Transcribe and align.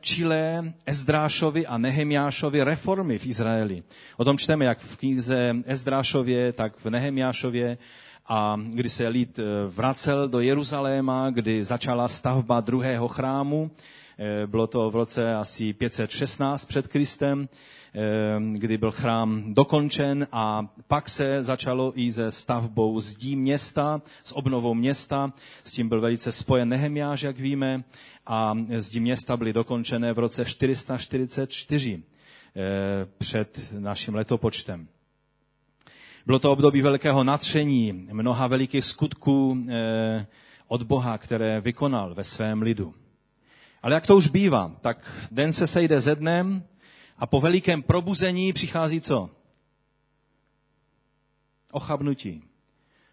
Čile, 0.00 0.74
Ezdrášovi 0.82 1.62
a 1.62 1.78
Nehemiášovi 1.78 2.58
reformy 2.66 3.22
v 3.22 3.26
Izraeli. 3.30 3.82
O 4.18 4.24
tom 4.26 4.34
čteme 4.34 4.64
jak 4.64 4.78
v 4.82 4.96
knize 4.96 5.62
Ezdrášově, 5.62 6.52
tak 6.52 6.74
v 6.82 6.90
Nehemiášově 6.90 7.78
a 8.26 8.58
kdy 8.70 8.88
se 8.88 9.08
lid 9.08 9.38
vracel 9.68 10.28
do 10.28 10.40
Jeruzaléma, 10.40 11.30
kdy 11.30 11.64
začala 11.64 12.08
stavba 12.08 12.60
druhého 12.60 13.08
chrámu, 13.08 13.70
bylo 14.46 14.66
to 14.66 14.90
v 14.90 14.96
roce 14.96 15.34
asi 15.34 15.72
516 15.72 16.64
před 16.64 16.88
Kristem, 16.88 17.48
kdy 18.52 18.78
byl 18.78 18.90
chrám 18.92 19.54
dokončen 19.54 20.26
a 20.32 20.66
pak 20.88 21.08
se 21.08 21.42
začalo 21.44 21.92
i 22.00 22.12
se 22.12 22.32
stavbou 22.32 23.00
zdí 23.00 23.36
města, 23.36 24.02
s 24.24 24.36
obnovou 24.36 24.74
města. 24.74 25.32
S 25.64 25.72
tím 25.72 25.88
byl 25.88 26.00
velice 26.00 26.32
spojen 26.32 26.68
Nehemiáš, 26.68 27.22
jak 27.22 27.38
víme, 27.40 27.84
a 28.26 28.54
zdí 28.78 29.00
města 29.00 29.36
byly 29.36 29.52
dokončené 29.52 30.12
v 30.12 30.18
roce 30.18 30.44
444 30.44 32.02
před 33.18 33.72
naším 33.78 34.14
letopočtem. 34.14 34.88
Bylo 36.26 36.38
to 36.38 36.52
období 36.52 36.82
velkého 36.82 37.24
natření, 37.24 37.92
mnoha 38.12 38.46
velikých 38.46 38.84
skutků 38.84 39.64
od 40.68 40.82
Boha, 40.82 41.18
které 41.18 41.60
vykonal 41.60 42.14
ve 42.14 42.24
svém 42.24 42.62
lidu. 42.62 42.94
Ale 43.86 43.94
jak 43.94 44.06
to 44.06 44.16
už 44.16 44.28
bývá, 44.28 44.76
tak 44.80 45.26
den 45.30 45.52
se 45.52 45.66
sejde 45.66 46.00
ze 46.00 46.14
dnem 46.14 46.64
a 47.18 47.26
po 47.26 47.40
velikém 47.40 47.82
probuzení 47.82 48.52
přichází 48.52 49.00
co? 49.00 49.30
Ochabnutí. 51.72 52.42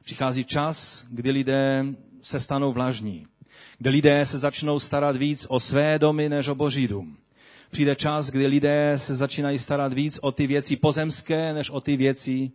Přichází 0.03 0.43
čas, 0.43 1.05
kdy 1.09 1.31
lidé 1.31 1.85
se 2.21 2.39
stanou 2.39 2.73
vlažní, 2.73 3.27
kdy 3.77 3.89
lidé 3.89 4.25
se 4.25 4.37
začnou 4.37 4.79
starat 4.79 5.17
víc 5.17 5.45
o 5.49 5.59
své 5.59 5.99
domy 5.99 6.29
než 6.29 6.47
o 6.47 6.55
boží 6.55 6.87
dům. 6.87 7.17
Přijde 7.71 7.95
čas, 7.95 8.29
kdy 8.29 8.47
lidé 8.47 8.93
se 8.97 9.15
začínají 9.15 9.59
starat 9.59 9.93
víc 9.93 10.19
o 10.21 10.31
ty 10.31 10.47
věci 10.47 10.75
pozemské, 10.75 11.53
než 11.53 11.69
o 11.69 11.81
ty 11.81 11.97
věci, 11.97 12.51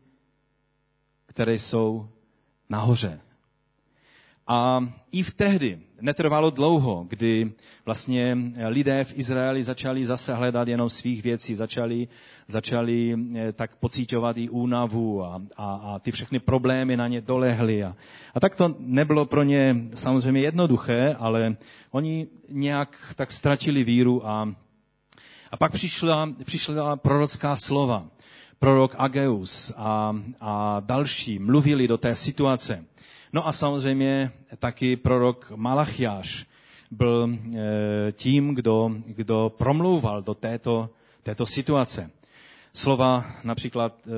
které 1.26 1.54
jsou 1.54 2.08
nahoře. 2.68 3.20
A 4.48 4.80
i 5.12 5.22
v 5.22 5.34
tehdy 5.34 5.78
netrvalo 6.00 6.50
dlouho, 6.50 7.06
kdy 7.08 7.52
vlastně 7.84 8.36
lidé 8.68 9.04
v 9.04 9.18
Izraeli 9.18 9.64
začali 9.64 10.04
zase 10.04 10.34
hledat 10.34 10.68
jenom 10.68 10.88
svých 10.88 11.22
věcí, 11.22 11.54
začali, 11.54 12.08
začali 12.48 13.16
eh, 13.36 13.52
tak 13.52 13.76
pocítovat 13.76 14.38
i 14.38 14.48
únavu 14.48 15.24
a, 15.24 15.42
a, 15.56 15.74
a 15.74 15.98
ty 15.98 16.10
všechny 16.10 16.38
problémy 16.38 16.96
na 16.96 17.08
ně 17.08 17.20
dolehly. 17.20 17.84
A, 17.84 17.96
a 18.34 18.40
tak 18.40 18.54
to 18.54 18.74
nebylo 18.78 19.26
pro 19.26 19.42
ně 19.42 19.76
samozřejmě 19.94 20.40
jednoduché, 20.40 21.14
ale 21.18 21.56
oni 21.90 22.26
nějak 22.48 23.14
tak 23.16 23.32
ztratili 23.32 23.84
víru 23.84 24.28
a, 24.28 24.54
a 25.50 25.56
pak 25.56 25.72
přišla, 25.72 26.30
přišla 26.44 26.96
prorocká 26.96 27.56
slova. 27.56 28.06
Prorok 28.58 28.94
Ageus 28.98 29.72
a, 29.76 30.16
a 30.40 30.80
další 30.80 31.38
mluvili 31.38 31.88
do 31.88 31.98
té 31.98 32.16
situace. 32.16 32.84
No 33.32 33.46
a 33.46 33.52
samozřejmě 33.52 34.32
taky 34.58 34.96
prorok 34.96 35.52
Malachiáš 35.56 36.46
byl 36.90 37.30
e, 37.30 38.12
tím, 38.12 38.54
kdo, 38.54 38.90
kdo 39.06 39.52
promlouval 39.58 40.22
do 40.22 40.34
této, 40.34 40.90
této 41.22 41.46
situace. 41.46 42.10
Slova 42.74 43.24
například 43.44 43.94
e, 44.06 44.10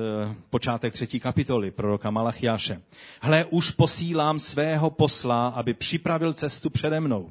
počátek 0.49 0.93
třetí 0.93 1.19
kapitoly 1.19 1.71
proroka 1.71 2.11
Malachiáše. 2.11 2.81
Hle, 3.21 3.45
už 3.45 3.71
posílám 3.71 4.39
svého 4.39 4.89
posla, 4.89 5.47
aby 5.47 5.73
připravil 5.73 6.33
cestu 6.33 6.69
přede 6.69 6.99
mnou. 6.99 7.29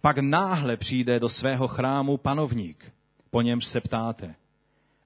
Pak 0.00 0.18
náhle 0.18 0.76
přijde 0.76 1.20
do 1.20 1.28
svého 1.28 1.68
chrámu 1.68 2.16
panovník, 2.16 2.92
po 3.30 3.42
němž 3.42 3.66
se 3.66 3.80
ptáte. 3.80 4.34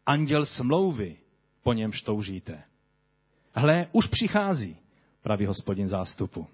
Anděl 0.07 0.45
smlouvy, 0.45 1.17
po 1.63 1.73
němž 1.73 2.03
toužíte. 2.03 2.63
Hle, 3.55 3.87
už 3.93 4.07
přichází 4.07 4.77
pravý 5.25 5.47
hospodin 5.47 5.89
zástupu. 5.89 6.47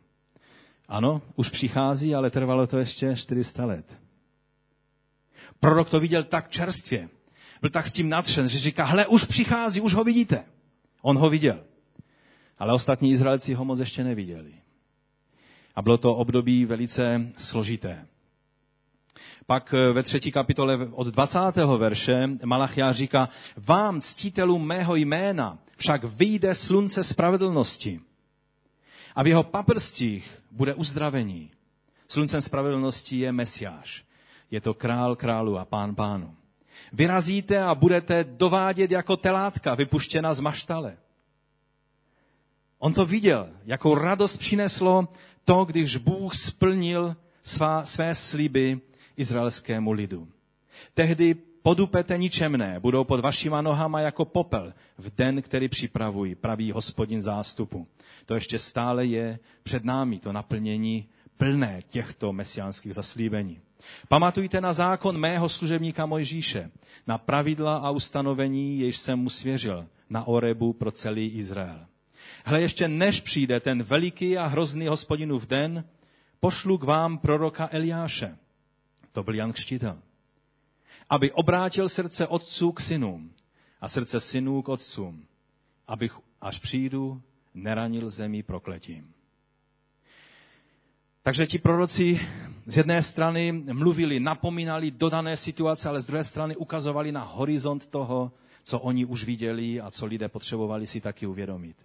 Ano, 0.89 1.23
už 1.37 1.49
přichází, 1.49 2.15
ale 2.15 2.31
trvalo 2.31 2.67
to 2.67 2.79
ještě 2.79 3.17
400 3.17 3.65
let. 3.65 3.99
Prorok 5.61 5.91
to 5.91 6.01
viděl 6.01 6.25
tak 6.25 6.51
čerstvě, 6.51 7.09
byl 7.61 7.71
tak 7.71 7.87
s 7.87 7.93
tím 7.93 8.09
nadšen, 8.09 8.49
že 8.49 8.59
říká, 8.59 8.85
hle, 8.85 9.07
už 9.07 9.25
přichází, 9.25 9.81
už 9.81 9.95
ho 9.95 10.05
vidíte. 10.05 10.45
On 11.03 11.19
ho 11.19 11.31
viděl. 11.31 11.61
Ale 12.59 12.73
ostatní 12.73 13.11
Izraelci 13.11 13.55
ho 13.55 13.65
moc 13.65 13.81
ještě 13.81 14.05
neviděli. 14.05 14.55
A 15.75 15.83
bylo 15.83 15.99
to 15.99 16.15
období 16.15 16.65
velice 16.65 17.33
složité. 17.39 18.07
Pak 19.47 19.75
eh, 19.75 19.93
ve 19.93 20.03
třetí 20.03 20.33
kapitole 20.33 20.89
od 20.93 21.07
20. 21.07 21.39
verše 21.79 22.29
Malachia 22.45 22.93
říká, 22.93 23.29
vám, 23.57 24.01
ctitelům 24.01 24.67
mého 24.67 24.95
jména, 24.95 25.59
však 25.77 26.05
vyjde 26.05 26.55
slunce 26.55 27.05
spravedlnosti 27.05 28.01
a 29.15 29.23
v 29.23 29.27
jeho 29.27 29.43
paprstích 29.43 30.43
bude 30.51 30.75
uzdravení. 30.75 31.51
Sluncem 32.09 32.43
spravedlnosti 32.43 33.19
je 33.19 33.33
Mesiáš. 33.33 34.05
Je 34.51 34.61
to 34.61 34.75
král 34.75 35.17
králu 35.17 35.59
a 35.59 35.65
pán 35.65 35.95
pánu. 35.95 36.37
Vyrazíte 36.93 37.63
a 37.63 37.75
budete 37.75 38.25
dovádět 38.25 38.91
jako 38.91 39.17
telátka 39.17 39.75
vypuštěna 39.75 40.35
z 40.35 40.41
maštale. 40.41 40.97
On 42.79 42.95
to 42.95 43.07
viděl, 43.07 43.49
jakou 43.65 43.95
radost 43.95 44.37
přineslo 44.37 45.09
to, 45.45 45.65
když 45.65 45.97
Bůh 45.97 46.35
splnil 46.35 47.17
svá, 47.43 47.85
své 47.85 48.15
sliby 48.15 48.81
izraelskému 49.17 49.93
lidu. 49.93 50.29
Tehdy 50.95 51.37
podupete 51.63 52.19
ničemné, 52.19 52.81
budou 52.81 53.05
pod 53.05 53.21
vašima 53.21 53.63
nohama 53.63 54.01
jako 54.01 54.25
popel 54.25 54.75
v 54.99 55.17
den, 55.17 55.43
který 55.43 55.69
připravují, 55.69 56.35
pravý 56.35 56.73
hospodin 56.73 57.23
zástupu. 57.23 57.87
To 58.27 58.35
ještě 58.35 58.59
stále 58.59 59.07
je 59.07 59.39
před 59.63 59.85
námi, 59.85 60.19
to 60.19 60.33
naplnění 60.33 61.09
plné 61.37 61.81
těchto 61.89 62.33
mesiánských 62.33 62.95
zaslíbení. 62.95 63.61
Pamatujte 64.09 64.61
na 64.61 64.73
zákon 64.73 65.19
mého 65.19 65.49
služebníka 65.49 66.07
Mojžíše, 66.07 66.71
na 67.07 67.19
pravidla 67.19 67.77
a 67.77 67.91
ustanovení, 67.91 68.81
jež 68.81 68.97
jsem 68.97 69.19
mu 69.19 69.31
svěřil 69.31 69.87
na 70.11 70.25
Orebu 70.25 70.73
pro 70.73 70.91
celý 70.91 71.27
Izrael. 71.27 71.87
Hle, 72.45 72.61
ještě 72.61 72.89
než 72.89 73.21
přijde 73.21 73.61
ten 73.61 73.83
veliký 73.83 74.39
a 74.39 74.47
hrozný 74.47 74.87
hospodinův 74.87 75.47
den, 75.47 75.85
pošlu 76.41 76.79
k 76.79 76.85
vám 76.85 77.19
proroka 77.19 77.69
Eliáše. 77.73 78.37
To 79.13 79.23
byl 79.23 79.35
Jan 79.35 79.53
Křtitel 79.53 79.99
aby 81.11 81.33
obrátil 81.33 81.89
srdce 81.89 82.27
otců 82.27 82.73
k 82.73 82.81
synům 82.81 83.31
a 83.81 83.89
srdce 83.89 84.21
synů 84.21 84.63
k 84.63 84.69
otcům, 84.69 85.27
abych, 85.89 86.19
až 86.41 86.59
přijdu, 86.59 87.23
neranil 87.55 88.11
zemi 88.11 88.43
prokletím. 88.43 89.13
Takže 91.23 91.47
ti 91.47 91.59
proroci 91.59 92.21
z 92.67 92.77
jedné 92.77 93.03
strany 93.03 93.53
mluvili, 93.53 94.21
napomínali 94.21 94.91
dodané 94.91 95.37
situace, 95.37 95.89
ale 95.89 96.01
z 96.01 96.07
druhé 96.07 96.25
strany 96.25 96.57
ukazovali 96.57 97.13
na 97.13 97.23
horizont 97.23 97.87
toho, 97.87 98.33
co 98.65 98.79
oni 98.81 99.05
už 99.05 99.25
viděli 99.25 99.81
a 99.81 99.91
co 99.91 100.07
lidé 100.07 100.29
potřebovali 100.29 100.87
si 100.87 101.01
taky 101.01 101.27
uvědomit. 101.27 101.77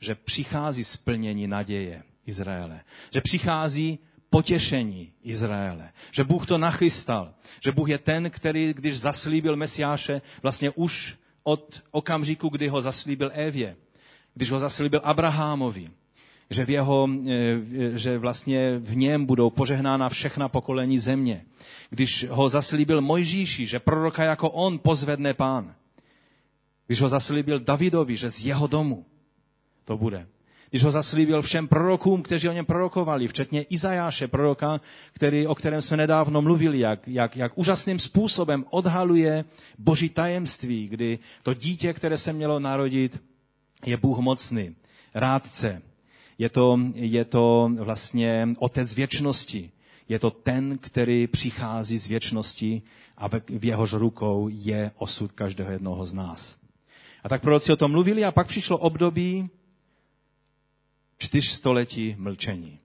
Že 0.00 0.14
přichází 0.14 0.84
splnění 0.84 1.46
naděje 1.46 2.02
Izraele. 2.26 2.80
Že 3.14 3.20
přichází 3.20 3.98
potěšení 4.34 5.12
Izraele. 5.22 5.92
Že 6.10 6.24
Bůh 6.24 6.46
to 6.46 6.58
nachystal. 6.58 7.34
Že 7.64 7.72
Bůh 7.72 7.88
je 7.88 7.98
ten, 7.98 8.30
který, 8.30 8.74
když 8.74 8.98
zaslíbil 8.98 9.56
Mesiáše, 9.56 10.22
vlastně 10.42 10.70
už 10.70 11.16
od 11.42 11.82
okamžiku, 11.90 12.48
kdy 12.48 12.68
ho 12.68 12.82
zaslíbil 12.82 13.30
Evě, 13.34 13.76
když 14.34 14.50
ho 14.50 14.58
zaslíbil 14.58 15.00
Abrahamovi, 15.04 15.88
že, 16.50 16.64
v 16.64 16.70
jeho, 16.70 17.08
eh, 17.08 17.98
že 17.98 18.18
vlastně 18.18 18.78
v 18.78 18.96
něm 18.96 19.26
budou 19.26 19.50
požehnána 19.50 20.08
všechna 20.08 20.48
pokolení 20.48 20.98
země. 20.98 21.46
Když 21.90 22.26
ho 22.30 22.48
zaslíbil 22.48 23.00
Mojžíši, 23.00 23.66
že 23.66 23.78
proroka 23.78 24.24
jako 24.24 24.50
on 24.50 24.78
pozvedne 24.78 25.34
pán. 25.34 25.74
Když 26.86 27.00
ho 27.00 27.08
zaslíbil 27.08 27.60
Davidovi, 27.60 28.16
že 28.16 28.30
z 28.30 28.50
jeho 28.50 28.66
domu 28.66 29.06
to 29.84 29.96
bude 29.96 30.26
když 30.74 30.84
ho 30.84 30.90
zaslíbil 30.90 31.42
všem 31.42 31.68
prorokům, 31.68 32.22
kteří 32.22 32.48
o 32.48 32.52
něm 32.52 32.66
prorokovali, 32.66 33.28
včetně 33.28 33.62
Izajáše, 33.62 34.28
proroka, 34.28 34.80
který, 35.12 35.46
o 35.46 35.54
kterém 35.54 35.82
jsme 35.82 35.96
nedávno 35.96 36.42
mluvili, 36.42 36.78
jak, 36.78 37.08
jak, 37.08 37.36
jak 37.36 37.58
úžasným 37.58 37.98
způsobem 37.98 38.64
odhaluje 38.70 39.44
boží 39.78 40.08
tajemství, 40.08 40.88
kdy 40.88 41.18
to 41.42 41.54
dítě, 41.54 41.92
které 41.92 42.18
se 42.18 42.32
mělo 42.32 42.60
narodit, 42.60 43.22
je 43.86 43.96
Bůh 43.96 44.18
mocný, 44.18 44.74
rádce. 45.14 45.82
Je 46.38 46.48
to, 46.48 46.80
je 46.94 47.24
to 47.24 47.70
vlastně 47.78 48.48
otec 48.58 48.94
věčnosti. 48.94 49.70
Je 50.08 50.18
to 50.18 50.30
ten, 50.30 50.78
který 50.78 51.26
přichází 51.26 51.98
z 51.98 52.06
věčnosti 52.06 52.82
a 53.16 53.28
v 53.48 53.64
jehož 53.64 53.92
rukou 53.92 54.48
je 54.52 54.90
osud 54.96 55.32
každého 55.32 55.72
jednoho 55.72 56.06
z 56.06 56.12
nás. 56.12 56.58
A 57.24 57.28
tak 57.28 57.42
proroci 57.42 57.72
o 57.72 57.76
tom 57.76 57.90
mluvili 57.90 58.24
a 58.24 58.32
pak 58.32 58.46
přišlo 58.46 58.78
období, 58.78 59.50
čtyř 61.18 61.46
století 61.46 62.16
mlčení. 62.18 62.78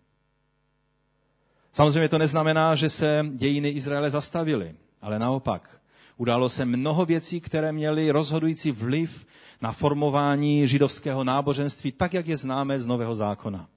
Samozřejmě 1.71 2.09
to 2.09 2.17
neznamená, 2.17 2.75
že 2.75 2.89
se 2.89 3.25
dějiny 3.35 3.69
Izraele 3.69 4.09
zastavily. 4.09 4.75
ale 5.01 5.19
naopak. 5.19 5.81
Událo 6.17 6.49
se 6.49 6.65
mnoho 6.65 7.05
věcí, 7.05 7.41
které 7.41 7.71
měly 7.71 8.11
rozhodující 8.11 8.71
vliv 8.71 9.25
na 9.61 9.71
formování 9.71 10.67
židovského 10.67 11.23
náboženství, 11.23 11.91
tak 11.91 12.13
jak 12.13 12.27
je 12.27 12.37
známe 12.37 12.79
z 12.79 12.87
Nového 12.87 13.15
zákona. 13.15 13.69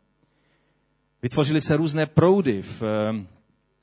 Vytvořily 1.22 1.60
se 1.60 1.76
různé 1.76 2.06
proudy 2.06 2.62
v, 2.62 2.82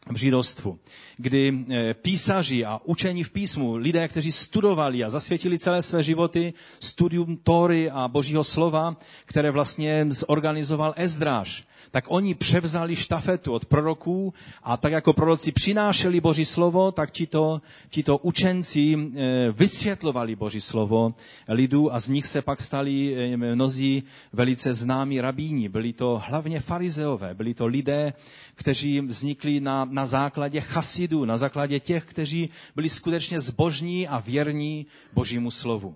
v 0.07 0.15
židovstvu, 0.15 0.79
kdy 1.17 1.65
eh, 1.69 1.93
písaři 1.93 2.65
a 2.65 2.79
učení 2.83 3.23
v 3.23 3.29
písmu, 3.29 3.75
lidé, 3.75 4.07
kteří 4.07 4.31
studovali 4.31 5.03
a 5.03 5.09
zasvětili 5.09 5.59
celé 5.59 5.81
své 5.81 6.03
životy 6.03 6.53
studium 6.79 7.37
Tóry 7.37 7.91
a 7.91 8.07
Božího 8.07 8.43
slova, 8.43 8.97
které 9.25 9.51
vlastně 9.51 10.05
zorganizoval 10.09 10.93
Ezdráž, 10.95 11.67
tak 11.91 12.05
oni 12.07 12.33
převzali 12.35 12.95
štafetu 12.95 13.53
od 13.53 13.65
proroků 13.65 14.33
a 14.63 14.77
tak 14.77 14.91
jako 14.91 15.13
proroci 15.13 15.51
přinášeli 15.51 16.21
Boží 16.21 16.45
slovo, 16.45 16.91
tak 16.91 17.11
tito, 17.11 17.61
tito 17.89 18.17
učenci 18.17 18.95
eh, 18.97 19.51
vysvětlovali 19.51 20.35
Boží 20.35 20.61
slovo 20.61 21.13
lidu 21.47 21.93
a 21.93 21.99
z 21.99 22.09
nich 22.09 22.25
se 22.25 22.41
pak 22.41 22.61
stali 22.61 23.15
eh, 23.15 23.37
mnozí 23.37 24.03
velice 24.33 24.73
známí 24.73 25.21
rabíni. 25.21 25.69
Byli 25.69 25.93
to 25.93 26.21
hlavně 26.25 26.59
farizeové, 26.59 27.33
byli 27.33 27.53
to 27.53 27.65
lidé, 27.65 28.13
kteří 28.55 29.01
vznikli 29.01 29.59
na, 29.59 29.88
na 29.89 30.05
základě 30.05 30.61
chasidů, 30.61 31.25
na 31.25 31.37
základě 31.37 31.79
těch, 31.79 32.05
kteří 32.05 32.49
byli 32.75 32.89
skutečně 32.89 33.39
zbožní 33.39 34.07
a 34.07 34.19
věrní 34.19 34.85
Božímu 35.13 35.51
slovu. 35.51 35.95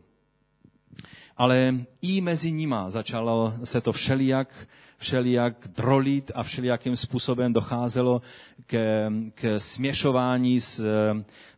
Ale 1.37 1.75
i 2.01 2.21
mezi 2.21 2.51
nima 2.51 2.89
začalo 2.89 3.53
se 3.63 3.81
to 3.81 3.91
všelijak 3.91 4.67
všelijak 4.97 5.67
drolit 5.75 6.31
a 6.35 6.43
všelijakým 6.43 6.95
způsobem 6.95 7.53
docházelo 7.53 8.21
k, 8.67 9.09
k 9.35 9.59
směšování 9.59 10.59
s, 10.59 10.85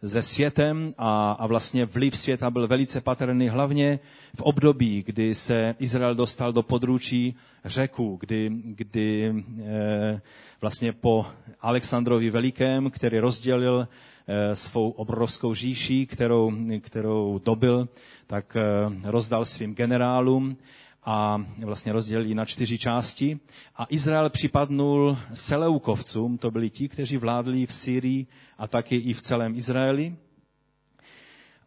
se 0.05 0.23
světem 0.23 0.93
a, 0.97 1.31
a 1.31 1.47
vlastně 1.47 1.85
vliv 1.85 2.17
světa 2.17 2.51
byl 2.51 2.67
velice 2.67 3.01
patrný 3.01 3.49
hlavně 3.49 3.99
v 4.35 4.41
období, 4.41 5.03
kdy 5.05 5.35
se 5.35 5.75
Izrael 5.79 6.15
dostal 6.15 6.53
do 6.53 6.63
područí 6.63 7.35
řeku, 7.65 8.17
kdy, 8.21 8.51
kdy 8.63 9.33
e, 9.63 10.21
vlastně 10.61 10.93
po 10.93 11.25
Alexandrovi 11.61 12.29
Velikém, 12.29 12.91
který 12.91 13.19
rozdělil 13.19 13.87
e, 14.27 14.55
svou 14.55 14.89
obrovskou 14.89 15.53
říši, 15.53 16.05
kterou, 16.05 16.51
kterou 16.79 17.39
dobil, 17.45 17.89
tak 18.27 18.55
e, 18.55 18.61
rozdal 19.03 19.45
svým 19.45 19.75
generálům 19.75 20.57
a 21.05 21.45
vlastně 21.65 21.91
rozdělili 21.91 22.35
na 22.35 22.45
čtyři 22.45 22.77
části. 22.77 23.39
A 23.75 23.85
Izrael 23.89 24.29
připadnul 24.29 25.17
Seleukovcům, 25.33 26.37
to 26.37 26.51
byli 26.51 26.69
ti, 26.69 26.89
kteří 26.89 27.17
vládli 27.17 27.65
v 27.65 27.73
Syrii 27.73 28.27
a 28.57 28.67
taky 28.67 28.95
i 28.95 29.13
v 29.13 29.21
celém 29.21 29.55
Izraeli. 29.55 30.15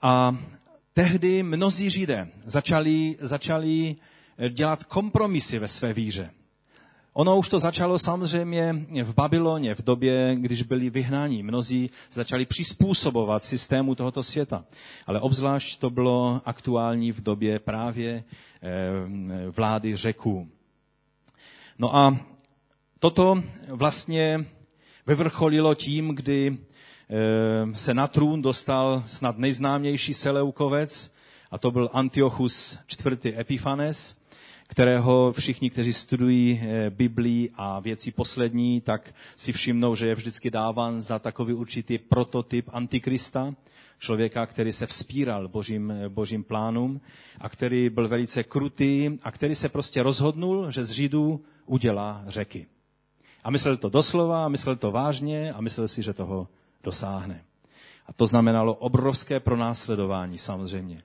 A 0.02 0.36
tehdy 0.92 1.42
mnozí 1.42 1.90
Židé 1.90 2.28
začali, 2.46 3.16
začali 3.20 3.96
dělat 4.50 4.84
kompromisy 4.84 5.58
ve 5.58 5.68
své 5.68 5.92
víře. 5.92 6.30
Ono 7.18 7.38
už 7.38 7.48
to 7.48 7.58
začalo 7.58 7.98
samozřejmě 7.98 8.86
v 9.02 9.14
Babyloně, 9.14 9.74
v 9.74 9.82
době, 9.82 10.36
když 10.36 10.62
byli 10.62 10.90
vyhnáni. 10.90 11.42
Mnozí 11.42 11.90
začali 12.12 12.46
přizpůsobovat 12.46 13.44
systému 13.44 13.94
tohoto 13.94 14.22
světa. 14.22 14.64
Ale 15.06 15.20
obzvlášť 15.20 15.80
to 15.80 15.90
bylo 15.90 16.40
aktuální 16.44 17.12
v 17.12 17.20
době 17.20 17.58
právě 17.58 18.24
eh, 18.62 19.50
vlády 19.50 19.96
řeků. 19.96 20.48
No 21.78 21.96
a 21.96 22.16
toto 22.98 23.42
vlastně 23.68 24.46
vyvrcholilo 25.06 25.74
tím, 25.74 26.14
kdy 26.14 26.58
eh, 26.58 27.74
se 27.74 27.94
na 27.94 28.08
trůn 28.08 28.42
dostal 28.42 29.02
snad 29.06 29.38
nejznámější 29.38 30.14
Seleukovec, 30.14 31.14
a 31.50 31.58
to 31.58 31.70
byl 31.70 31.90
Antiochus 31.92 32.78
IV. 33.06 33.26
Epifanes, 33.26 34.17
kterého 34.68 35.32
všichni, 35.32 35.70
kteří 35.70 35.92
studují 35.92 36.60
eh, 36.62 36.90
Biblii 36.90 37.50
a 37.54 37.80
věci 37.80 38.12
poslední, 38.12 38.80
tak 38.80 39.14
si 39.36 39.52
všimnou, 39.52 39.94
že 39.94 40.06
je 40.06 40.14
vždycky 40.14 40.50
dáván 40.50 41.00
za 41.00 41.18
takový 41.18 41.54
určitý 41.54 41.98
prototyp 41.98 42.70
antikrista, 42.72 43.54
člověka, 43.98 44.46
který 44.46 44.72
se 44.72 44.86
vzpíral 44.86 45.48
božím, 45.48 45.90
eh, 45.90 46.08
božím 46.08 46.44
plánům 46.44 47.00
a 47.40 47.48
který 47.48 47.90
byl 47.90 48.08
velice 48.08 48.44
krutý 48.44 49.10
a 49.22 49.30
který 49.30 49.54
se 49.54 49.68
prostě 49.68 50.02
rozhodnul, 50.02 50.70
že 50.70 50.84
z 50.84 50.90
Židů 50.90 51.44
udělá 51.66 52.24
řeky. 52.26 52.66
A 53.44 53.50
myslel 53.50 53.76
to 53.76 53.88
doslova, 53.88 54.48
myslel 54.48 54.76
to 54.76 54.90
vážně 54.90 55.52
a 55.52 55.60
myslel 55.60 55.88
si, 55.88 56.02
že 56.02 56.12
toho 56.12 56.48
dosáhne. 56.84 57.44
A 58.06 58.12
to 58.12 58.26
znamenalo 58.26 58.74
obrovské 58.74 59.40
pronásledování 59.40 60.38
samozřejmě. 60.38 61.02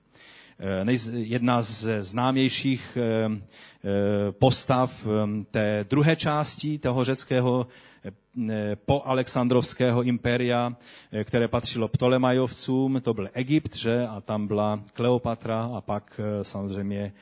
Eh, 0.58 0.92
jedna 1.12 1.62
z 1.62 2.02
známějších 2.02 2.98
eh, 3.00 3.30
eh, 3.84 4.32
postav 4.32 5.06
té 5.50 5.84
druhé 5.90 6.16
části 6.16 6.78
toho 6.78 7.04
řeckého 7.04 7.66
po 8.86 9.02
Alexandrovského 9.04 10.02
impéria, 10.02 10.76
které 11.24 11.48
patřilo 11.48 11.88
Ptolemajovcům, 11.88 13.00
to 13.00 13.14
byl 13.14 13.28
Egypt, 13.32 13.76
že? 13.76 14.06
A 14.06 14.20
tam 14.20 14.46
byla 14.46 14.80
Kleopatra 14.92 15.70
a 15.76 15.80
pak 15.80 16.20
samozřejmě, 16.42 17.12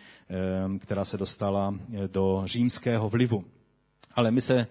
která 0.78 1.04
se 1.04 1.18
dostala 1.18 1.74
do 2.06 2.42
římského 2.44 3.08
vlivu. 3.08 3.44
Ale 4.14 4.30
my 4.30 4.40
se, 4.40 4.66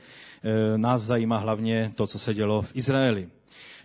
nás 0.78 1.02
zajímá 1.02 1.38
hlavně 1.38 1.92
to, 1.96 2.08
co 2.08 2.20
se 2.20 2.34
dělo 2.34 2.62
v 2.62 2.76
Izraeli. 2.76 3.30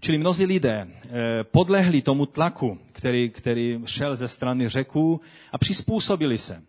Čili 0.00 0.18
mnozí 0.18 0.46
lidé 0.46 0.88
eh, 0.88 1.44
podlehli 1.44 2.02
tomu 2.02 2.26
tlaku, 2.26 2.78
který, 2.92 3.30
který 3.30 3.80
šel 3.86 4.16
ze 4.16 4.28
strany 4.28 4.68
řeků 4.68 5.20
a 5.52 5.58
přizpůsobili 5.58 6.38
se. 6.38 6.62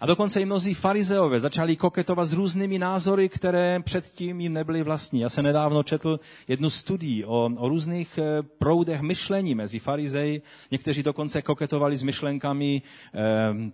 A 0.00 0.06
dokonce 0.06 0.40
i 0.40 0.44
mnozí 0.44 0.74
farizeové 0.74 1.40
začali 1.40 1.76
koketovat 1.76 2.28
s 2.28 2.32
různými 2.32 2.78
názory, 2.78 3.28
které 3.28 3.80
předtím 3.84 4.40
jim 4.40 4.52
nebyly 4.52 4.82
vlastní. 4.82 5.20
Já 5.20 5.28
se 5.28 5.42
nedávno 5.42 5.82
četl 5.82 6.20
jednu 6.48 6.70
studii 6.70 7.24
o, 7.24 7.50
o 7.56 7.68
různých 7.68 8.18
eh, 8.18 8.42
proudech 8.58 9.00
myšlení 9.00 9.54
mezi 9.54 9.78
farizeji. 9.78 10.42
Někteří 10.70 11.02
dokonce 11.02 11.42
koketovali 11.42 11.96
s 11.96 12.02
myšlenkami 12.02 12.82
eh, 13.14 13.20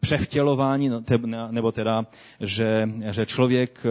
převtělování, 0.01 0.89
no, 0.89 1.03
nebo 1.51 1.73
teda, 1.73 2.07
že, 2.41 2.89
že 3.11 3.27
člověk 3.27 3.87
eh, 3.87 3.91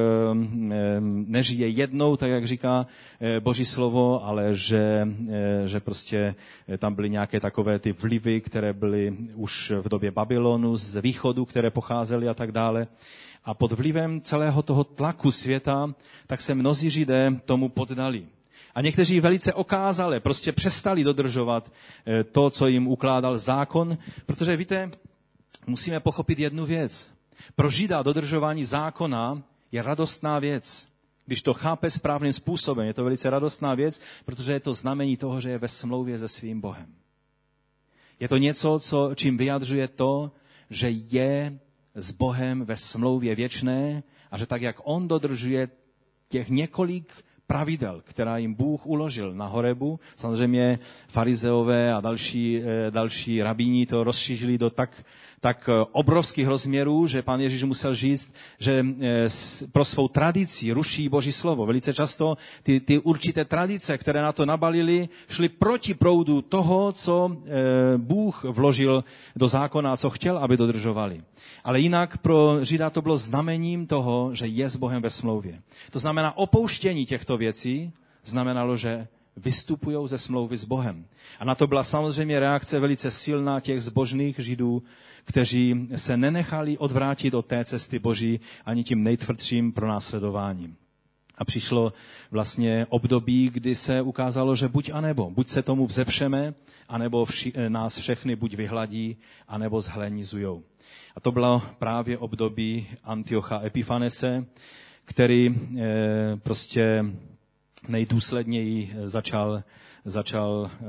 nežije 1.27 1.68
jednou, 1.68 2.18
tak 2.18 2.30
jak 2.30 2.48
říká 2.48 2.86
eh, 3.22 3.39
Boží 3.39 3.66
slovo, 3.66 4.25
ale 4.25 4.56
že, 4.56 5.07
eh, 5.30 5.68
že 5.68 5.80
prostě 5.80 6.36
eh, 6.68 6.77
tam 6.77 6.95
byly 6.95 7.10
nějaké 7.10 7.39
takové 7.39 7.80
ty 7.80 7.92
vlivy, 7.92 8.42
které 8.42 8.74
byly 8.74 9.17
už 9.36 9.72
v 9.82 9.89
době 9.89 10.12
Babylonu 10.12 10.77
z 10.77 11.01
východu, 11.01 11.46
které 11.46 11.70
pocházely 11.70 12.21
a 12.30 12.34
tak 12.34 12.51
dále. 12.51 12.88
A 13.44 13.54
pod 13.54 13.72
vlivem 13.72 14.22
celého 14.22 14.62
toho 14.62 14.84
tlaku 14.84 15.32
světa, 15.32 15.94
tak 16.28 16.42
se 16.42 16.56
mnozí 16.56 16.90
Židé 16.90 17.32
tomu 17.46 17.70
poddali. 17.70 18.28
A 18.75 18.82
někteří 18.82 19.20
velice 19.20 19.54
okázale 19.54 20.20
prostě 20.20 20.51
přestali 20.51 21.04
dodržovat 21.04 21.72
eh, 22.06 22.24
to, 22.24 22.50
co 22.50 22.68
jim 22.68 22.88
ukládal 22.88 23.38
zákon, 23.38 23.98
protože 24.25 24.58
víte, 24.58 24.92
musíme 25.68 26.00
pochopit 26.00 26.40
jednu 26.40 26.66
věc. 26.66 27.13
Pro 27.56 27.70
Žida 27.70 28.04
dodržování 28.04 28.66
zákona 28.66 29.44
je 29.72 29.82
radostná 29.82 30.40
věc. 30.40 30.88
Když 31.25 31.42
to 31.42 31.54
chápe 31.54 31.90
správným 31.90 32.34
způsobem, 32.34 32.88
je 32.88 32.94
to 32.94 33.04
velice 33.04 33.30
radostná 33.30 33.75
věc, 33.75 34.01
protože 34.25 34.54
je 34.54 34.60
to 34.60 34.74
znamení 34.74 35.18
toho, 35.18 35.42
že 35.42 35.50
je 35.50 35.58
ve 35.58 35.68
smlouvě 35.68 36.18
se 36.18 36.28
svým 36.28 36.62
Bohem. 36.62 36.88
Je 38.20 38.28
to 38.28 38.38
něco, 38.38 38.80
co, 38.80 39.16
čím 39.16 39.38
vyjadřuje 39.38 39.88
to, 39.88 40.32
že 40.70 40.90
je 40.90 41.60
s 41.95 42.12
Bohem 42.12 42.65
ve 42.65 42.75
smlouvě 42.75 43.36
věčné 43.36 44.03
a 44.31 44.38
že 44.38 44.45
tak, 44.45 44.62
jak 44.62 44.75
on 44.83 45.07
dodržuje 45.07 45.69
těch 46.29 46.50
několik 46.50 47.24
pravidel, 47.51 48.01
která 48.05 48.38
jim 48.38 48.53
Bůh 48.53 48.86
uložil 48.88 49.33
na 49.33 49.48
Horebu. 49.48 50.00
Samozřejmě 50.15 50.79
farizeové 51.07 51.93
a 51.93 52.01
další, 52.01 52.62
eh, 52.63 52.91
další 52.91 53.43
rabíni 53.43 53.86
to 53.86 54.03
rozšířili 54.03 54.57
do 54.57 54.69
tak 54.69 55.03
tak 55.41 55.69
eh, 55.69 55.86
obrovských 55.91 56.48
rozměrů, 56.48 57.07
že 57.07 57.21
pan 57.21 57.41
Ježíš 57.41 57.63
musel 57.63 57.95
říct, 57.95 58.33
že 58.60 58.86
eh, 58.86 59.27
pro 59.71 59.86
svou 59.86 60.07
tradici 60.07 60.71
ruší 60.71 61.10
Boží 61.10 61.31
slovo. 61.31 61.65
Velice 61.65 61.93
často 61.93 62.38
ty, 62.63 62.79
ty 62.79 63.00
určité 63.00 63.45
tradice, 63.45 63.98
které 63.98 64.21
na 64.21 64.31
to 64.31 64.45
nabalili, 64.45 65.10
šly 65.27 65.50
proti 65.50 65.93
proudu 65.93 66.41
toho, 66.41 66.91
co 66.91 67.31
Bůh 67.98 68.43
vložil 68.43 69.03
do 69.36 69.48
zákona 69.48 69.93
a 69.93 69.98
co 69.98 70.10
chtěl, 70.10 70.38
aby 70.38 70.57
dodržovali. 70.57 71.21
Ale 71.63 71.80
jinak 71.80 72.18
pro 72.18 72.65
Žida 72.65 72.89
to 72.89 73.01
bylo 73.01 73.18
znamením 73.18 73.88
toho, 73.88 74.36
že 74.36 74.48
je 74.48 74.70
s 74.70 74.75
Bohem 74.75 75.01
ve 75.01 75.10
smlouvě. 75.10 75.62
To 75.91 76.00
znamená 76.00 76.38
opouštění 76.38 77.06
těchto 77.06 77.38
věcí, 77.38 77.94
znamenalo, 78.24 78.77
že 78.77 79.08
vystupují 79.38 80.08
ze 80.08 80.18
smlouvy 80.18 80.58
s 80.58 80.65
Bohem. 80.65 81.06
A 81.39 81.46
na 81.46 81.56
to 81.56 81.68
byla 81.68 81.84
samozřejmě 81.84 82.39
reakce 82.39 82.80
velice 82.80 83.12
silná 83.12 83.60
těch 83.60 83.82
zbožných 83.84 84.39
židů, 84.39 84.84
kteří 85.24 85.88
se 85.96 86.18
nenechali 86.18 86.77
odvrátit 86.77 87.34
od 87.34 87.46
té 87.46 87.65
cesty 87.65 88.00
Boží 88.00 88.39
ani 88.65 88.84
tím 88.84 89.03
nejtvrdším 89.03 89.72
pronásledováním. 89.72 90.75
A 91.36 91.46
přišlo 91.46 91.94
vlastně 92.32 92.86
období, 92.89 93.50
kdy 93.50 93.75
se 93.75 94.01
ukázalo, 94.01 94.56
že 94.56 94.68
buď 94.68 94.91
a 94.94 95.01
nebo. 95.01 95.30
Buď 95.30 95.48
se 95.48 95.62
tomu 95.62 95.88
vzepřeme, 95.88 96.53
anebo 96.89 97.25
vši, 97.25 97.53
nás 97.68 97.98
všechny 98.00 98.36
buď 98.36 98.53
vyhladí, 98.53 99.18
anebo 99.48 99.82
zhlenizujou. 99.82 100.63
A 101.15 101.20
to 101.20 101.32
bylo 101.32 101.62
právě 101.80 102.18
období 102.18 102.88
Antiocha 103.03 103.62
Epifanese, 103.65 104.46
který 105.06 105.50
eh, 105.50 106.38
prostě 106.44 107.06
nejdůsledněji 107.88 108.94
začal, 109.03 109.63
začal 110.06 110.72
eh, 110.74 110.86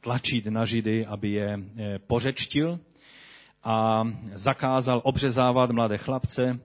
tlačit 0.00 0.46
na 0.46 0.64
Židy, 0.64 1.06
aby 1.06 1.30
je 1.30 1.60
eh, 1.76 1.98
pořečtil 1.98 2.80
a 3.64 4.04
zakázal 4.34 5.00
obřezávat 5.04 5.70
mladé 5.70 5.98
chlapce. 5.98 6.60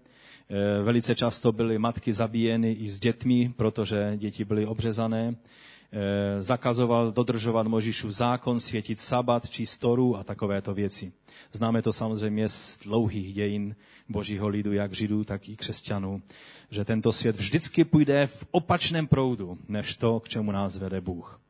Velice 0.83 1.15
často 1.15 1.51
byly 1.51 1.77
matky 1.77 2.13
zabíjeny 2.13 2.71
i 2.71 2.89
s 2.89 2.99
dětmi, 2.99 3.53
protože 3.57 4.13
děti 4.17 4.45
byly 4.45 4.65
obřezané. 4.65 5.35
Zakazoval 6.39 7.11
dodržovat 7.11 7.67
Možíšův 7.67 8.11
zákon, 8.11 8.59
světit 8.59 8.99
sabat 8.99 9.49
či 9.49 9.65
storu 9.65 10.17
a 10.17 10.23
takovéto 10.23 10.73
věci. 10.73 11.11
Známe 11.51 11.81
to 11.81 11.93
samozřejmě 11.93 12.49
z 12.49 12.77
dlouhých 12.83 13.33
dějin 13.33 13.75
božího 14.09 14.47
lidu, 14.47 14.73
jak 14.73 14.93
židů, 14.93 15.23
tak 15.23 15.49
i 15.49 15.55
křesťanů, 15.55 16.21
že 16.69 16.85
tento 16.85 17.11
svět 17.11 17.35
vždycky 17.35 17.83
půjde 17.83 18.27
v 18.27 18.45
opačném 18.51 19.07
proudu, 19.07 19.57
než 19.67 19.95
to, 19.97 20.19
k 20.19 20.29
čemu 20.29 20.51
nás 20.51 20.75
vede 20.75 21.01
Bůh. 21.01 21.41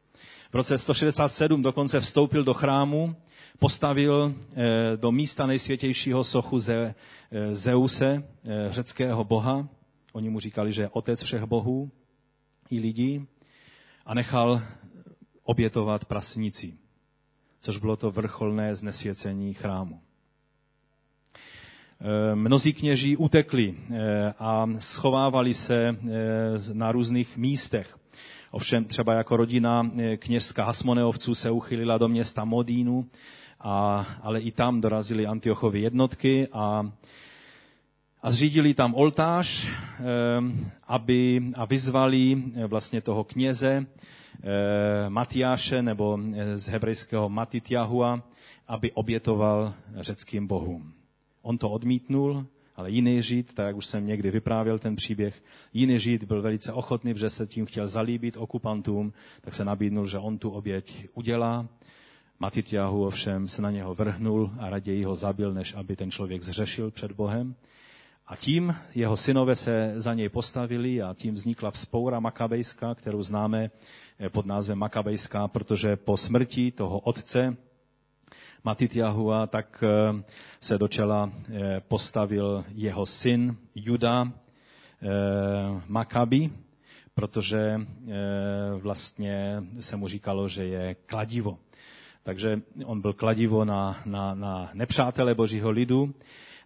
V 0.51 0.55
roce 0.55 0.77
167 0.77 1.61
dokonce 1.61 1.99
vstoupil 1.99 2.43
do 2.43 2.53
chrámu, 2.53 3.15
postavil 3.59 4.35
eh, 4.53 4.97
do 4.97 5.11
místa 5.11 5.47
nejsvětějšího 5.47 6.23
sochu 6.23 6.59
Ze, 6.59 6.95
eh, 7.31 7.55
Zeuse, 7.55 8.23
eh, 8.45 8.67
řeckého 8.69 9.23
boha. 9.23 9.67
Oni 10.13 10.29
mu 10.29 10.39
říkali, 10.39 10.73
že 10.73 10.81
je 10.81 10.89
otec 10.89 11.23
všech 11.23 11.43
bohů 11.43 11.91
i 12.69 12.79
lidí 12.79 13.27
nechal 14.13 14.61
obětovat 15.43 16.05
prasnici, 16.05 16.73
což 17.61 17.77
bylo 17.77 17.95
to 17.95 18.11
vrcholné 18.11 18.75
znesvěcení 18.75 19.53
chrámu. 19.53 20.01
Eh, 22.03 22.35
mnozí 22.35 22.73
kněží 22.73 23.17
utekli 23.17 23.75
eh, 23.77 24.33
a 24.39 24.67
schovávali 24.79 25.53
se 25.53 25.89
eh, 25.89 25.97
na 26.73 26.91
různých 26.91 27.37
místech. 27.37 27.97
Ovšem 28.51 28.85
třeba 28.85 29.13
jako 29.13 29.37
rodina 29.37 29.91
kněžská 30.17 30.63
Hasmoneovců 30.63 31.35
se 31.35 31.51
uchylila 31.51 31.97
do 31.97 32.07
města 32.07 32.45
Modínu, 32.45 33.07
a, 33.59 34.05
ale 34.21 34.39
i 34.39 34.51
tam 34.51 34.81
dorazili 34.81 35.27
Antiochovi 35.27 35.81
jednotky 35.81 36.47
a, 36.53 36.91
a 38.23 38.31
zřídili 38.31 38.73
tam 38.73 38.93
oltář 38.93 39.67
aby, 40.87 41.41
a 41.55 41.65
vyzvali 41.65 42.43
vlastně 42.67 43.01
toho 43.01 43.23
kněze 43.23 43.85
Matiáše 45.09 45.81
nebo 45.81 46.19
z 46.55 46.67
hebrejského 46.67 47.29
Matitjahua, 47.29 48.23
aby 48.67 48.91
obětoval 48.91 49.73
řeckým 49.95 50.47
bohům. 50.47 50.93
On 51.41 51.57
to 51.57 51.69
odmítnul, 51.69 52.45
ale 52.75 52.91
jiný 52.91 53.21
Žid, 53.21 53.53
tak 53.53 53.67
jak 53.67 53.75
už 53.75 53.85
jsem 53.85 54.05
někdy 54.05 54.31
vyprávěl 54.31 54.79
ten 54.79 54.95
příběh, 54.95 55.43
jiný 55.73 55.99
Žid 55.99 56.23
byl 56.23 56.41
velice 56.41 56.73
ochotný, 56.73 57.13
že 57.17 57.29
se 57.29 57.47
tím 57.47 57.65
chtěl 57.65 57.87
zalíbit 57.87 58.37
okupantům, 58.37 59.13
tak 59.41 59.53
se 59.53 59.65
nabídnul, 59.65 60.07
že 60.07 60.17
on 60.17 60.37
tu 60.37 60.49
oběť 60.49 61.07
udělá. 61.13 61.67
Matityahu 62.39 63.05
ovšem 63.05 63.47
se 63.47 63.61
na 63.61 63.71
něho 63.71 63.93
vrhnul 63.93 64.51
a 64.59 64.69
raději 64.69 65.03
ho 65.03 65.15
zabil, 65.15 65.53
než 65.53 65.73
aby 65.73 65.95
ten 65.95 66.11
člověk 66.11 66.41
zřešil 66.41 66.91
před 66.91 67.11
Bohem. 67.11 67.55
A 68.31 68.35
tím 68.35 68.75
jeho 68.95 69.17
synové 69.17 69.55
se 69.55 69.93
za 69.95 70.13
něj 70.13 70.29
postavili 70.29 71.01
a 71.01 71.13
tím 71.13 71.33
vznikla 71.33 71.71
vzpoura 71.71 72.19
makabejská, 72.19 72.95
kterou 72.95 73.23
známe 73.23 73.71
pod 74.29 74.45
názvem 74.45 74.77
makabejská, 74.77 75.47
protože 75.47 75.95
po 75.95 76.17
smrti 76.17 76.71
toho 76.71 76.99
otce 76.99 77.57
Matitjahua, 78.63 79.47
tak 79.47 79.83
eh, 79.83 80.23
se 80.61 80.77
do 80.77 80.87
čela 80.87 81.31
eh, 81.31 81.81
postavil 81.87 82.65
jeho 82.73 83.05
syn 83.05 83.57
Juda 83.75 84.23
eh, 84.23 85.07
Makabi, 85.87 86.49
protože 87.15 87.81
vlastně 88.77 89.63
se 89.79 89.97
mu 89.97 90.07
říkalo, 90.07 90.47
že 90.47 90.65
je 90.65 90.95
kladivo. 90.95 91.57
Takže 92.23 92.61
on 92.85 93.01
byl 93.01 93.13
kladivo 93.13 93.65
na, 93.65 94.01
na, 94.05 94.35
na 94.35 94.69
nepřátele 94.73 95.35
božího 95.35 95.71
lidu 95.71 96.13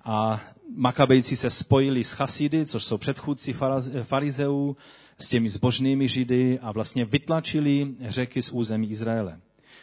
a 0.05 0.41
Makabejci 0.75 1.35
se 1.35 1.49
spojili 1.49 2.03
s 2.03 2.11
Chasidy, 2.13 2.65
což 2.65 2.83
jsou 2.83 2.97
předchůdci 2.97 3.55
farizeů, 4.03 4.77
s 5.19 5.29
těmi 5.29 5.49
zbožnými 5.49 6.07
židy 6.07 6.59
a 6.61 6.71
vlastně 6.71 7.05
vytlačili 7.05 7.95
řeky 8.01 8.41
z 8.41 8.51
území 8.51 8.89
Izraele. 8.89 9.39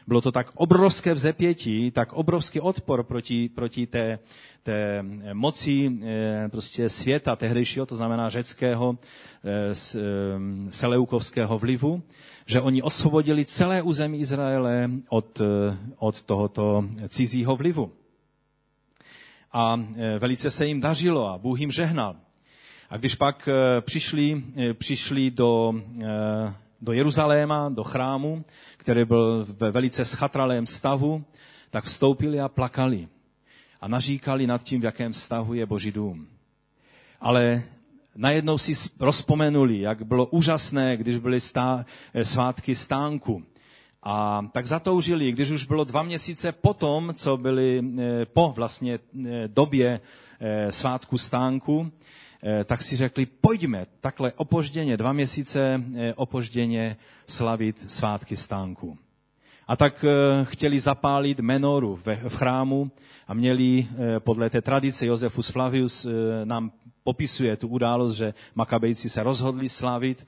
Bylo 0.07 0.21
to 0.21 0.33
tak 0.33 0.51
obrovské 0.55 1.15
vzepětí, 1.15 1.91
tak 1.91 2.13
obrovský 2.13 2.61
odpor 2.61 3.03
proti, 3.03 3.49
proti 3.49 3.87
té, 3.87 4.19
té 4.63 5.05
moci 5.33 5.91
eh, 6.03 6.49
prostě 6.51 6.91
světa 6.91 7.37
tehdejšího, 7.37 7.87
to 7.87 7.97
znamená 7.97 8.29
řeckého, 8.29 8.99
eh, 9.45 9.49
eh, 9.71 10.01
seleukovského 10.71 11.59
vlivu, 11.59 12.03
že 12.47 12.61
oni 12.61 12.83
osvobodili 12.83 13.45
celé 13.45 13.83
území 13.83 14.19
Izraele 14.21 14.91
od, 15.09 15.41
od 15.99 16.23
tohoto 16.23 16.85
cizího 17.09 17.57
vlivu. 17.57 17.93
A 19.53 19.81
velice 20.19 20.51
se 20.51 20.67
jim 20.67 20.81
dařilo 20.81 21.29
a 21.29 21.39
Bůh 21.39 21.61
jim 21.61 21.71
žehnal. 21.71 22.17
A 22.91 22.97
když 22.97 23.15
pak 23.15 23.49
přišli, 23.81 24.43
přišli 24.73 25.31
do, 25.31 25.75
do 26.81 26.93
Jeruzaléma, 26.93 27.69
do 27.69 27.85
chrámu, 27.85 28.45
který 28.77 29.05
byl 29.05 29.47
ve 29.59 29.71
velice 29.71 30.05
schatralém 30.05 30.67
stavu, 30.67 31.25
tak 31.71 31.85
vstoupili 31.85 32.41
a 32.41 32.49
plakali 32.49 33.09
a 33.83 33.89
naříkali 33.89 34.47
nad 34.47 34.63
tím, 34.63 34.81
v 34.81 34.85
jakém 34.85 35.15
stavu 35.15 35.55
je 35.55 35.67
Boží 35.67 35.93
dům. 35.93 36.29
Ale 37.21 37.63
najednou 38.17 38.59
si 38.59 38.73
rozpomenuli, 39.01 39.81
jak 39.81 40.03
bylo 40.03 40.27
úžasné, 40.27 40.97
když 40.97 41.17
byly 41.17 41.41
stá, 41.41 41.87
svátky 42.23 42.75
stánku. 42.75 43.43
A 44.03 44.43
tak 44.53 44.67
zatoužili, 44.67 45.33
když 45.33 45.51
už 45.51 45.65
bylo 45.65 45.85
dva 45.85 46.03
měsíce 46.03 46.53
potom, 46.53 47.13
co 47.15 47.37
byly 47.37 47.81
eh, 48.01 48.27
po 48.27 48.53
vlastně 48.53 48.99
eh, 48.99 49.49
době 49.49 50.01
eh, 50.41 50.73
svátku 50.73 51.19
stánku, 51.19 51.93
tak 52.65 52.83
si 52.83 52.97
řekli, 52.97 53.27
pojďme 53.27 53.87
takhle 54.01 54.33
opožděně, 54.33 54.97
dva 54.97 55.13
měsíce 55.13 55.83
opožděně 56.17 56.97
slavit 57.27 57.91
svátky 57.91 58.37
stánku. 58.37 58.99
A 59.73 59.77
tak 59.77 60.05
eh, 60.05 60.45
chtěli 60.45 60.81
zapálit 60.81 61.41
menoru 61.41 62.01
v 62.29 62.37
chrámu 62.37 62.91
a 63.29 63.35
měli 63.35 63.89
podle 64.19 64.51
té 64.51 64.63
tradice 64.63 65.07
Josefus 65.07 65.49
Flavius 65.49 66.07
nám 66.45 66.73
popisuje 67.05 67.57
tu 67.57 67.69
událost, 67.69 68.15
že 68.15 68.35
makabejci 68.55 69.09
se 69.09 69.23
rozhodli 69.23 69.69
slavit 69.69 70.27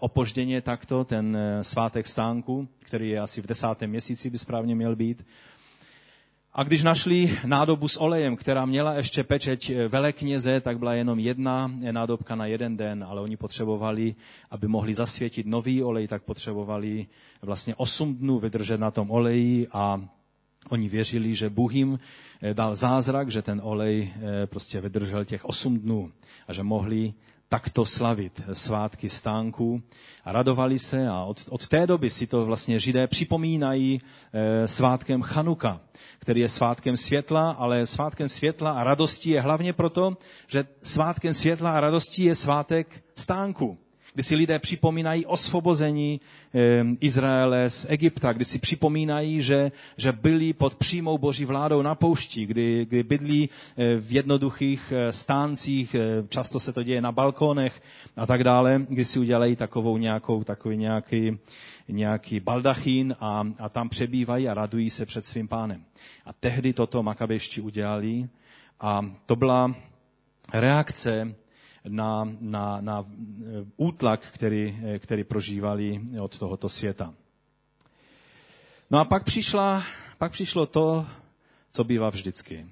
opožděně 0.00 0.60
takto 0.60 1.04
ten 1.04 1.38
svátek 1.62 2.06
stánku, 2.06 2.68
který 2.78 3.08
je 3.08 3.20
asi 3.20 3.42
v 3.42 3.46
desátém 3.46 3.90
měsíci 3.90 4.30
by 4.30 4.38
správně 4.38 4.74
měl 4.74 4.96
být. 4.96 5.26
A 6.52 6.62
když 6.62 6.82
našli 6.82 7.38
nádobu 7.46 7.88
s 7.88 8.00
olejem, 8.00 8.36
která 8.36 8.66
měla 8.66 8.92
ještě 8.94 9.24
pečeť 9.24 9.72
velekněze, 9.88 10.60
tak 10.60 10.78
byla 10.78 10.94
jenom 10.94 11.18
jedna 11.18 11.70
nádobka 11.90 12.34
na 12.34 12.46
jeden 12.46 12.76
den, 12.76 13.04
ale 13.08 13.20
oni 13.20 13.36
potřebovali, 13.36 14.14
aby 14.50 14.68
mohli 14.68 14.94
zasvětit 14.94 15.46
nový 15.46 15.82
olej, 15.82 16.08
tak 16.08 16.22
potřebovali 16.22 17.06
vlastně 17.42 17.74
osm 17.74 18.14
dnů 18.16 18.38
vydržet 18.38 18.80
na 18.80 18.90
tom 18.90 19.10
oleji 19.10 19.66
a 19.72 20.00
oni 20.68 20.88
věřili, 20.88 21.34
že 21.34 21.50
Bůh 21.50 21.74
jim 21.74 21.98
eh, 22.42 22.54
dal 22.54 22.76
zázrak, 22.76 23.30
že 23.30 23.42
ten 23.42 23.60
olej 23.64 24.12
eh, 24.14 24.46
prostě 24.46 24.80
vydržel 24.80 25.24
těch 25.24 25.44
osm 25.44 25.78
dnů 25.78 26.12
a 26.48 26.52
že 26.52 26.62
mohli 26.62 27.14
takto 27.50 27.86
slavit 27.86 28.42
svátky 28.52 29.08
stánků 29.08 29.82
a 30.24 30.32
radovali 30.32 30.78
se 30.78 31.08
a 31.08 31.24
od, 31.24 31.44
od 31.50 31.68
té 31.68 31.86
doby 31.86 32.10
si 32.10 32.26
to 32.26 32.44
vlastně 32.44 32.80
židé 32.80 33.06
připomínají 33.06 34.00
e, 34.32 34.68
svátkem 34.68 35.22
Chanuka, 35.22 35.80
který 36.18 36.40
je 36.40 36.48
svátkem 36.48 36.96
světla, 36.96 37.50
ale 37.50 37.86
svátkem 37.86 38.28
světla 38.28 38.72
a 38.72 38.84
radosti 38.84 39.30
je 39.30 39.40
hlavně 39.40 39.72
proto, 39.72 40.16
že 40.46 40.64
svátkem 40.82 41.34
světla 41.34 41.72
a 41.76 41.80
radosti 41.80 42.24
je 42.24 42.34
svátek 42.34 43.04
stánku 43.14 43.78
kdy 44.14 44.22
si 44.22 44.36
lidé 44.36 44.58
připomínají 44.58 45.26
osvobození 45.26 46.20
Izraele 47.00 47.70
z 47.70 47.86
Egypta, 47.88 48.32
kdy 48.32 48.44
si 48.44 48.58
připomínají, 48.58 49.42
že, 49.42 49.72
že 49.96 50.12
byli 50.12 50.52
pod 50.52 50.74
přímou 50.74 51.18
boží 51.18 51.44
vládou 51.44 51.82
na 51.82 51.94
poušti, 51.94 52.46
kdy, 52.46 52.86
kdy 52.88 53.02
bydlí 53.02 53.48
v 54.00 54.12
jednoduchých 54.12 54.92
stáncích, 55.10 55.96
často 56.28 56.60
se 56.60 56.72
to 56.72 56.82
děje 56.82 57.00
na 57.00 57.12
balkónech 57.12 57.82
a 58.16 58.26
tak 58.26 58.44
dále, 58.44 58.86
kdy 58.88 59.04
si 59.04 59.18
udělají 59.18 59.56
takovou 59.56 59.96
nějakou, 59.96 60.44
takový 60.44 60.76
nějaký, 60.76 61.38
nějaký 61.88 62.40
baldachín 62.40 63.16
a, 63.20 63.46
a 63.58 63.68
tam 63.68 63.88
přebývají 63.88 64.48
a 64.48 64.54
radují 64.54 64.90
se 64.90 65.06
před 65.06 65.26
svým 65.26 65.48
pánem. 65.48 65.84
A 66.24 66.32
tehdy 66.32 66.72
toto 66.72 67.02
makabešti 67.02 67.60
udělali 67.60 68.28
a 68.80 69.10
to 69.26 69.36
byla 69.36 69.74
reakce 70.52 71.34
na, 71.88 72.28
na, 72.40 72.80
na 72.80 73.06
útlak, 73.76 74.30
který, 74.30 74.78
který 74.98 75.24
prožívali 75.24 76.00
od 76.20 76.38
tohoto 76.38 76.68
světa. 76.68 77.14
No 78.90 78.98
a 78.98 79.04
pak, 79.04 79.24
přišla, 79.24 79.84
pak 80.18 80.32
přišlo 80.32 80.66
to, 80.66 81.06
co 81.72 81.84
bývá 81.84 82.10
vždycky. 82.10 82.66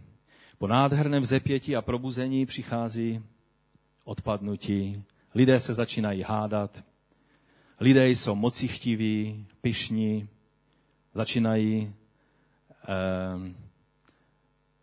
Po 0.59 0.67
nádherném 0.67 1.25
zepětí 1.25 1.77
a 1.77 1.83
probuzení 1.83 2.47
přichází 2.47 3.23
odpadnutí. 4.05 5.05
Lidé 5.35 5.61
se 5.61 5.75
začínají 5.75 6.23
hádat. 6.23 6.85
Lidé 7.81 8.09
jsou 8.09 8.35
mocichtiví, 8.35 9.47
pišní, 9.61 10.29
začínají 11.15 11.95
eh, 12.89 13.55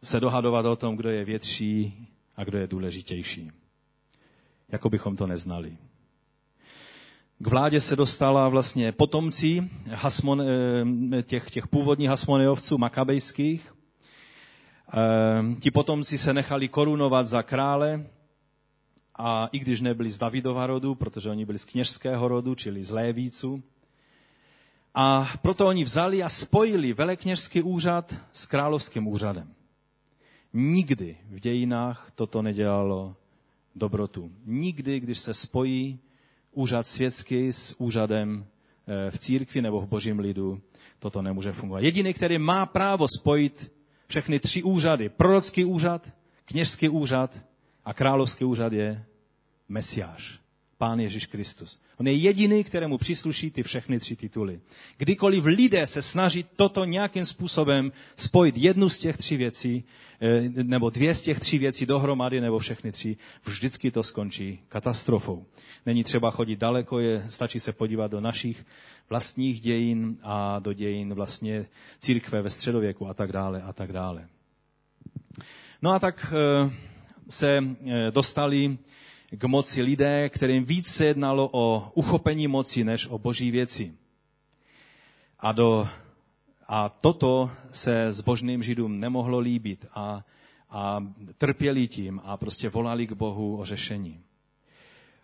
se 0.03 0.19
dohadovat 0.19 0.65
o 0.65 0.75
tom, 0.75 0.95
kdo 0.95 1.09
je 1.09 1.25
větší 1.25 2.07
a 2.35 2.43
kdo 2.43 2.57
je 2.57 2.67
důležitější. 2.67 3.51
Jako 4.69 4.89
bychom 4.89 5.15
to 5.15 5.27
neznali. 5.27 5.77
K 7.39 7.47
vládě 7.47 7.81
se 7.81 7.95
dostala 7.95 8.49
vlastně 8.49 8.91
potomci 8.91 9.69
hasmon, 9.89 10.41
eh, 10.41 11.23
těch, 11.23 11.51
těch 11.51 11.67
původních 11.67 12.09
hasmoneovců 12.09 12.77
makabejských. 12.77 13.73
Eh, 14.93 15.55
ti 15.59 15.71
potomci 15.71 16.17
se 16.17 16.33
nechali 16.33 16.67
korunovat 16.67 17.27
za 17.27 17.43
krále 17.43 18.05
a 19.15 19.49
i 19.51 19.59
když 19.59 19.81
nebyli 19.81 20.09
z 20.09 20.17
Davidova 20.17 20.67
rodu, 20.67 20.95
protože 20.95 21.29
oni 21.29 21.45
byli 21.45 21.59
z 21.59 21.65
kněžského 21.65 22.27
rodu, 22.27 22.55
čili 22.55 22.83
z 22.83 22.91
Lévíců, 22.91 23.63
a 24.95 25.27
proto 25.41 25.67
oni 25.67 25.83
vzali 25.83 26.23
a 26.23 26.29
spojili 26.29 26.93
velekněžský 26.93 27.61
úřad 27.61 28.15
s 28.33 28.45
královským 28.45 29.07
úřadem. 29.07 29.53
Nikdy 30.53 31.17
v 31.29 31.39
dějinách 31.39 32.11
toto 32.15 32.41
nedělalo 32.41 33.15
dobrotu. 33.75 34.31
Nikdy, 34.45 34.99
když 34.99 35.19
se 35.19 35.33
spojí 35.33 35.99
úřad 36.51 36.87
světský 36.87 37.47
s 37.53 37.75
úřadem 37.81 38.45
eh, 38.87 39.11
v 39.11 39.19
církvi 39.19 39.61
nebo 39.61 39.81
v 39.81 39.87
božím 39.87 40.19
lidu, 40.19 40.61
toto 40.99 41.21
nemůže 41.21 41.51
fungovat. 41.51 41.83
Jediný, 41.83 42.13
který 42.13 42.37
má 42.37 42.65
právo 42.65 43.07
spojit 43.07 43.71
všechny 44.07 44.39
tři 44.39 44.63
úřady, 44.63 45.09
prorocký 45.09 45.65
úřad, 45.65 46.11
kněžský 46.45 46.89
úřad 46.89 47.39
a 47.85 47.93
královský 47.93 48.45
úřad 48.45 48.73
je 48.73 49.05
Mesiáš. 49.69 50.44
Pán 50.77 50.99
Ježíš 50.99 51.25
Kristus. 51.25 51.81
On 51.97 52.07
je 52.07 52.13
jediný, 52.13 52.63
kterému 52.63 52.97
přísluší 52.97 53.51
ty 53.51 53.63
všechny 53.63 53.99
tři 53.99 54.15
tituly. 54.15 54.59
Kdykoliv 54.97 55.45
lidé 55.45 55.87
se 55.87 56.01
snaží 56.01 56.45
toto 56.55 56.85
nějakým 56.85 57.25
způsobem 57.25 57.91
spojit 58.15 58.57
jednu 58.57 58.89
z 58.89 58.99
těch 58.99 59.17
tří 59.17 59.37
věcí, 59.37 59.83
eh, 60.21 60.49
nebo 60.63 60.89
dvě 60.89 61.15
z 61.15 61.21
těch 61.21 61.39
tří 61.39 61.59
věcí 61.59 61.85
dohromady, 61.85 62.41
nebo 62.41 62.59
všechny 62.59 62.91
tři, 62.91 63.17
vždycky 63.45 63.91
to 63.91 64.03
skončí 64.03 64.59
katastrofou. 64.67 65.45
Není 65.85 66.03
třeba 66.03 66.31
chodit 66.31 66.59
daleko, 66.59 66.99
je, 66.99 67.25
stačí 67.29 67.59
se 67.59 67.73
podívat 67.73 68.11
do 68.11 68.21
našich 68.21 68.65
vlastních 69.09 69.61
dějin 69.61 70.17
a 70.23 70.59
do 70.59 70.73
dějin 70.73 71.13
vlastně 71.13 71.65
církve 71.99 72.41
ve 72.41 72.49
středověku 72.49 73.07
a 73.07 73.13
tak 73.13 73.31
dále 73.31 73.61
a 73.61 73.73
tak 73.73 73.93
dále. 73.93 74.27
No 75.81 75.91
a 75.91 75.99
tak 75.99 76.33
eh, 76.33 76.71
se 77.29 77.63
eh, 77.87 78.11
dostali 78.11 78.77
k 79.31 79.43
moci 79.43 79.81
lidé, 79.81 80.29
kterým 80.29 80.65
více 80.65 81.05
jednalo 81.05 81.49
o 81.53 81.91
uchopení 81.93 82.47
moci 82.47 82.83
než 82.83 83.07
o 83.07 83.19
boží 83.19 83.51
věci. 83.51 83.93
A, 85.39 85.51
do, 85.51 85.87
a 86.67 86.89
toto 86.89 87.51
se 87.71 88.11
zbožným 88.11 88.63
židům 88.63 88.99
nemohlo 88.99 89.39
líbit 89.39 89.85
a, 89.93 90.25
a 90.69 91.03
trpěli 91.37 91.87
tím 91.87 92.21
a 92.23 92.37
prostě 92.37 92.69
volali 92.69 93.07
k 93.07 93.11
Bohu 93.11 93.57
o 93.57 93.65
řešení. 93.65 94.23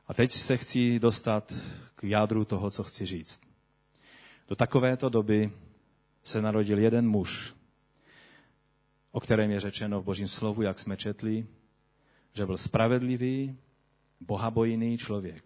A 0.08 0.13
teď 0.13 0.31
se 0.31 0.58
chci 0.58 1.00
dostat 1.00 1.53
k 1.96 2.03
jádru 2.03 2.46
toho, 2.46 2.72
co 2.72 2.84
chci 2.84 3.05
říct. 3.05 3.41
Do 4.48 4.55
takovéto 4.55 5.10
doby 5.10 5.51
se 6.24 6.41
narodil 6.41 6.79
jeden 6.79 7.10
muž, 7.10 7.53
o 9.12 9.20
kterém 9.20 9.51
je 9.51 9.60
řečeno 9.60 10.01
v 10.01 10.03
Božím 10.05 10.27
slovu, 10.27 10.62
jak 10.62 10.79
jsme 10.79 10.98
četli, 10.98 11.48
že 12.33 12.46
byl 12.46 12.57
spravedlivý, 12.57 13.57
bohabojný 14.22 14.98
člověk, 14.98 15.44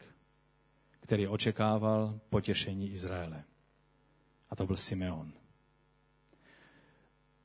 který 1.00 1.28
očekával 1.28 2.20
potěšení 2.30 2.92
Izraele. 2.92 3.44
A 4.50 4.56
to 4.56 4.66
byl 4.68 4.78
Simeon. 4.78 5.32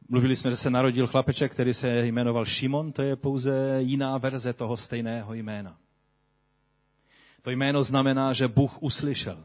Mluvili 0.08 0.36
jsme, 0.36 0.50
že 0.50 0.56
se 0.56 0.70
narodil 0.70 1.06
chlapeček, 1.06 1.52
který 1.52 1.74
se 1.74 2.06
jmenoval 2.06 2.44
Šimon, 2.44 2.92
to 2.92 3.02
je 3.02 3.16
pouze 3.16 3.76
jiná 3.82 4.18
verze 4.18 4.52
toho 4.52 4.76
stejného 4.76 5.34
jména. 5.34 5.78
To 7.42 7.50
jméno 7.50 7.82
znamená, 7.82 8.32
že 8.32 8.48
Bůh 8.48 8.82
uslyšel. 8.82 9.44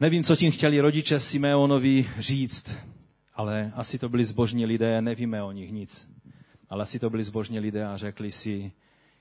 Nevím, 0.00 0.22
co 0.22 0.36
tím 0.36 0.52
chtěli 0.52 0.80
rodiče 0.80 1.20
Simeonovi 1.20 2.10
říct, 2.18 2.78
ale 3.34 3.72
asi 3.74 3.98
to 3.98 4.08
byli 4.08 4.24
zbožní 4.24 4.66
lidé, 4.66 5.02
nevíme 5.02 5.42
o 5.42 5.52
nich 5.52 5.72
nic. 5.72 6.10
Ale 6.68 6.82
asi 6.82 6.98
to 6.98 7.10
byli 7.10 7.22
zbožní 7.22 7.60
lidé 7.60 7.86
a 7.86 7.96
řekli 7.96 8.32
si, 8.32 8.72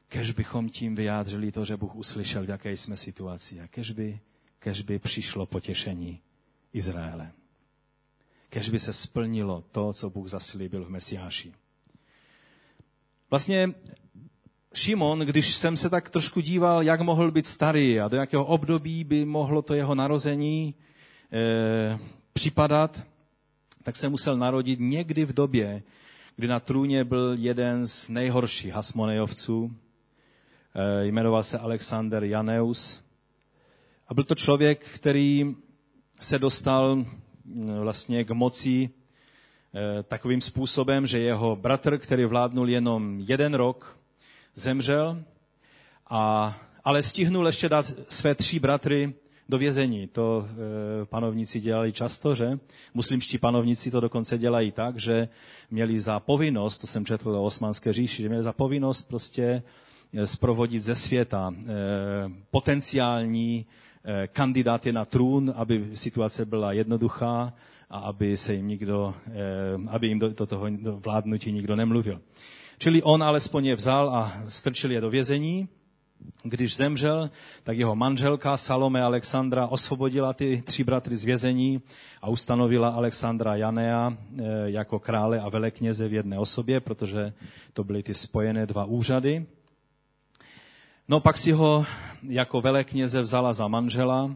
kež 0.10 0.32
bychom 0.32 0.70
tím 0.70 0.96
vyjádřili 0.96 1.52
to, 1.52 1.66
že 1.66 1.78
Bůh 1.78 1.96
uslyšel, 1.96 2.46
v 2.46 2.50
jaké 2.50 2.72
jsme 2.72 2.98
situaci 2.98 3.62
a 3.62 3.68
kež 3.68 3.92
by, 3.92 4.20
kež 4.60 4.82
by 4.82 5.00
přišlo 5.00 5.46
potěšení 5.46 6.22
Izraele. 6.74 7.32
Kež 8.50 8.70
by 8.70 8.80
se 8.80 8.94
splnilo 8.94 9.64
to, 9.72 9.94
co 9.94 10.10
Bůh 10.10 10.28
zaslíbil 10.28 10.86
v 10.86 10.90
Mesiáši. 10.90 11.54
Vlastně 13.30 13.74
Šimon, 14.74 15.20
když 15.20 15.56
jsem 15.56 15.78
se 15.78 15.90
tak 15.90 16.10
trošku 16.10 16.42
díval, 16.42 16.84
jak 16.84 17.02
mohl 17.02 17.32
být 17.32 17.46
starý 17.46 18.00
a 18.00 18.08
do 18.08 18.18
jakého 18.18 18.46
období 18.46 19.04
by 19.04 19.26
mohlo 19.26 19.62
to 19.62 19.74
jeho 19.74 19.96
narození 19.96 20.76
e, 21.32 22.00
připadat, 22.34 23.04
tak 23.84 23.96
se 23.98 24.10
musel 24.10 24.38
narodit 24.38 24.80
někdy 24.80 25.26
v 25.26 25.34
době, 25.34 25.84
kdy 26.36 26.48
na 26.48 26.60
trůně 26.60 27.04
byl 27.04 27.36
jeden 27.40 27.88
z 27.88 28.10
nejhorších 28.10 28.74
hasmonejovců, 28.74 29.76
jmenoval 31.02 31.44
se 31.44 31.60
Alexander 31.60 32.24
Janeus. 32.24 33.04
A 34.08 34.14
byl 34.14 34.24
to 34.24 34.36
člověk, 34.36 34.88
který 34.96 35.56
se 36.22 36.40
dostal 36.40 36.96
mm, 36.96 37.80
vlastně 37.80 38.24
k 38.24 38.32
moci 38.32 38.90
eh, 38.90 40.04
takovým 40.04 40.42
způsobem, 40.42 41.08
že 41.08 41.20
jeho 41.20 41.56
bratr, 41.56 41.98
který 41.98 42.26
vládnul 42.26 42.70
jenom 42.70 43.20
jeden 43.20 43.54
rok, 43.54 43.98
zemřel, 44.56 45.24
a, 46.10 46.58
ale 46.84 47.04
stihnul 47.04 47.48
ještě 47.48 47.70
dát 47.70 47.86
své 48.10 48.36
tři 48.36 48.60
bratry 48.60 49.14
do 49.50 49.58
vězení. 49.58 50.08
To 50.08 50.48
e, 51.02 51.06
panovníci 51.06 51.62
dělali 51.62 51.94
často, 51.94 52.36
že? 52.36 52.60
Muslimští 52.94 53.38
panovníci 53.38 53.92
to 53.92 54.00
dokonce 54.00 54.38
dělají 54.38 54.72
tak, 54.72 55.00
že 55.00 55.30
měli 55.72 56.00
za 56.00 56.20
povinnost, 56.20 56.78
to 56.78 56.88
jsem 56.88 57.06
četl 57.06 57.30
o 57.30 57.44
osmanské 57.44 57.94
říši, 57.94 58.22
že 58.22 58.30
měli 58.30 58.44
za 58.44 58.54
povinnost 58.54 59.02
prostě 59.02 59.64
sprovodit 60.26 60.84
ze 60.84 60.96
světa 60.96 61.54
eh, 61.54 61.66
potenciální 62.52 63.66
eh, 64.04 64.28
kandidáty 64.28 64.94
na 64.94 65.06
trůn, 65.06 65.54
aby 65.56 65.90
situace 65.94 66.46
byla 66.46 66.74
jednoduchá 66.74 67.54
a 67.90 67.98
aby 68.00 68.38
se 68.38 68.54
jim 68.54 68.68
nikdo, 68.68 69.14
eh, 69.28 69.32
aby 69.88 70.08
jim 70.08 70.20
do 70.20 70.46
toho 70.46 70.68
vládnutí 71.06 71.52
nikdo 71.52 71.76
nemluvil. 71.76 72.22
Čili 72.78 73.04
on 73.04 73.24
alespoň 73.24 73.66
je 73.66 73.76
vzal 73.76 74.10
a 74.10 74.44
strčil 74.48 74.92
je 74.92 75.02
do 75.02 75.10
vězení. 75.10 75.68
Když 76.44 76.76
zemřel, 76.76 77.30
tak 77.64 77.78
jeho 77.78 77.96
manželka 77.96 78.58
Salome 78.58 79.02
Alexandra 79.02 79.68
osvobodila 79.68 80.34
ty 80.34 80.64
tři 80.66 80.84
bratry 80.84 81.16
z 81.16 81.26
vězení 81.26 81.82
a 82.22 82.30
ustanovila 82.30 82.90
Alexandra 82.90 83.56
Janea 83.56 84.18
jako 84.66 85.00
krále 85.00 85.40
a 85.40 85.50
velekněze 85.50 86.08
v 86.08 86.14
jedné 86.14 86.40
osobě, 86.40 86.80
protože 86.80 87.34
to 87.74 87.84
byly 87.84 88.04
ty 88.04 88.14
spojené 88.14 88.66
dva 88.66 88.86
úřady. 88.86 89.46
No 91.08 91.20
pak 91.20 91.38
si 91.38 91.52
ho 91.52 91.86
jako 92.24 92.62
velekněze 92.62 93.22
vzala 93.22 93.54
za 93.54 93.68
manžela, 93.68 94.36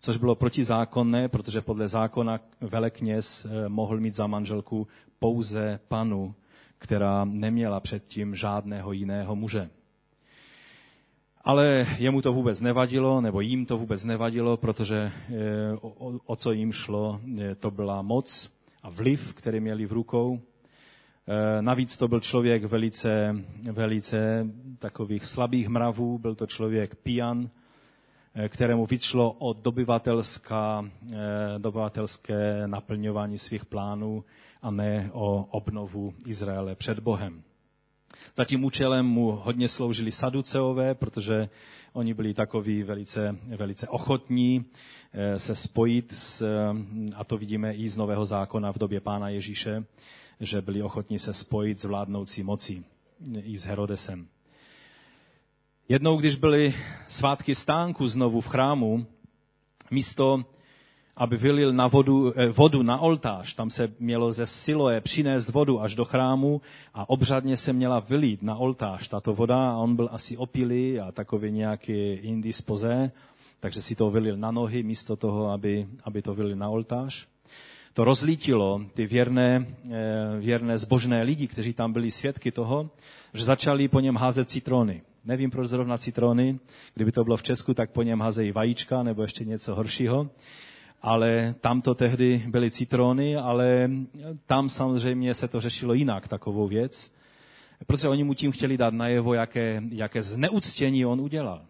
což 0.00 0.16
bylo 0.16 0.34
protizákonné, 0.34 1.28
protože 1.28 1.60
podle 1.60 1.88
zákona 1.88 2.40
velekněz 2.60 3.44
eh, 3.46 3.68
mohl 3.68 4.00
mít 4.00 4.14
za 4.14 4.26
manželku 4.26 4.88
pouze 5.18 5.80
panu, 5.88 6.34
která 6.78 7.24
neměla 7.24 7.80
předtím 7.80 8.34
žádného 8.34 8.92
jiného 8.92 9.36
muže. 9.36 9.70
Ale 11.44 11.86
jemu 11.98 12.22
to 12.22 12.32
vůbec 12.32 12.60
nevadilo, 12.60 13.20
nebo 13.20 13.40
jim 13.40 13.66
to 13.66 13.78
vůbec 13.78 14.04
nevadilo, 14.04 14.56
protože 14.56 15.12
eh, 15.30 15.32
o, 15.80 16.18
o 16.26 16.36
co 16.36 16.52
jim 16.52 16.72
šlo, 16.72 17.20
eh, 17.40 17.54
to 17.54 17.70
byla 17.70 18.02
moc 18.02 18.50
a 18.82 18.90
vliv, 18.90 19.34
který 19.34 19.60
měli 19.60 19.86
v 19.86 19.92
rukou. 19.92 20.40
Eh, 21.30 21.62
navíc 21.62 21.98
to 21.98 22.08
byl 22.08 22.20
člověk 22.20 22.64
velice, 22.64 23.36
velice 23.72 24.46
takových 24.78 25.24
slabých 25.24 25.68
mravů, 25.68 26.18
byl 26.18 26.34
to 26.34 26.46
člověk 26.46 26.94
pijan, 26.94 27.50
eh, 28.34 28.48
kterému 28.48 28.86
vyšlo 28.86 29.32
o 29.32 29.52
dobyvatelská, 29.52 30.90
eh, 31.12 31.16
dobyvatelské 31.58 32.62
naplňování 32.66 33.38
svých 33.38 33.64
plánů 33.64 34.24
a 34.62 34.70
ne 34.70 35.10
o 35.12 35.44
obnovu 35.50 36.14
Izraele 36.26 36.74
před 36.74 36.98
Bohem. 36.98 37.42
Za 38.36 38.44
tím 38.44 38.64
účelem 38.64 39.06
mu 39.06 39.30
hodně 39.30 39.68
sloužili 39.68 40.10
saduceové, 40.10 40.94
protože 40.94 41.48
oni 41.92 42.14
byli 42.14 42.34
takoví 42.34 42.82
velice, 42.82 43.36
velice 43.56 43.88
ochotní 43.88 44.64
se 45.36 45.54
spojit, 45.54 46.12
s, 46.12 46.48
a 47.14 47.24
to 47.24 47.38
vidíme 47.38 47.74
i 47.74 47.88
z 47.88 47.96
Nového 47.96 48.26
zákona 48.26 48.72
v 48.72 48.78
době 48.78 49.00
pána 49.00 49.28
Ježíše, 49.28 49.84
že 50.40 50.62
byli 50.62 50.82
ochotní 50.82 51.18
se 51.18 51.34
spojit 51.34 51.80
s 51.80 51.84
vládnoucí 51.84 52.42
mocí 52.42 52.84
i 53.42 53.58
s 53.58 53.64
Herodesem. 53.64 54.28
Jednou, 55.88 56.16
když 56.16 56.36
byly 56.36 56.74
svátky 57.08 57.54
stánku 57.54 58.08
znovu 58.08 58.40
v 58.40 58.48
chrámu, 58.48 59.06
místo 59.90 60.44
aby 61.18 61.36
vylil 61.36 61.72
na 61.72 61.86
vodu, 61.86 62.32
eh, 62.36 62.48
vodu 62.48 62.82
na 62.82 62.98
oltář. 62.98 63.54
Tam 63.54 63.70
se 63.70 63.92
mělo 63.98 64.32
ze 64.32 64.46
Siloe 64.46 65.00
přinést 65.00 65.50
vodu 65.50 65.80
až 65.80 65.94
do 65.94 66.04
chrámu 66.04 66.60
a 66.94 67.08
obřadně 67.10 67.56
se 67.56 67.72
měla 67.72 68.00
vylít 68.00 68.42
na 68.42 68.56
oltář 68.56 69.08
tato 69.08 69.34
voda 69.34 69.70
a 69.70 69.76
on 69.76 69.96
byl 69.96 70.08
asi 70.12 70.36
opilý 70.36 71.00
a 71.00 71.12
takový 71.12 71.50
nějaký 71.50 72.12
indispoze, 72.12 73.10
takže 73.60 73.82
si 73.82 73.94
to 73.94 74.10
vylil 74.10 74.36
na 74.36 74.50
nohy 74.50 74.82
místo 74.82 75.16
toho, 75.16 75.50
aby, 75.50 75.88
aby 76.04 76.22
to 76.22 76.34
vylil 76.34 76.56
na 76.56 76.68
oltář. 76.68 77.26
To 77.98 78.04
rozlítilo 78.04 78.80
ty 78.94 79.06
věrné, 79.06 79.66
eh, 79.66 80.38
věrné 80.38 80.78
zbožné 80.78 81.22
lidi, 81.22 81.46
kteří 81.46 81.72
tam 81.72 81.92
byli 81.92 82.10
svědky 82.10 82.52
toho, 82.52 82.90
že 83.34 83.44
začali 83.44 83.88
po 83.88 84.00
něm 84.00 84.16
házet 84.16 84.48
citrony. 84.48 85.02
Nevím, 85.24 85.50
proč 85.50 85.68
zrovna 85.68 85.98
citrony. 85.98 86.58
Kdyby 86.94 87.12
to 87.12 87.24
bylo 87.24 87.36
v 87.36 87.42
Česku, 87.42 87.74
tak 87.74 87.90
po 87.90 88.02
něm 88.02 88.20
házejí 88.20 88.52
vajíčka 88.52 89.02
nebo 89.02 89.22
ještě 89.22 89.44
něco 89.44 89.74
horšího 89.74 90.30
ale 91.02 91.54
tam 91.60 91.80
to 91.80 91.94
tehdy 91.94 92.44
byly 92.46 92.70
citrony, 92.70 93.36
ale 93.36 93.90
tam 94.46 94.68
samozřejmě 94.68 95.34
se 95.34 95.48
to 95.48 95.60
řešilo 95.60 95.94
jinak, 95.94 96.28
takovou 96.28 96.68
věc, 96.68 97.14
protože 97.86 98.08
oni 98.08 98.24
mu 98.24 98.34
tím 98.34 98.52
chtěli 98.52 98.76
dát 98.76 98.94
najevo, 98.94 99.34
jaké, 99.34 99.82
jaké 99.90 100.22
zneuctění 100.22 101.06
on 101.06 101.20
udělal. 101.20 101.62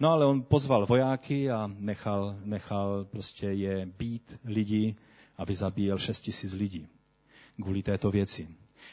No 0.00 0.10
ale 0.10 0.26
on 0.26 0.42
pozval 0.42 0.86
vojáky 0.86 1.50
a 1.50 1.70
nechal, 1.78 2.36
nechal 2.44 3.06
prostě 3.10 3.46
je 3.46 3.86
být 3.98 4.38
lidi, 4.44 4.96
aby 5.42 5.54
zabíjel 5.54 5.98
6 5.98 6.22
tisíc 6.22 6.52
lidí 6.52 6.88
kvůli 7.62 7.82
této 7.82 8.10
věci. 8.10 8.48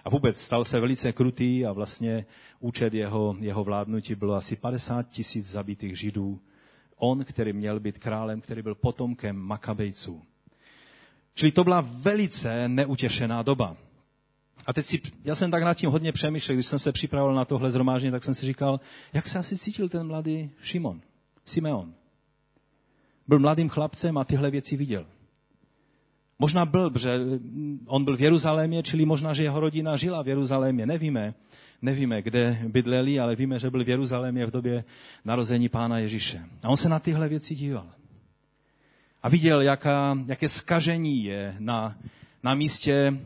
A 0.05 0.09
vůbec 0.09 0.41
stal 0.41 0.65
se 0.65 0.79
velice 0.79 1.13
krutý 1.13 1.65
a 1.65 1.71
vlastně 1.71 2.25
účet 2.59 2.93
jeho, 2.93 3.35
jeho 3.39 3.63
vládnutí 3.63 4.15
bylo 4.15 4.35
asi 4.35 4.55
50 4.55 5.09
tisíc 5.09 5.49
zabitých 5.49 5.99
židů 5.99 6.39
on, 6.95 7.25
který 7.25 7.53
měl 7.53 7.79
být 7.79 7.97
králem, 7.97 8.41
který 8.41 8.61
byl 8.61 8.75
potomkem 8.75 9.35
Makabejců. 9.35 10.21
Čili 11.33 11.51
to 11.51 11.63
byla 11.63 11.81
velice 11.81 12.67
neutěšená 12.67 13.43
doba. 13.43 13.77
A 14.65 14.73
teď 14.73 14.85
si, 14.85 15.01
já 15.23 15.35
jsem 15.35 15.51
tak 15.51 15.63
nad 15.63 15.73
tím 15.73 15.89
hodně 15.89 16.11
přemýšlel, 16.11 16.55
když 16.55 16.65
jsem 16.65 16.79
se 16.79 16.91
připravoval 16.91 17.35
na 17.35 17.45
tohle 17.45 17.71
zhromáždění, 17.71 18.11
tak 18.11 18.23
jsem 18.23 18.33
si 18.35 18.45
říkal, 18.45 18.79
jak 19.13 19.27
se 19.27 19.39
asi 19.39 19.57
cítil 19.57 19.89
ten 19.89 20.07
mladý 20.07 20.51
Šimon, 20.61 21.01
Simeon. 21.45 21.93
Byl 23.27 23.39
mladým 23.39 23.69
chlapcem 23.69 24.17
a 24.17 24.23
tyhle 24.23 24.51
věci 24.51 24.77
viděl. 24.77 25.05
Možná 26.39 26.65
byl, 26.65 26.91
že 26.99 27.19
on 27.85 28.03
byl 28.03 28.17
v 28.17 28.21
Jeruzalémě, 28.21 28.83
čili 28.83 29.05
možná, 29.05 29.33
že 29.33 29.43
jeho 29.43 29.59
rodina 29.59 29.97
žila 29.97 30.23
v 30.23 30.27
Jeruzalémě, 30.27 30.85
nevíme. 30.85 31.33
Nevíme, 31.81 32.21
kde 32.21 32.59
bydleli, 32.67 33.19
ale 33.19 33.35
víme, 33.35 33.59
že 33.59 33.69
byl 33.69 33.83
v 33.83 33.89
Jeruzalémě 33.89 34.45
v 34.45 34.51
době 34.51 34.83
narození 35.25 35.69
pána 35.69 35.99
Ježíše. 35.99 36.45
A 36.63 36.69
on 36.69 36.77
se 36.77 36.89
na 36.89 36.99
tyhle 36.99 37.29
věci 37.29 37.55
díval. 37.55 37.87
A 39.23 39.29
viděl, 39.29 39.61
jaká, 39.61 40.17
jaké 40.25 40.49
skažení 40.49 41.23
je 41.23 41.55
na, 41.59 41.97
na 42.43 42.53
místě, 42.53 43.19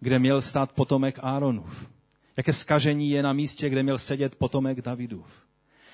kde 0.00 0.18
měl 0.18 0.40
stát 0.40 0.72
potomek 0.72 1.18
Áronův. 1.22 1.90
Jaké 2.36 2.52
skažení 2.52 3.10
je 3.10 3.22
na 3.22 3.32
místě, 3.32 3.68
kde 3.68 3.82
měl 3.82 3.98
sedět 3.98 4.34
potomek 4.34 4.82
Davidův. 4.82 5.42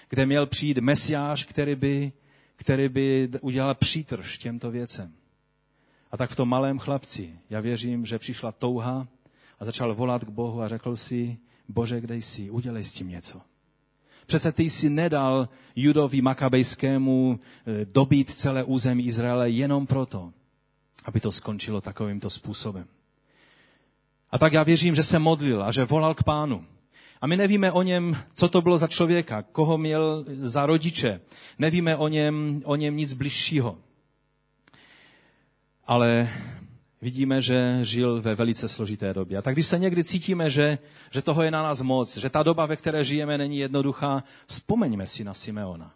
Kde 0.09 0.27
měl 0.27 0.47
přijít 0.47 0.79
mesiáš, 0.79 1.45
který 1.45 1.75
by, 1.75 2.13
který 2.57 2.89
by 2.89 3.29
udělal 3.41 3.75
přítrž 3.75 4.39
těmto 4.39 4.71
věcem. 4.71 5.13
A 6.12 6.16
tak 6.16 6.31
v 6.31 6.37
tom 6.37 6.49
malém 6.49 6.79
chlapci, 6.79 7.38
já 7.51 7.61
věřím, 7.61 8.07
že 8.07 8.19
přišla 8.19 8.53
touha 8.53 9.07
a 9.61 9.64
začal 9.64 9.95
volat 9.95 10.25
k 10.25 10.29
Bohu 10.29 10.62
a 10.62 10.69
řekl 10.69 10.97
si, 10.97 11.38
Bože, 11.69 12.01
kde 12.01 12.16
jsi, 12.16 12.51
udělej 12.51 12.85
s 12.85 12.92
tím 12.92 13.09
něco. 13.09 13.40
Přece 14.27 14.53
ty 14.53 14.62
jsi 14.62 14.90
nedal 14.90 15.49
Judovi 15.77 16.23
Makabejskému 16.23 17.40
eh, 17.40 17.85
dobít 17.85 18.31
celé 18.31 18.64
území 18.64 19.07
Izraele 19.07 19.51
jenom 19.51 19.87
proto, 19.87 20.33
aby 21.05 21.21
to 21.21 21.33
skončilo 21.33 21.81
takovýmto 21.81 22.31
způsobem. 22.31 22.87
A 24.31 24.38
tak 24.38 24.53
já 24.53 24.62
věřím, 24.62 24.95
že 24.95 25.03
se 25.03 25.19
modlil 25.19 25.62
a 25.62 25.73
že 25.73 25.85
volal 25.85 26.14
k 26.14 26.23
pánu. 26.23 26.64
A 27.21 27.27
my 27.27 27.37
nevíme 27.37 27.73
o 27.73 27.83
něm, 27.83 28.16
co 28.35 28.49
to 28.49 28.62
bylo 28.62 28.79
za 28.79 28.87
člověka, 28.87 29.42
koho 29.42 29.79
měl 29.79 30.25
za 30.29 30.66
rodiče. 30.66 31.21
Nevíme 31.59 31.97
o 31.97 32.09
něm, 32.09 32.62
o 32.64 32.77
něm 32.77 32.97
nic 32.97 33.12
bližšího. 33.12 33.79
Ale 35.87 36.29
vidíme, 37.03 37.42
že 37.42 37.79
žil 37.83 38.22
ve 38.22 38.35
velice 38.35 38.68
složité 38.68 39.14
době. 39.14 39.38
A 39.38 39.42
tak 39.42 39.55
když 39.55 39.66
se 39.66 39.79
někdy 39.79 40.05
cítíme, 40.05 40.51
že, 40.51 40.79
že 41.11 41.22
toho 41.22 41.42
je 41.42 41.51
na 41.51 41.62
nás 41.62 41.81
moc, 41.83 42.16
že 42.16 42.31
ta 42.31 42.42
doba, 42.42 42.66
ve 42.66 42.77
které 42.77 43.05
žijeme, 43.05 43.38
není 43.38 43.59
jednoduchá, 43.59 44.25
vzpomeňme 44.46 45.07
si 45.07 45.25
na 45.25 45.35
Simeona. 45.35 45.94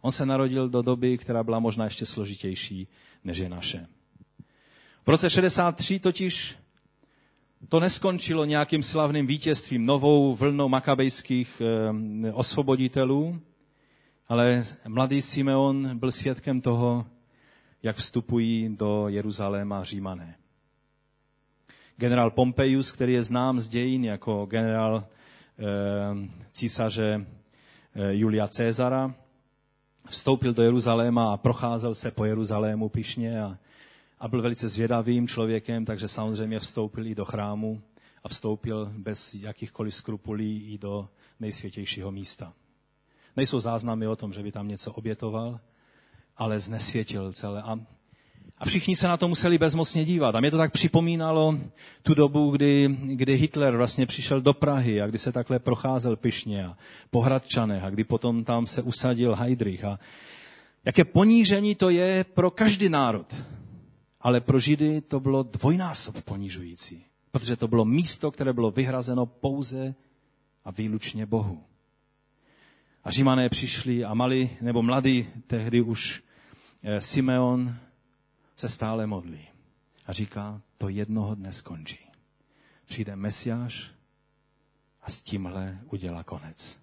On 0.00 0.12
se 0.12 0.26
narodil 0.26 0.68
do 0.68 0.82
doby, 0.82 1.18
která 1.18 1.44
byla 1.44 1.58
možná 1.58 1.84
ještě 1.84 2.06
složitější, 2.06 2.88
než 3.24 3.38
je 3.38 3.48
naše. 3.48 3.86
V 5.06 5.08
roce 5.10 5.30
63 5.30 5.98
totiž 5.98 6.54
to 7.68 7.80
neskončilo 7.80 8.44
nějakým 8.44 8.82
slavným 8.82 9.26
vítězstvím, 9.26 9.86
novou 9.86 10.34
vlnou 10.34 10.68
makabejských 10.68 11.62
eh, 12.26 12.32
osvoboditelů, 12.32 13.40
ale 14.28 14.64
mladý 14.88 15.22
Simeon 15.22 15.98
byl 15.98 16.10
svědkem 16.10 16.60
toho, 16.60 17.06
jak 17.82 17.96
vstupují 17.96 18.76
do 18.76 19.08
Jeruzaléma 19.08 19.84
římané. 19.84 20.36
Generál 21.96 22.30
Pompeius, 22.30 22.92
který 22.92 23.12
je 23.12 23.22
znám 23.22 23.60
z 23.60 23.68
dějin 23.68 24.04
jako 24.04 24.46
generál 24.46 24.96
e, 24.96 25.04
císaře 26.52 27.26
e, 27.94 28.14
Julia 28.14 28.48
Cezara, 28.48 29.14
vstoupil 30.08 30.54
do 30.54 30.62
Jeruzaléma 30.62 31.32
a 31.32 31.36
procházel 31.36 31.94
se 31.94 32.10
po 32.10 32.24
Jeruzalému 32.24 32.88
pišně 32.88 33.42
a, 33.42 33.58
a 34.18 34.28
byl 34.28 34.42
velice 34.42 34.68
zvědavým 34.68 35.28
člověkem, 35.28 35.84
takže 35.84 36.08
samozřejmě 36.08 36.58
vstoupil 36.58 37.06
i 37.06 37.14
do 37.14 37.24
chrámu 37.24 37.82
a 38.24 38.28
vstoupil 38.28 38.92
bez 38.96 39.34
jakýchkoliv 39.34 39.94
skrupulí 39.94 40.72
i 40.72 40.78
do 40.78 41.08
nejsvětějšího 41.40 42.10
místa. 42.10 42.52
Nejsou 43.36 43.60
záznamy 43.60 44.06
o 44.06 44.16
tom, 44.16 44.32
že 44.32 44.42
by 44.42 44.52
tam 44.52 44.68
něco 44.68 44.92
obětoval, 44.92 45.60
ale 46.36 46.60
znesvětil 46.60 47.32
celé. 47.32 47.62
A, 47.62 47.80
a 48.58 48.64
všichni 48.64 48.96
se 48.96 49.08
na 49.08 49.16
to 49.16 49.28
museli 49.28 49.58
bezmocně 49.58 50.04
dívat. 50.04 50.34
A 50.34 50.40
mě 50.40 50.50
to 50.50 50.56
tak 50.58 50.72
připomínalo 50.72 51.58
tu 52.02 52.14
dobu, 52.14 52.50
kdy, 52.50 52.88
kdy 53.02 53.36
Hitler 53.36 53.76
vlastně 53.76 54.06
přišel 54.06 54.40
do 54.40 54.52
Prahy 54.52 55.02
a 55.02 55.06
kdy 55.06 55.18
se 55.18 55.32
takhle 55.32 55.58
procházel 55.58 56.16
pyšně 56.16 56.66
a 56.66 56.76
po 57.10 57.20
Hradčanech 57.20 57.84
a 57.84 57.90
kdy 57.90 58.04
potom 58.04 58.44
tam 58.44 58.66
se 58.66 58.82
usadil 58.82 59.34
Heidrich. 59.34 59.84
A 59.84 59.98
jaké 60.84 61.04
ponížení 61.04 61.74
to 61.74 61.90
je 61.90 62.24
pro 62.24 62.50
každý 62.50 62.88
národ. 62.88 63.34
Ale 64.20 64.40
pro 64.40 64.58
Židy 64.58 65.00
to 65.00 65.20
bylo 65.20 65.42
dvojnásob 65.42 66.22
ponižující. 66.22 67.04
Protože 67.30 67.56
to 67.56 67.68
bylo 67.68 67.84
místo, 67.84 68.30
které 68.30 68.52
bylo 68.52 68.70
vyhrazeno 68.70 69.26
pouze 69.26 69.94
a 70.64 70.70
výlučně 70.70 71.26
Bohu. 71.26 71.64
A 73.04 73.10
římané 73.10 73.48
přišli 73.48 74.04
a 74.04 74.14
mali, 74.14 74.56
nebo 74.60 74.82
mladý 74.82 75.28
tehdy 75.46 75.80
už 75.80 76.22
Eh, 76.82 77.00
Simeon 77.00 77.76
se 78.56 78.68
stále 78.68 79.06
modlí 79.06 79.48
a 80.06 80.12
říká, 80.12 80.62
to 80.78 80.88
jednoho 80.88 81.34
dne 81.34 81.52
skončí. 81.52 81.98
Přijde 82.86 83.16
Mesiáš 83.16 83.90
a 85.02 85.10
s 85.10 85.22
tímhle 85.22 85.78
udělá 85.90 86.24
konec. 86.24 86.80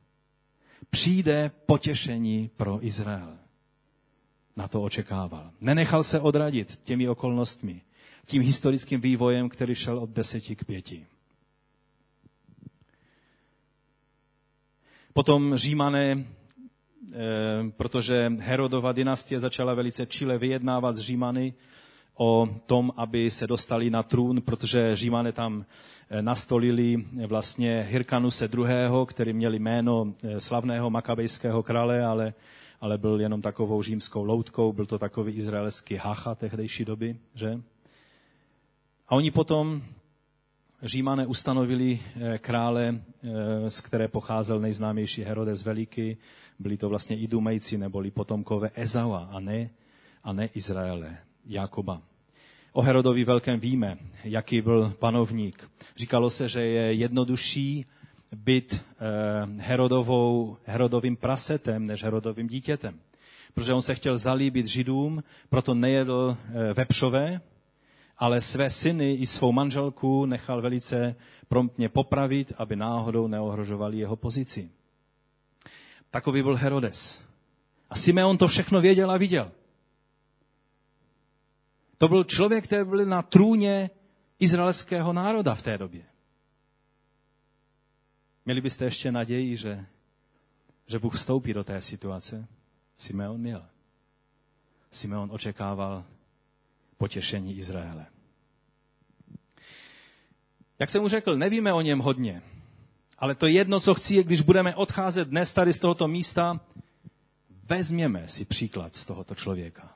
Přijde 0.89 1.51
potěšení 1.65 2.49
pro 2.58 2.86
Izrael. 2.86 3.38
Na 4.56 4.67
to 4.67 4.84
očekával. 4.84 5.51
Nenechal 5.62 6.03
se 6.03 6.19
odradit 6.19 6.77
těmi 6.77 7.10
okolnostmi, 7.10 7.82
tím 8.25 8.41
historickým 8.41 9.01
vývojem, 9.01 9.49
který 9.49 9.75
šel 9.75 9.99
od 9.99 10.10
deseti 10.10 10.56
k 10.56 10.65
pěti. 10.65 11.08
Potom 15.17 15.56
římané 15.56 16.25
Eh, 17.13 17.71
protože 17.77 18.32
Herodova 18.39 18.91
dynastie 18.91 19.39
začala 19.39 19.73
velice 19.73 20.06
čile 20.06 20.38
vyjednávat 20.38 20.95
s 20.95 20.99
Římany 20.99 21.53
o 22.17 22.49
tom, 22.65 22.91
aby 22.97 23.32
se 23.32 23.47
dostali 23.47 23.89
na 23.89 24.03
trůn, 24.03 24.41
protože 24.41 24.95
Římané 24.95 25.32
tam 25.32 25.65
eh, 26.10 26.21
nastolili 26.21 27.06
vlastně 27.27 27.88
Hirkanuse 27.89 28.49
II., 28.58 29.06
který 29.06 29.34
měl 29.34 29.53
jméno 29.53 30.13
eh, 30.23 30.39
slavného 30.39 30.89
makabejského 30.89 31.63
krále, 31.63 32.06
ale, 32.06 32.34
ale 32.82 32.97
byl 32.97 33.21
jenom 33.21 33.41
takovou 33.41 33.84
římskou 33.84 34.23
loutkou, 34.23 34.73
byl 34.73 34.86
to 34.86 34.99
takový 34.99 35.34
izraelský 35.34 35.95
hacha 35.95 36.36
tehdejší 36.36 36.86
doby, 36.86 37.17
že? 37.36 37.62
A 39.08 39.15
oni 39.15 39.32
potom 39.32 39.82
Římané 40.84 41.28
ustanovili 41.28 42.00
eh, 42.00 42.38
krále, 42.38 42.96
eh, 42.96 43.72
z 43.72 43.82
které 43.82 44.08
pocházel 44.08 44.60
nejznámější 44.60 45.22
Herodes 45.24 45.66
Veliký. 45.66 46.18
Byli 46.60 46.78
to 46.78 46.90
vlastně 46.90 47.18
Idumejci 47.18 47.78
neboli 47.78 48.12
potomkové 48.12 48.72
Ezaua 48.76 49.30
a 49.32 49.40
ne, 49.40 49.70
a 50.24 50.34
ne 50.34 50.50
Izraele, 50.54 51.18
Jakoba. 51.46 52.02
O 52.72 52.82
Herodovi 52.82 53.24
velkém 53.24 53.60
víme, 53.60 53.98
jaký 54.24 54.62
byl 54.62 54.94
panovník. 55.00 55.70
Říkalo 55.98 56.30
se, 56.30 56.50
že 56.50 56.62
je 56.62 56.94
jednodušší 56.94 57.86
být 58.36 58.86
Herodovou, 59.58 60.58
Herodovým 60.66 61.16
prasetem 61.16 61.88
než 61.88 62.04
Herodovým 62.04 62.48
dítětem. 62.48 63.00
Protože 63.54 63.74
on 63.74 63.82
se 63.82 63.96
chtěl 63.96 64.18
zalíbit 64.18 64.68
židům, 64.68 65.24
proto 65.50 65.74
nejedl 65.74 66.38
vepřové, 66.74 67.42
ale 68.17 68.41
své 68.41 68.69
syny 68.69 69.13
i 69.13 69.25
svou 69.25 69.51
manželku 69.51 70.25
nechal 70.25 70.62
velice 70.62 71.15
promptně 71.47 71.89
popravit, 71.89 72.53
aby 72.58 72.75
náhodou 72.75 73.27
neohrožovali 73.27 73.97
jeho 73.97 74.15
pozici. 74.15 74.71
Takový 76.12 76.43
byl 76.43 76.56
Herodes. 76.56 77.25
A 77.89 77.95
Simeon 77.95 78.38
to 78.38 78.47
všechno 78.47 78.82
věděl 78.82 79.12
a 79.12 79.17
viděl. 79.17 79.51
To 81.97 82.08
byl 82.08 82.23
člověk, 82.23 82.63
který 82.63 82.86
byl 82.86 83.06
na 83.06 83.21
trůně 83.21 83.89
izraelského 84.39 85.13
národa 85.13 85.56
v 85.56 85.63
té 85.63 85.77
době. 85.77 86.03
Měli 88.45 88.62
byste 88.62 88.86
ještě 88.86 89.12
naději, 89.12 89.58
že, 89.58 89.86
že 90.88 90.99
Bůh 90.99 91.15
vstoupí 91.15 91.53
do 91.53 91.63
té 91.63 91.82
situace? 91.82 92.47
Simeon 92.97 93.38
měl. 93.41 93.65
Simeon 94.91 95.30
očekával 95.32 96.03
potěšení 96.97 97.57
Izraele. 97.57 98.05
Jak 100.79 100.89
jsem 100.89 101.01
mu 101.01 101.07
řekl, 101.07 101.38
nevíme 101.38 101.73
o 101.73 101.81
něm 101.81 101.99
hodně, 101.99 102.41
ale 103.17 103.36
to 103.36 103.47
jedno, 103.47 103.79
co 103.79 103.95
chci, 103.95 104.15
je, 104.15 104.23
když 104.23 104.41
budeme 104.41 104.75
odcházet 104.75 105.27
dnes 105.27 105.53
tady 105.53 105.73
z 105.73 105.79
tohoto 105.79 106.07
místa, 106.07 106.60
vezměme 107.63 108.27
si 108.27 108.45
příklad 108.45 108.95
z 108.95 109.05
tohoto 109.05 109.36
člověka. 109.36 109.93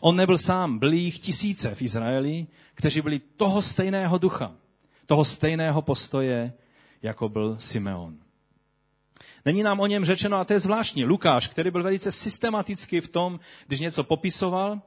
On 0.00 0.16
nebyl 0.16 0.38
sám, 0.38 0.78
byli 0.78 0.96
jich 0.96 1.18
tisíce 1.18 1.74
v 1.74 1.82
Izraeli, 1.82 2.46
kteří 2.74 3.00
byli 3.00 3.18
toho 3.18 3.62
stejného 3.62 4.18
ducha, 4.18 4.52
toho 5.06 5.24
stejného 5.24 5.82
postoje, 5.82 6.52
jako 7.02 7.28
byl 7.28 7.58
Simeon. 7.58 8.16
Není 9.44 9.62
nám 9.62 9.80
o 9.80 9.86
něm 9.86 10.04
řečeno, 10.04 10.36
a 10.36 10.44
to 10.44 10.52
je 10.52 10.58
zvláštní, 10.58 11.04
Lukáš, 11.04 11.48
který 11.48 11.70
byl 11.70 11.82
velice 11.82 12.12
systematický 12.12 13.00
v 13.00 13.08
tom, 13.08 13.40
když 13.66 13.80
něco 13.80 14.04
popisoval, 14.04 14.80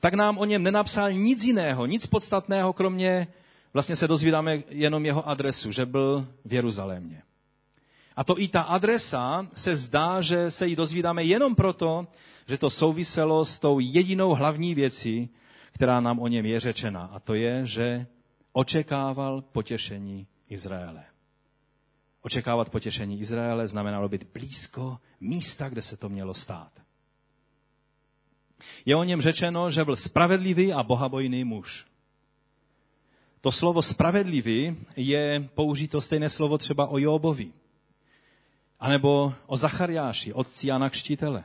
tak 0.00 0.14
nám 0.14 0.38
o 0.38 0.44
něm 0.44 0.62
nenapsal 0.62 1.12
nic 1.12 1.44
jiného, 1.44 1.86
nic 1.86 2.06
podstatného, 2.06 2.72
kromě, 2.72 3.26
vlastně 3.72 3.96
se 3.96 4.08
dozvídáme 4.08 4.62
jenom 4.68 5.06
jeho 5.06 5.28
adresu, 5.28 5.72
že 5.72 5.86
byl 5.86 6.26
v 6.44 6.52
Jeruzalémě. 6.52 7.22
A 8.16 8.24
to 8.24 8.40
i 8.40 8.48
ta 8.48 8.60
adresa 8.60 9.46
se 9.54 9.76
zdá, 9.76 10.20
že 10.20 10.50
se 10.50 10.66
ji 10.66 10.76
dozvídáme 10.76 11.24
jenom 11.24 11.54
proto, 11.54 12.06
že 12.46 12.58
to 12.58 12.70
souviselo 12.70 13.44
s 13.44 13.58
tou 13.58 13.78
jedinou 13.80 14.34
hlavní 14.34 14.74
věcí, 14.74 15.28
která 15.72 16.00
nám 16.00 16.18
o 16.18 16.28
něm 16.28 16.46
je 16.46 16.60
řečena. 16.60 17.10
A 17.12 17.20
to 17.20 17.34
je, 17.34 17.66
že 17.66 18.06
očekával 18.52 19.42
potěšení 19.42 20.26
Izraele. 20.48 21.04
Očekávat 22.22 22.70
potěšení 22.70 23.20
Izraele 23.20 23.68
znamenalo 23.68 24.08
být 24.08 24.24
blízko 24.32 24.98
místa, 25.20 25.68
kde 25.68 25.82
se 25.82 25.96
to 25.96 26.08
mělo 26.08 26.34
stát. 26.34 26.72
Je 28.84 28.96
o 28.96 29.04
něm 29.04 29.20
řečeno, 29.20 29.70
že 29.70 29.84
byl 29.84 29.96
spravedlivý 29.96 30.72
a 30.72 30.82
bohabojný 30.82 31.44
muž. 31.44 31.86
To 33.40 33.52
slovo 33.52 33.82
spravedlivý 33.82 34.76
je 34.96 35.48
použito 35.54 36.00
stejné 36.00 36.30
slovo 36.30 36.58
třeba 36.58 36.86
o 36.86 36.98
Jobovi. 36.98 37.52
A 38.80 38.88
nebo 38.88 39.34
o 39.46 39.56
Zachariáši, 39.56 40.32
otci 40.32 40.68
Jana 40.68 40.90
Kštítele. 40.90 41.44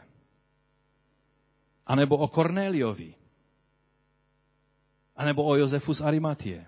A 1.88 1.96
nebo 1.96 2.18
o 2.18 2.28
Kornéliovi. 2.28 3.16
A 5.16 5.26
nebo 5.26 5.44
o 5.44 5.56
Josefu 5.56 5.94
z 5.94 6.02
Arimatie. 6.02 6.66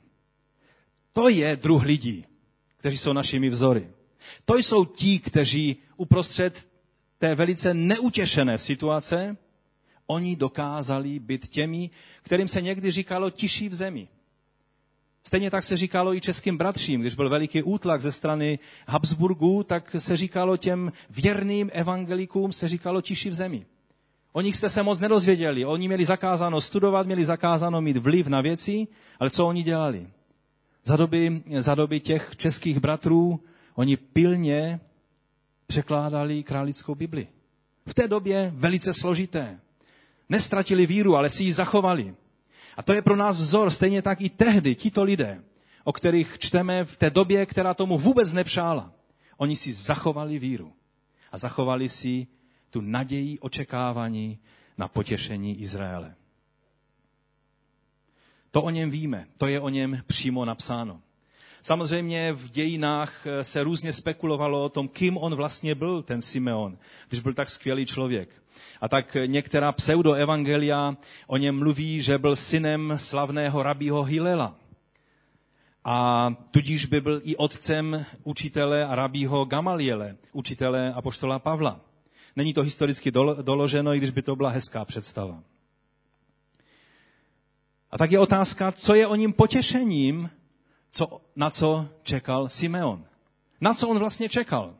To 1.13 1.29
je 1.29 1.55
druh 1.55 1.83
lidí, 1.83 2.25
kteří 2.77 2.97
jsou 2.97 3.13
našimi 3.13 3.49
vzory. 3.49 3.89
To 4.45 4.55
jsou 4.55 4.85
ti, 4.85 5.19
kteří 5.19 5.77
uprostřed 5.97 6.69
té 7.17 7.35
velice 7.35 7.73
neutěšené 7.73 8.57
situace 8.57 9.37
Oni 10.07 10.35
dokázali 10.35 11.19
být 11.19 11.47
těmi, 11.47 11.89
kterým 12.23 12.47
se 12.47 12.61
někdy 12.61 12.91
říkalo 12.91 13.29
tiší 13.29 13.69
v 13.69 13.75
zemi. 13.75 14.07
Stejně 15.27 15.51
tak 15.51 15.63
se 15.63 15.77
říkalo 15.77 16.15
i 16.15 16.21
českým 16.21 16.57
bratřím, 16.57 17.01
když 17.01 17.15
byl 17.15 17.29
veliký 17.29 17.63
útlak 17.63 18.01
ze 18.01 18.11
strany 18.11 18.59
Habsburgů, 18.87 19.63
tak 19.63 19.95
se 19.99 20.17
říkalo 20.17 20.57
těm 20.57 20.91
věrným 21.09 21.69
evangelikům, 21.73 22.53
se 22.53 22.67
říkalo 22.67 23.01
tiší 23.01 23.29
v 23.29 23.33
zemi. 23.33 23.65
O 24.31 24.41
nich 24.41 24.55
jste 24.55 24.69
se 24.69 24.83
moc 24.83 24.99
nedozvěděli. 24.99 25.65
Oni 25.65 25.87
měli 25.87 26.05
zakázáno 26.05 26.61
studovat, 26.61 27.05
měli 27.05 27.25
zakázáno 27.25 27.81
mít 27.81 27.97
vliv 27.97 28.27
na 28.27 28.41
věci, 28.41 28.87
ale 29.19 29.29
co 29.29 29.47
oni 29.47 29.63
dělali? 29.63 30.07
Za 30.83 30.97
doby, 30.97 31.43
za 31.59 31.75
doby 31.75 31.99
těch 31.99 32.31
českých 32.37 32.79
bratrů 32.79 33.39
oni 33.75 33.97
pilně 33.97 34.79
překládali 35.67 36.43
králickou 36.43 36.95
Bibli. 36.95 37.27
V 37.85 37.93
té 37.93 38.07
době 38.07 38.51
velice 38.55 38.93
složité. 38.93 39.59
Nestratili 40.29 40.85
víru, 40.85 41.15
ale 41.15 41.29
si 41.29 41.43
ji 41.43 41.53
zachovali. 41.53 42.15
A 42.77 42.83
to 42.83 42.93
je 42.93 43.01
pro 43.01 43.15
nás 43.15 43.37
vzor, 43.37 43.71
stejně 43.71 44.01
tak 44.01 44.21
i 44.21 44.29
tehdy 44.29 44.75
tito 44.75 45.03
lidé, 45.03 45.43
o 45.83 45.93
kterých 45.93 46.39
čteme 46.39 46.85
v 46.85 46.97
té 46.97 47.09
době, 47.09 47.45
která 47.45 47.73
tomu 47.73 47.97
vůbec 47.97 48.33
nepřála. 48.33 48.93
Oni 49.37 49.55
si 49.55 49.73
zachovali 49.73 50.39
víru 50.39 50.73
a 51.31 51.37
zachovali 51.37 51.89
si 51.89 52.27
tu 52.69 52.81
naději 52.81 53.39
očekávání 53.39 54.39
na 54.77 54.87
potěšení 54.87 55.61
Izraele. 55.61 56.15
To 58.51 58.61
o 58.61 58.69
něm 58.69 58.89
víme, 58.89 59.27
to 59.37 59.47
je 59.47 59.59
o 59.59 59.69
něm 59.69 60.03
přímo 60.07 60.45
napsáno. 60.45 61.01
Samozřejmě 61.61 62.33
v 62.33 62.49
dějinách 62.49 63.25
se 63.41 63.63
různě 63.63 63.93
spekulovalo 63.93 64.63
o 64.63 64.69
tom, 64.69 64.87
kým 64.87 65.17
on 65.17 65.35
vlastně 65.35 65.75
byl, 65.75 66.03
ten 66.03 66.21
Simeon, 66.21 66.77
když 67.09 67.19
byl 67.19 67.33
tak 67.33 67.49
skvělý 67.49 67.85
člověk. 67.85 68.43
A 68.83 68.87
tak 68.87 69.17
některá 69.25 69.71
pseudoevangelia 69.71 70.97
o 71.27 71.37
něm 71.37 71.59
mluví, 71.59 72.01
že 72.01 72.17
byl 72.17 72.35
synem 72.35 72.93
slavného 72.97 73.63
rabího 73.63 74.03
Hilela. 74.03 74.55
A 75.83 76.29
tudíž 76.51 76.85
by 76.85 77.01
byl 77.01 77.21
i 77.23 77.35
otcem 77.35 78.05
učitele 78.23 78.85
a 78.85 78.95
rabího 78.95 79.45
Gamaliele, 79.45 80.17
učitele 80.31 80.93
apoštola 80.93 81.39
Pavla. 81.39 81.79
Není 82.35 82.53
to 82.53 82.61
historicky 82.61 83.11
doloženo, 83.41 83.93
i 83.93 83.97
když 83.97 84.11
by 84.11 84.21
to 84.21 84.35
byla 84.35 84.49
hezká 84.49 84.85
představa. 84.85 85.43
A 87.91 87.97
tak 87.97 88.11
je 88.11 88.19
otázka, 88.19 88.71
co 88.71 88.95
je 88.95 89.07
o 89.07 89.15
ním 89.15 89.33
potěšením, 89.33 90.29
co, 90.91 91.21
na 91.35 91.49
co 91.49 91.87
čekal 92.01 92.49
Simeon. 92.49 93.05
Na 93.61 93.73
co 93.73 93.89
on 93.89 93.99
vlastně 93.99 94.29
čekal? 94.29 94.75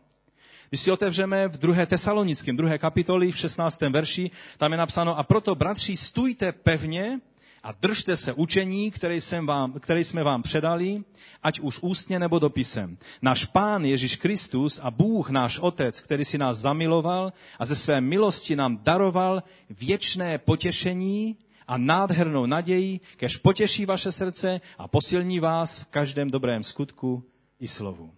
Když 0.74 0.82
si 0.82 0.92
otevřeme 0.92 1.48
v 1.48 1.58
druhé 1.58 1.86
tesalonickém, 1.86 2.58
druhé 2.58 2.78
kapitoli, 2.78 3.32
v 3.32 3.38
16. 3.38 3.82
verši, 3.82 4.32
tam 4.58 4.72
je 4.72 4.78
napsáno, 4.78 5.18
a 5.18 5.24
proto, 5.24 5.56
bratři, 5.56 5.98
stůjte 5.98 6.52
pevně 6.52 7.20
a 7.64 7.72
držte 7.72 8.18
se 8.18 8.34
učení, 8.34 8.92
které, 8.92 9.16
jsem 9.16 9.46
vám, 9.46 9.74
které 9.74 10.00
jsme 10.00 10.24
vám 10.24 10.44
předali, 10.44 11.04
ať 11.44 11.60
už 11.60 11.80
ústně 11.82 12.20
nebo 12.20 12.40
dopisem. 12.40 12.98
Náš 13.22 13.46
Pán 13.46 13.86
Ježíš 13.86 14.16
Kristus 14.16 14.80
a 14.84 14.92
Bůh, 14.92 15.30
náš 15.30 15.60
Otec, 15.60 16.00
který 16.00 16.26
si 16.26 16.38
nás 16.38 16.58
zamiloval 16.58 17.34
a 17.60 17.66
ze 17.66 17.76
své 17.76 18.02
milosti 18.02 18.56
nám 18.56 18.78
daroval 18.84 19.44
věčné 19.70 20.38
potěšení 20.38 21.38
a 21.68 21.78
nádhernou 21.78 22.46
naději, 22.46 23.00
kež 23.18 23.38
potěší 23.38 23.86
vaše 23.86 24.12
srdce 24.12 24.62
a 24.78 24.88
posilní 24.88 25.40
vás 25.40 25.80
v 25.80 25.86
každém 25.86 26.30
dobrém 26.30 26.64
skutku 26.64 27.24
i 27.60 27.68
slovu. 27.68 28.14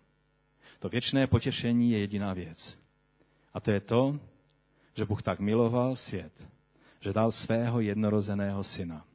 To 0.86 0.89
věčné 0.89 1.28
potěšení 1.28 1.91
je 1.91 2.00
jediná 2.00 2.34
věc. 2.34 2.80
A 3.54 3.60
to 3.60 3.71
je 3.71 3.80
to, 3.80 4.19
že 4.93 5.06
Bůh 5.06 5.21
tak 5.24 5.39
miloval 5.39 5.95
svět, 5.95 6.48
že 7.02 7.13
dal 7.13 7.32
svého 7.32 7.80
jednorozeného 7.82 8.63
syna. 8.63 9.06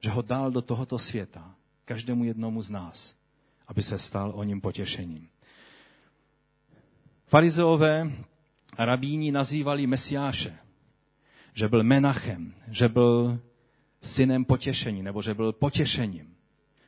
Že 0.00 0.10
ho 0.10 0.22
dal 0.22 0.50
do 0.50 0.62
tohoto 0.62 0.98
světa, 0.98 1.54
každému 1.84 2.24
jednomu 2.24 2.62
z 2.62 2.70
nás, 2.70 3.16
aby 3.66 3.82
se 3.82 3.98
stal 3.98 4.32
o 4.34 4.42
ním 4.42 4.60
potěšením. 4.60 5.28
Farizeové 7.26 8.12
a 8.76 8.84
rabíni 8.84 9.32
nazývali 9.32 9.86
Mesiáše, 9.86 10.58
že 11.54 11.68
byl 11.68 11.82
Menachem, 11.82 12.54
že 12.68 12.88
byl 12.88 13.40
synem 14.02 14.44
potěšení, 14.44 15.02
nebo 15.02 15.22
že 15.22 15.34
byl 15.34 15.52
potěšením, 15.52 16.36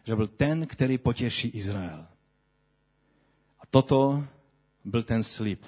že 0.05 0.17
byl 0.17 0.27
ten, 0.27 0.67
který 0.67 0.99
potěší 0.99 1.49
Izrael 1.49 2.10
toto 3.71 4.25
byl 4.85 5.03
ten 5.03 5.23
slib. 5.23 5.63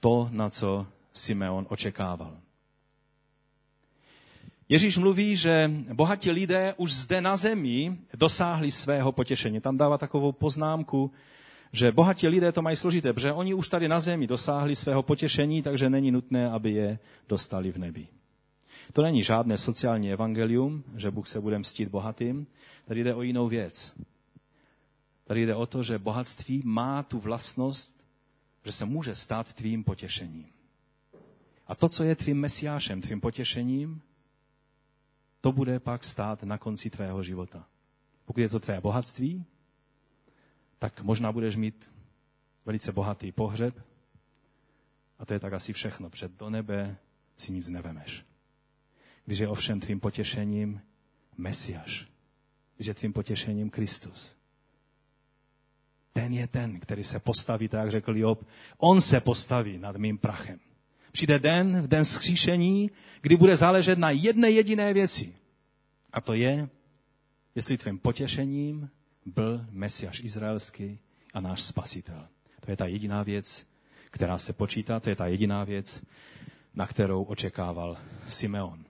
To, 0.00 0.28
na 0.32 0.50
co 0.50 0.86
Simeon 1.12 1.66
očekával. 1.68 2.36
Ježíš 4.68 4.96
mluví, 4.98 5.36
že 5.36 5.70
bohatí 5.92 6.30
lidé 6.30 6.74
už 6.76 6.92
zde 6.92 7.20
na 7.20 7.36
zemi 7.36 7.98
dosáhli 8.16 8.70
svého 8.70 9.12
potěšení. 9.12 9.60
Tam 9.60 9.76
dává 9.76 9.98
takovou 9.98 10.32
poznámku, 10.32 11.12
že 11.72 11.92
bohatí 11.92 12.28
lidé 12.28 12.52
to 12.52 12.62
mají 12.62 12.76
složité, 12.76 13.12
protože 13.12 13.32
oni 13.32 13.54
už 13.54 13.68
tady 13.68 13.88
na 13.88 14.00
zemi 14.00 14.26
dosáhli 14.26 14.76
svého 14.76 15.02
potěšení, 15.02 15.62
takže 15.62 15.90
není 15.90 16.10
nutné, 16.10 16.50
aby 16.50 16.72
je 16.72 16.98
dostali 17.28 17.72
v 17.72 17.76
nebi. 17.76 18.06
To 18.92 19.02
není 19.02 19.22
žádné 19.22 19.58
sociální 19.58 20.12
evangelium, 20.12 20.84
že 20.96 21.10
Bůh 21.10 21.26
se 21.26 21.40
bude 21.40 21.58
mstít 21.58 21.88
bohatým. 21.88 22.46
Tady 22.84 23.04
jde 23.04 23.14
o 23.14 23.22
jinou 23.22 23.48
věc. 23.48 23.92
Tady 25.28 25.46
jde 25.46 25.54
o 25.54 25.66
to, 25.66 25.82
že 25.82 25.98
bohatství 25.98 26.62
má 26.64 27.02
tu 27.02 27.18
vlastnost, 27.18 28.04
že 28.64 28.72
se 28.72 28.84
může 28.84 29.14
stát 29.14 29.52
tvým 29.52 29.84
potěšením. 29.84 30.46
A 31.66 31.74
to, 31.74 31.88
co 31.88 32.04
je 32.04 32.16
tvým 32.16 32.40
mesiášem, 32.40 33.00
tvým 33.00 33.20
potěšením, 33.20 34.02
to 35.40 35.52
bude 35.52 35.80
pak 35.80 36.04
stát 36.04 36.42
na 36.42 36.58
konci 36.58 36.90
tvého 36.90 37.22
života. 37.22 37.68
Pokud 38.24 38.40
je 38.40 38.48
to 38.48 38.60
tvé 38.60 38.80
bohatství, 38.80 39.44
tak 40.78 41.02
možná 41.02 41.32
budeš 41.32 41.56
mít 41.56 41.90
velice 42.64 42.92
bohatý 42.92 43.32
pohřeb 43.32 43.86
a 45.18 45.26
to 45.26 45.32
je 45.32 45.40
tak 45.40 45.52
asi 45.52 45.72
všechno. 45.72 46.10
Před 46.10 46.32
do 46.32 46.50
nebe 46.50 46.96
si 47.36 47.52
nic 47.52 47.68
nevemeš. 47.68 48.26
Když 49.24 49.38
je 49.38 49.48
ovšem 49.48 49.80
tvým 49.80 50.00
potěšením 50.00 50.80
Mesiáš, 51.36 52.08
když 52.76 52.86
je 52.86 52.94
tvým 52.94 53.12
potěšením 53.12 53.70
Kristus, 53.70 54.37
ten 56.12 56.32
je 56.32 56.46
ten, 56.46 56.80
který 56.80 57.04
se 57.04 57.18
postaví, 57.18 57.68
tak 57.68 57.80
jak 57.80 57.90
řekl 57.90 58.16
Job, 58.16 58.46
on 58.78 59.00
se 59.00 59.20
postaví 59.20 59.78
nad 59.78 59.96
mým 59.96 60.18
prachem. 60.18 60.60
Přijde 61.12 61.38
den, 61.38 61.82
v 61.82 61.88
den 61.88 62.04
skříšení, 62.04 62.90
kdy 63.20 63.36
bude 63.36 63.56
záležet 63.56 63.98
na 63.98 64.10
jedné 64.10 64.50
jediné 64.50 64.92
věci. 64.92 65.34
A 66.12 66.20
to 66.20 66.34
je, 66.34 66.68
jestli 67.54 67.78
tvým 67.78 67.98
potěšením 67.98 68.90
byl 69.26 69.66
Mesiáš 69.70 70.20
izraelský 70.20 70.98
a 71.34 71.40
náš 71.40 71.62
spasitel. 71.62 72.28
To 72.60 72.70
je 72.70 72.76
ta 72.76 72.86
jediná 72.86 73.22
věc, 73.22 73.66
která 74.10 74.38
se 74.38 74.52
počítá, 74.52 75.00
to 75.00 75.08
je 75.08 75.16
ta 75.16 75.26
jediná 75.26 75.64
věc, 75.64 76.02
na 76.74 76.86
kterou 76.86 77.22
očekával 77.22 77.96
Simeon. 78.28 78.84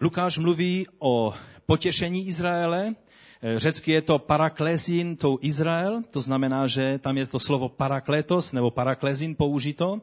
Lukáš 0.00 0.38
mluví 0.38 0.86
o 0.98 1.34
potěšení 1.66 2.26
Izraele. 2.26 2.94
Řecky 3.56 3.92
je 3.92 4.02
to 4.02 4.18
paraklesin, 4.18 5.16
to 5.16 5.38
Izrael, 5.40 6.02
to 6.10 6.20
znamená, 6.20 6.66
že 6.66 6.98
tam 6.98 7.16
je 7.16 7.26
to 7.26 7.38
slovo 7.38 7.68
parakletos 7.68 8.52
nebo 8.52 8.70
paraklesin 8.70 9.34
použito. 9.34 10.00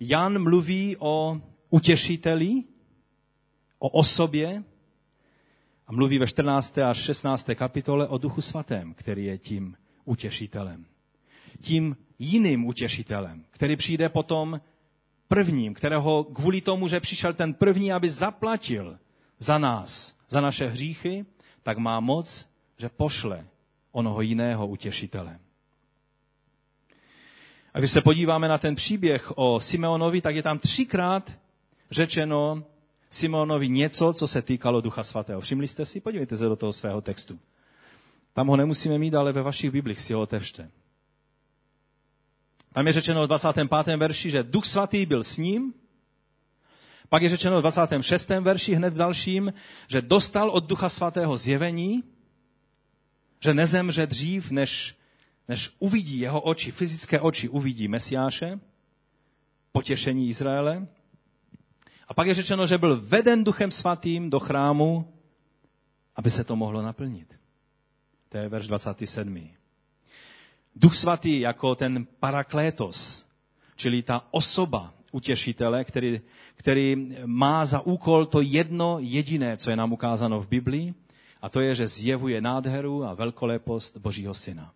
Jan 0.00 0.42
mluví 0.42 0.96
o 0.98 1.40
utěšiteli, 1.70 2.62
o 3.78 3.88
osobě 3.88 4.64
a 5.86 5.92
mluví 5.92 6.18
ve 6.18 6.26
14. 6.26 6.78
až 6.78 6.98
16. 6.98 7.50
kapitole 7.54 8.08
o 8.08 8.18
Duchu 8.18 8.40
Svatém, 8.40 8.94
který 8.94 9.24
je 9.24 9.38
tím 9.38 9.76
utěšitelem. 10.04 10.86
Tím 11.60 11.96
jiným 12.18 12.64
utěšitelem, 12.66 13.44
který 13.50 13.76
přijde 13.76 14.08
potom 14.08 14.60
prvním, 15.28 15.74
kterého 15.74 16.24
kvůli 16.24 16.60
tomu, 16.60 16.88
že 16.88 17.00
přišel 17.00 17.34
ten 17.34 17.54
první, 17.54 17.92
aby 17.92 18.10
zaplatil 18.10 18.98
za 19.38 19.58
nás, 19.58 20.18
za 20.28 20.40
naše 20.40 20.66
hříchy, 20.66 21.26
tak 21.62 21.78
má 21.78 22.00
moc, 22.00 22.55
že 22.76 22.88
pošle 22.88 23.46
onoho 23.92 24.20
jiného 24.20 24.66
utěšitele. 24.66 25.38
A 27.74 27.78
když 27.78 27.90
se 27.90 28.00
podíváme 28.00 28.48
na 28.48 28.58
ten 28.58 28.74
příběh 28.74 29.32
o 29.38 29.60
Simeonovi, 29.60 30.20
tak 30.20 30.36
je 30.36 30.42
tam 30.42 30.58
třikrát 30.58 31.32
řečeno 31.90 32.64
Simeonovi 33.10 33.68
něco, 33.68 34.12
co 34.12 34.26
se 34.26 34.42
týkalo 34.42 34.80
Ducha 34.80 35.04
Svatého. 35.04 35.40
Všimli 35.40 35.68
jste 35.68 35.86
si? 35.86 36.00
Podívejte 36.00 36.36
se 36.36 36.44
do 36.44 36.56
toho 36.56 36.72
svého 36.72 37.00
textu. 37.00 37.38
Tam 38.32 38.46
ho 38.46 38.56
nemusíme 38.56 38.98
mít, 38.98 39.14
ale 39.14 39.32
ve 39.32 39.42
vašich 39.42 39.70
biblích 39.70 40.00
si 40.00 40.12
ho 40.12 40.20
otevřte. 40.20 40.70
Tam 42.72 42.86
je 42.86 42.92
řečeno 42.92 43.24
v 43.24 43.26
25. 43.26 43.96
verši, 43.96 44.30
že 44.30 44.42
Duch 44.42 44.64
Svatý 44.64 45.06
byl 45.06 45.24
s 45.24 45.38
ním 45.38 45.74
pak 47.08 47.22
je 47.22 47.28
řečeno 47.28 47.58
v 47.58 47.60
26. 47.60 48.28
verši 48.28 48.74
hned 48.74 48.94
v 48.94 48.96
dalším, 48.96 49.52
že 49.88 50.02
dostal 50.02 50.50
od 50.50 50.64
Ducha 50.64 50.88
Svatého 50.88 51.36
zjevení, 51.36 52.04
že 53.40 53.54
nezemře 53.54 54.06
dřív, 54.06 54.50
než, 54.50 54.96
než 55.48 55.70
uvidí 55.78 56.18
jeho 56.18 56.40
oči, 56.40 56.70
fyzické 56.70 57.20
oči 57.20 57.48
uvidí 57.48 57.88
Mesiáše, 57.88 58.60
potěšení 59.72 60.28
Izraele. 60.28 60.86
A 62.08 62.14
pak 62.14 62.26
je 62.26 62.34
řečeno, 62.34 62.66
že 62.66 62.78
byl 62.78 63.00
veden 63.00 63.44
Duchem 63.44 63.70
Svatým 63.70 64.30
do 64.30 64.40
chrámu, 64.40 65.12
aby 66.16 66.30
se 66.30 66.44
to 66.44 66.56
mohlo 66.56 66.82
naplnit. 66.82 67.34
To 68.28 68.38
je 68.38 68.48
verš 68.48 68.66
27. 68.66 69.48
Duch 70.76 70.94
Svatý 70.94 71.40
jako 71.40 71.74
ten 71.74 72.06
paraklétos, 72.20 73.26
čili 73.76 74.02
ta 74.02 74.28
osoba, 74.30 74.94
utěšitele, 75.12 75.84
který, 75.84 76.20
který 76.54 77.16
má 77.26 77.64
za 77.64 77.80
úkol 77.80 78.26
to 78.26 78.40
jedno 78.40 78.98
jediné, 79.00 79.56
co 79.56 79.70
je 79.70 79.76
nám 79.76 79.92
ukázáno 79.92 80.40
v 80.40 80.48
Biblii, 80.48 80.94
a 81.42 81.48
to 81.48 81.60
je, 81.60 81.74
že 81.74 81.88
zjevuje 81.88 82.40
nádheru 82.40 83.04
a 83.04 83.14
velkolepost 83.14 83.96
Božího 83.96 84.34
Syna. 84.34 84.72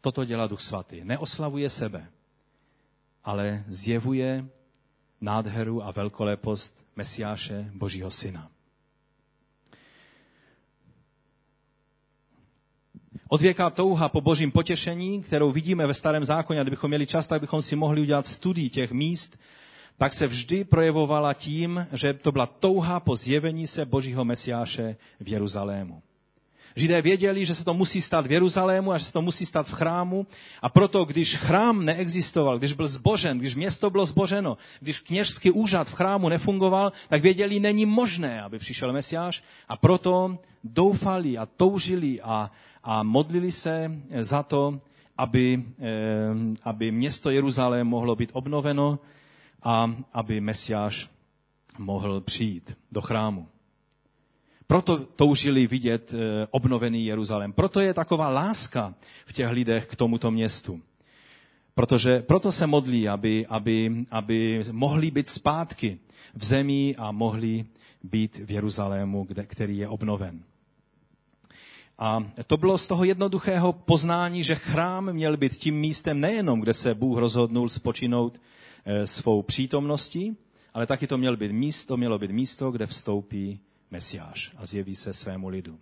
Toto 0.00 0.24
dělá 0.24 0.46
Duch 0.46 0.60
Svatý. 0.60 1.04
Neoslavuje 1.04 1.70
sebe, 1.70 2.06
ale 3.24 3.64
zjevuje 3.68 4.46
nádheru 5.20 5.84
a 5.84 5.90
velkolepost 5.90 6.84
Mesiáše 6.96 7.70
Božího 7.74 8.10
Syna. 8.10 8.50
Odvěká 13.28 13.70
touha 13.70 14.08
po 14.08 14.20
božím 14.20 14.50
potěšení, 14.52 15.22
kterou 15.22 15.50
vidíme 15.50 15.86
ve 15.86 15.94
starém 15.94 16.24
zákoně, 16.24 16.60
a 16.60 16.62
kdybychom 16.62 16.88
měli 16.90 17.06
čas, 17.06 17.26
tak 17.26 17.40
bychom 17.40 17.62
si 17.62 17.76
mohli 17.76 18.00
udělat 18.00 18.26
studii 18.26 18.70
těch 18.70 18.92
míst, 18.92 19.38
tak 19.98 20.12
se 20.12 20.26
vždy 20.26 20.64
projevovala 20.64 21.34
tím, 21.34 21.86
že 21.92 22.14
to 22.14 22.32
byla 22.32 22.46
touha 22.46 23.00
po 23.00 23.16
zjevení 23.16 23.66
se 23.66 23.84
Božího 23.84 24.24
Mesiáše 24.24 24.96
v 25.20 25.28
Jeruzalému. 25.28 26.02
Židé 26.78 27.02
věděli, 27.02 27.46
že 27.46 27.54
se 27.54 27.64
to 27.64 27.74
musí 27.74 28.00
stát 28.00 28.26
v 28.26 28.32
Jeruzalému 28.32 28.92
a 28.92 28.98
že 28.98 29.04
se 29.04 29.12
to 29.12 29.22
musí 29.22 29.46
stát 29.46 29.68
v 29.68 29.72
chrámu. 29.72 30.26
A 30.62 30.68
proto, 30.68 31.04
když 31.04 31.36
chrám 31.36 31.84
neexistoval, 31.84 32.58
když 32.58 32.72
byl 32.72 32.86
zbožen, 32.86 33.38
když 33.38 33.54
město 33.54 33.90
bylo 33.90 34.06
zboženo, 34.06 34.56
když 34.80 35.00
kněžský 35.00 35.50
úřad 35.50 35.88
v 35.88 35.94
chrámu 35.94 36.28
nefungoval, 36.28 36.92
tak 37.08 37.22
věděli, 37.22 37.60
není 37.60 37.86
možné, 37.86 38.42
aby 38.42 38.58
přišel 38.58 38.92
Mesiáš. 38.92 39.44
A 39.68 39.76
proto 39.76 40.38
doufali 40.64 41.38
a 41.38 41.46
toužili 41.46 42.20
a, 42.20 42.50
a 42.84 43.02
modlili 43.02 43.52
se 43.52 43.90
za 44.20 44.42
to, 44.42 44.80
aby, 45.18 45.64
eh, 45.80 45.88
aby 46.62 46.90
město 46.90 47.30
Jeruzalém 47.30 47.86
mohlo 47.86 48.16
být 48.16 48.30
obnoveno 48.32 48.98
a 49.62 49.96
aby 50.12 50.40
Mesiáš 50.40 51.10
mohl 51.78 52.20
přijít 52.20 52.78
do 52.92 53.00
chrámu. 53.00 53.48
Proto 54.66 54.98
toužili 54.98 55.66
vidět 55.66 56.14
eh, 56.14 56.46
obnovený 56.50 57.06
Jeruzalém. 57.06 57.52
Proto 57.52 57.80
je 57.80 57.94
taková 57.94 58.28
láska 58.28 58.94
v 59.26 59.32
těch 59.32 59.50
lidech 59.50 59.86
k 59.86 59.96
tomuto 59.96 60.30
městu. 60.30 60.80
Protože 61.74 62.20
proto 62.20 62.52
se 62.52 62.66
modlí, 62.66 63.08
aby, 63.08 63.46
aby, 63.46 64.06
aby 64.10 64.62
mohli 64.72 65.10
být 65.10 65.28
zpátky 65.28 65.98
v 66.34 66.44
zemi 66.44 66.94
a 66.98 67.12
mohli 67.12 67.64
být 68.02 68.38
v 68.44 68.50
Jeruzalému, 68.50 69.24
kde, 69.24 69.46
který 69.46 69.78
je 69.78 69.88
obnoven. 69.88 70.42
A 71.98 72.24
to 72.46 72.56
bylo 72.56 72.78
z 72.78 72.86
toho 72.86 73.04
jednoduchého 73.04 73.72
poznání, 73.72 74.44
že 74.44 74.54
chrám 74.54 75.12
měl 75.12 75.36
být 75.36 75.56
tím 75.56 75.74
místem 75.74 76.20
nejenom, 76.20 76.60
kde 76.60 76.74
se 76.74 76.94
Bůh 76.94 77.18
rozhodnul 77.18 77.68
spočinout 77.68 78.40
svou 79.04 79.42
přítomností, 79.42 80.36
ale 80.74 80.86
taky 80.86 81.06
to 81.06 81.18
mělo 81.18 81.36
být 81.36 81.52
místo, 81.52 81.96
mělo 81.96 82.18
být 82.18 82.30
místo, 82.30 82.70
kde 82.70 82.86
vstoupí 82.86 83.60
Mesiáš 83.90 84.52
a 84.56 84.66
zjeví 84.66 84.96
se 84.96 85.14
svému 85.14 85.48
lidu. 85.48 85.78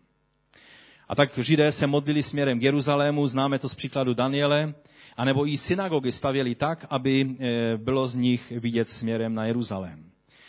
A 1.09 1.15
tak 1.15 1.39
židé 1.39 1.73
se 1.73 1.87
modlili 1.87 2.23
směrem 2.23 2.59
k 2.59 2.63
Jeruzalému, 2.63 3.27
známe 3.27 3.59
to 3.59 3.69
z 3.69 3.75
příkladu 3.75 4.15
Daniele, 4.15 4.75
anebo 5.17 5.47
i 5.47 5.57
synagogy 5.57 6.13
stavěli 6.13 6.55
tak, 6.55 6.87
aby 6.91 7.37
eh, 7.39 7.77
bylo 7.77 8.07
z 8.07 8.15
nich 8.17 8.53
vidět 8.57 8.89
směrem 8.89 9.35
na 9.35 9.47
Jeruzalém. 9.47 10.05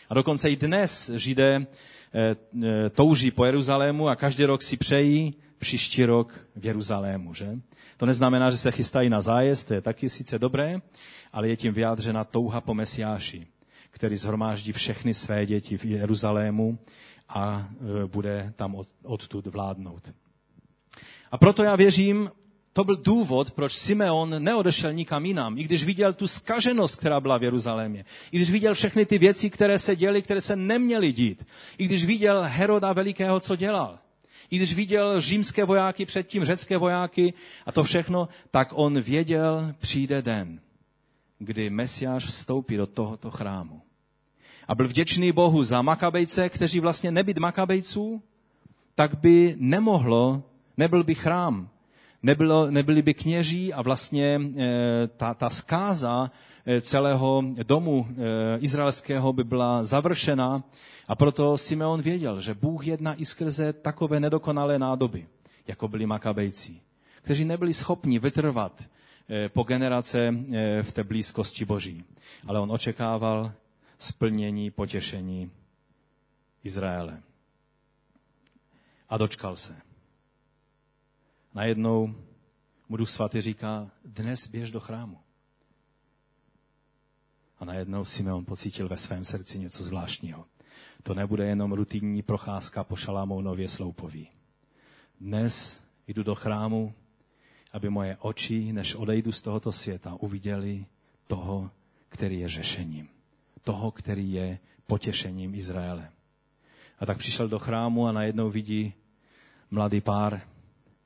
A 0.09 0.13
dokonce 0.13 0.49
i 0.49 0.55
dnes 0.55 1.11
židé 1.15 1.67
eh, 2.13 2.89
touží 2.89 3.31
po 3.31 3.45
Jeruzalému 3.45 4.09
a 4.09 4.15
každý 4.15 4.45
rok 4.45 4.61
si 4.61 4.77
přejí 4.77 5.33
příští 5.57 6.05
rok 6.05 6.47
v 6.55 6.65
Jeruzalému. 6.65 7.33
Že? 7.33 7.59
To 7.97 8.05
neznamená, 8.05 8.51
že 8.51 8.57
se 8.57 8.71
chystají 8.71 9.09
na 9.09 9.21
zájezd, 9.21 9.67
to 9.67 9.73
je 9.73 9.81
taky 9.81 10.09
sice 10.09 10.39
dobré, 10.39 10.81
ale 11.35 11.47
je 11.49 11.55
tím 11.57 11.73
vyjádřena 11.73 12.23
touha 12.23 12.61
po 12.61 12.73
Mesiáši, 12.73 13.47
který 13.91 14.15
zhromáždí 14.17 14.71
všechny 14.71 15.13
své 15.13 15.45
děti 15.45 15.77
v 15.77 15.85
Jeruzalému 15.85 16.79
a 17.29 17.67
e, 18.03 18.07
bude 18.07 18.53
tam 18.55 18.75
od, 18.75 18.89
odtud 19.03 19.47
vládnout. 19.47 20.13
A 21.31 21.37
proto 21.37 21.63
já 21.63 21.75
věřím, 21.75 22.31
To 22.75 22.83
byl 22.83 22.95
důvod, 22.95 23.51
proč 23.51 23.73
Simeon 23.73 24.43
neodešel 24.43 24.93
nikam 24.93 25.25
jinam, 25.25 25.57
i 25.57 25.63
když 25.63 25.83
viděl 25.83 26.13
tu 26.13 26.27
skaženost, 26.27 26.95
která 26.95 27.19
byla 27.19 27.37
v 27.37 27.43
Jeruzalémě. 27.43 28.05
I 28.31 28.37
když 28.37 28.49
viděl 28.51 28.73
všechny 28.73 29.05
ty 29.05 29.17
věci, 29.17 29.49
které 29.49 29.79
se 29.79 29.95
děly, 29.95 30.21
které 30.21 30.41
se 30.41 30.55
neměly 30.55 31.11
dít. 31.11 31.45
I 31.77 31.85
když 31.85 32.05
viděl 32.05 32.43
Heroda 32.47 32.93
Velikého, 32.93 33.39
co 33.39 33.55
dělal. 33.55 33.99
I 34.51 34.55
když 34.57 34.73
viděl 34.75 35.21
římské 35.21 35.63
vojáky, 35.65 36.05
předtím 36.05 36.45
řecké 36.45 36.77
vojáky 36.77 37.33
a 37.65 37.71
to 37.71 37.83
všechno, 37.83 38.27
tak 38.51 38.67
on 38.73 39.01
věděl, 39.01 39.73
přijde 39.79 40.21
den, 40.21 40.59
kdy 41.39 41.69
Mesiáš 41.69 42.25
vstoupí 42.25 42.77
do 42.77 42.87
tohoto 42.87 43.31
chrámu. 43.31 43.81
A 44.67 44.75
byl 44.75 44.87
vděčný 44.87 45.31
Bohu 45.31 45.63
za 45.63 45.81
Makabejce, 45.81 46.49
kteří 46.49 46.79
vlastně 46.79 47.11
nebyt 47.11 47.37
Makabejců, 47.37 48.21
tak 48.95 49.15
by 49.19 49.55
nemohlo, 49.59 50.43
nebyl 50.77 51.03
by 51.03 51.15
chrám, 51.15 51.69
nebylo, 52.23 52.71
nebyli 52.71 53.01
by 53.01 53.13
kněží 53.13 53.73
a 53.73 53.81
vlastně 53.81 54.41
e, 54.57 55.07
ta, 55.07 55.33
ta 55.33 55.49
zkáza 55.49 56.31
e, 56.65 56.81
celého 56.81 57.43
domu 57.63 58.07
e, 58.09 58.57
izraelského 58.59 59.33
by 59.33 59.43
byla 59.43 59.83
završena 59.83 60.63
a 61.07 61.15
proto 61.15 61.57
Simeon 61.57 62.01
věděl, 62.01 62.41
že 62.41 62.53
Bůh 62.53 62.87
jedná 62.87 63.13
i 63.13 63.25
skrze 63.25 63.73
takové 63.73 64.19
nedokonalé 64.19 64.79
nádoby, 64.79 65.27
jako 65.67 65.87
byli 65.87 66.05
makabejci, 66.05 66.81
kteří 67.21 67.45
nebyli 67.45 67.73
schopni 67.73 68.19
vytrvat 68.19 68.83
po 69.47 69.63
generace 69.63 70.31
v 70.81 70.91
té 70.91 71.03
blízkosti 71.03 71.65
Boží. 71.65 72.03
Ale 72.47 72.59
on 72.59 72.71
očekával 72.71 73.53
splnění, 73.97 74.71
potěšení 74.71 75.51
Izraele. 76.63 77.21
A 79.09 79.17
dočkal 79.17 79.55
se. 79.55 79.75
Najednou 81.53 82.15
mu 82.89 82.97
Duch 82.97 83.09
Svatý 83.09 83.41
říká, 83.41 83.91
dnes 84.05 84.47
běž 84.47 84.71
do 84.71 84.79
chrámu. 84.79 85.19
A 87.59 87.65
najednou 87.65 88.05
Simeon 88.05 88.45
pocítil 88.45 88.87
ve 88.89 88.97
svém 88.97 89.25
srdci 89.25 89.59
něco 89.59 89.83
zvláštního. 89.83 90.45
To 91.03 91.13
nebude 91.13 91.45
jenom 91.45 91.73
rutinní 91.73 92.21
procházka 92.21 92.83
po 92.83 92.95
Šalamounově 92.95 93.67
sloupoví. 93.67 94.29
Dnes 95.21 95.83
jdu 96.07 96.23
do 96.23 96.35
chrámu, 96.35 96.93
aby 97.75 97.89
moje 97.89 98.17
oči, 98.19 98.73
než 98.73 98.95
odejdu 98.95 99.31
z 99.31 99.41
tohoto 99.41 99.71
světa, 99.71 100.15
uviděli 100.19 100.85
toho, 101.27 101.71
který 102.09 102.39
je 102.39 102.49
řešením. 102.49 103.09
Toho, 103.63 103.91
který 103.91 104.31
je 104.31 104.59
potěšením 104.87 105.55
Izraele. 105.55 106.09
A 106.99 107.05
tak 107.05 107.17
přišel 107.17 107.47
do 107.47 107.59
chrámu 107.59 108.07
a 108.07 108.11
najednou 108.11 108.49
vidí 108.49 108.93
mladý 109.71 110.01
pár, 110.01 110.41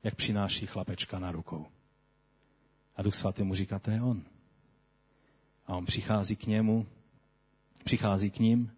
jak 0.02 0.14
přináší 0.14 0.66
chlapečka 0.66 1.18
na 1.18 1.32
rukou. 1.32 1.66
A 2.96 3.02
Duch 3.02 3.14
Svatý 3.14 3.42
mu 3.42 3.54
říká, 3.54 3.78
to 3.78 3.90
je 3.90 4.02
on. 4.02 4.22
A 5.66 5.76
on 5.76 5.86
přichází 5.86 6.36
k 6.36 6.46
němu, 6.46 6.86
přichází 7.84 8.30
k 8.30 8.38
ním. 8.38 8.72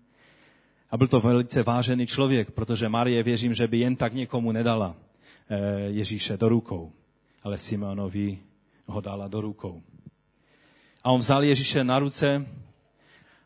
A 0.91 0.97
byl 0.97 1.09
to 1.09 1.21
velice 1.21 1.63
vážený 1.63 2.07
člověk, 2.07 2.51
protože 2.51 2.89
Marie 2.89 3.23
věřím, 3.23 3.55
že 3.55 3.69
by 3.69 3.79
jen 3.79 3.97
tak 3.97 4.15
někomu 4.15 4.53
nedala 4.53 4.97
eh, 5.49 5.81
Ježíše 5.81 6.37
do 6.37 6.49
rukou. 6.49 6.93
Ale 7.45 7.59
Simeonovi 7.59 8.39
ho 8.87 9.01
dala 9.01 9.29
do 9.29 9.41
rukou. 9.41 9.83
A 11.05 11.11
on 11.11 11.21
vzal 11.21 11.45
Ježíše 11.45 11.85
na 11.85 11.99
ruce 11.99 12.47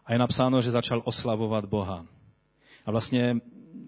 a 0.06 0.12
je 0.12 0.18
napsáno, 0.18 0.60
že 0.60 0.70
začal 0.70 1.02
oslavovat 1.04 1.64
Boha. 1.64 2.06
A 2.86 2.90
vlastně 2.90 3.40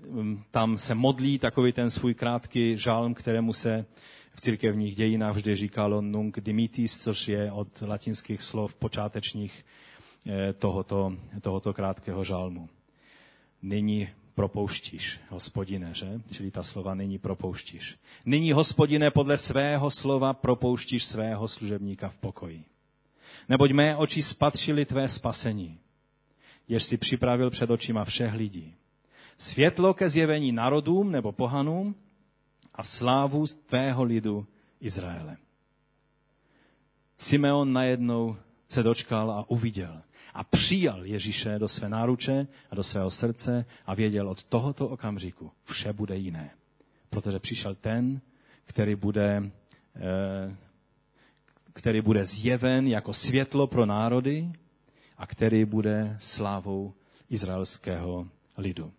Mm, 0.09 0.43
tam 0.51 0.79
se 0.79 0.95
modlí 0.95 1.39
takový 1.39 1.73
ten 1.73 1.91
svůj 1.91 2.15
krátký 2.15 2.77
žálm, 2.79 3.15
kterému 3.15 3.53
se 3.53 3.87
v 4.35 4.41
církevních 4.41 4.97
dějinách 4.97 5.35
vždy 5.35 5.57
říkalo 5.57 6.01
nunc 6.01 6.35
dimitis, 6.41 7.03
což 7.03 7.29
je 7.29 7.53
od 7.53 7.83
latinských 7.83 8.43
slov 8.43 8.75
počátečních 8.75 9.65
eh, 10.27 10.53
tohoto, 10.53 11.13
tohoto 11.41 11.73
krátkého 11.73 12.25
žálmu. 12.25 12.69
Nyní 13.63 14.09
propouštíš, 14.39 15.19
hospodine, 15.35 15.91
že? 15.91 16.23
Čili 16.31 16.55
ta 16.55 16.63
slova 16.63 16.95
nyní 16.95 17.19
propouštíš. 17.19 17.99
Nyní, 18.23 18.55
hospodine, 18.55 19.11
podle 19.11 19.35
svého 19.35 19.91
slova 19.91 20.31
propouštíš 20.31 21.05
svého 21.05 21.43
služebníka 21.49 22.09
v 22.09 22.17
pokoji. 22.17 22.61
Neboť 23.51 23.71
mé 23.75 23.97
oči 23.99 24.23
spatřily 24.23 24.87
tvé 24.87 25.09
spasení, 25.11 25.79
jež 26.69 26.83
si 26.83 26.97
připravil 26.97 27.51
před 27.51 27.71
očima 27.71 28.05
všech 28.05 28.33
lidí 28.35 28.75
světlo 29.39 29.95
ke 29.95 30.11
zjevení 30.11 30.53
národům 30.53 31.13
nebo 31.13 31.33
pohanům 31.33 31.95
a 32.75 32.85
slávu 32.85 33.47
z 33.47 33.57
tvého 33.57 34.03
lidu 34.03 34.47
Izraele. 34.81 35.37
Simeon 37.19 37.73
najednou 37.73 38.37
se 38.69 38.83
dočkal 38.83 39.31
a 39.31 39.51
uviděl 39.51 40.03
a 40.39 40.45
přijal 40.45 41.05
Ježíše 41.05 41.59
do 41.59 41.69
své 41.69 41.89
náruče 41.89 42.47
a 42.71 42.75
do 42.75 42.83
svého 42.83 43.11
srdce 43.11 43.65
a 43.87 43.95
věděl 43.95 44.29
od 44.29 44.45
tohoto 44.45 44.89
okamžiku 44.89 45.51
vše 45.65 45.93
bude 45.93 46.17
jiné. 46.17 46.51
Protože 47.11 47.39
přišel 47.39 47.75
ten, 47.75 48.21
který 48.65 48.95
bude, 48.95 49.51
eh, 49.97 50.57
který 51.73 52.01
bude 52.01 52.25
zjeven 52.25 52.87
jako 52.87 53.13
světlo 53.13 53.67
pro 53.67 53.87
národy 53.87 54.53
a 55.17 55.27
který 55.27 55.65
bude 55.65 56.17
slávou 56.19 56.95
izraelského 57.31 58.29
lidu. 58.59 58.93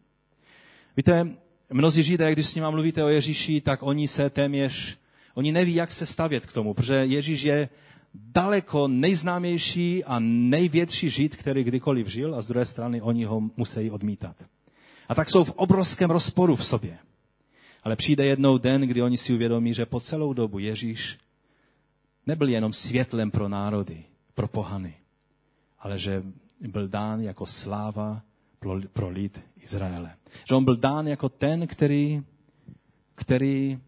Víte, 0.97 1.27
mnozí 1.69 2.03
Židé, 2.03 2.31
když 2.31 2.45
s 2.45 2.55
nimi 2.55 2.67
mluvíte 2.71 3.03
o 3.03 3.07
Ježíši, 3.07 3.61
tak 3.61 3.83
oni 3.83 4.07
se 4.07 4.29
téměř, 4.29 4.97
oni 5.33 5.51
neví, 5.51 5.75
jak 5.75 5.91
se 5.91 6.05
stavět 6.05 6.45
k 6.45 6.53
tomu, 6.53 6.73
protože 6.73 6.95
Ježíš 6.95 7.41
je 7.41 7.69
daleko 8.35 8.87
nejznámější 8.87 10.03
a 10.03 10.19
největší 10.19 11.09
Žid, 11.09 11.35
který 11.35 11.63
kdykoliv 11.63 12.07
žil 12.07 12.35
a 12.35 12.41
z 12.41 12.47
druhé 12.47 12.65
strany 12.65 13.01
oni 13.01 13.23
ho 13.25 13.41
musí 13.57 13.91
odmítat. 13.91 14.35
A 15.09 15.15
tak 15.15 15.29
jsou 15.29 15.43
v 15.43 15.53
obrovském 15.55 16.09
rozporu 16.09 16.55
v 16.55 16.65
sobě. 16.65 16.97
Ale 17.83 17.95
přijde 17.95 18.25
jednou 18.25 18.57
den, 18.57 18.81
kdy 18.81 19.01
oni 19.01 19.17
si 19.17 19.33
uvědomí, 19.33 19.73
že 19.73 19.85
po 19.85 19.99
celou 19.99 20.33
dobu 20.33 20.59
Ježíš 20.59 21.17
nebyl 22.27 22.49
jenom 22.49 22.73
světlem 22.73 23.31
pro 23.31 23.49
národy, 23.49 24.03
pro 24.33 24.47
pohany, 24.47 24.93
ale 25.79 25.99
že 25.99 26.23
byl 26.59 26.87
dán 26.87 27.21
jako 27.21 27.45
sláva 27.45 28.21
pro 28.93 29.09
lid 29.09 29.43
Izraele. 29.61 30.15
Že 30.49 30.55
on 30.55 30.65
byl 30.65 30.75
dán 30.75 31.07
jako 31.07 31.29
ten, 31.29 31.67
který, 31.67 32.23
který 33.15 33.79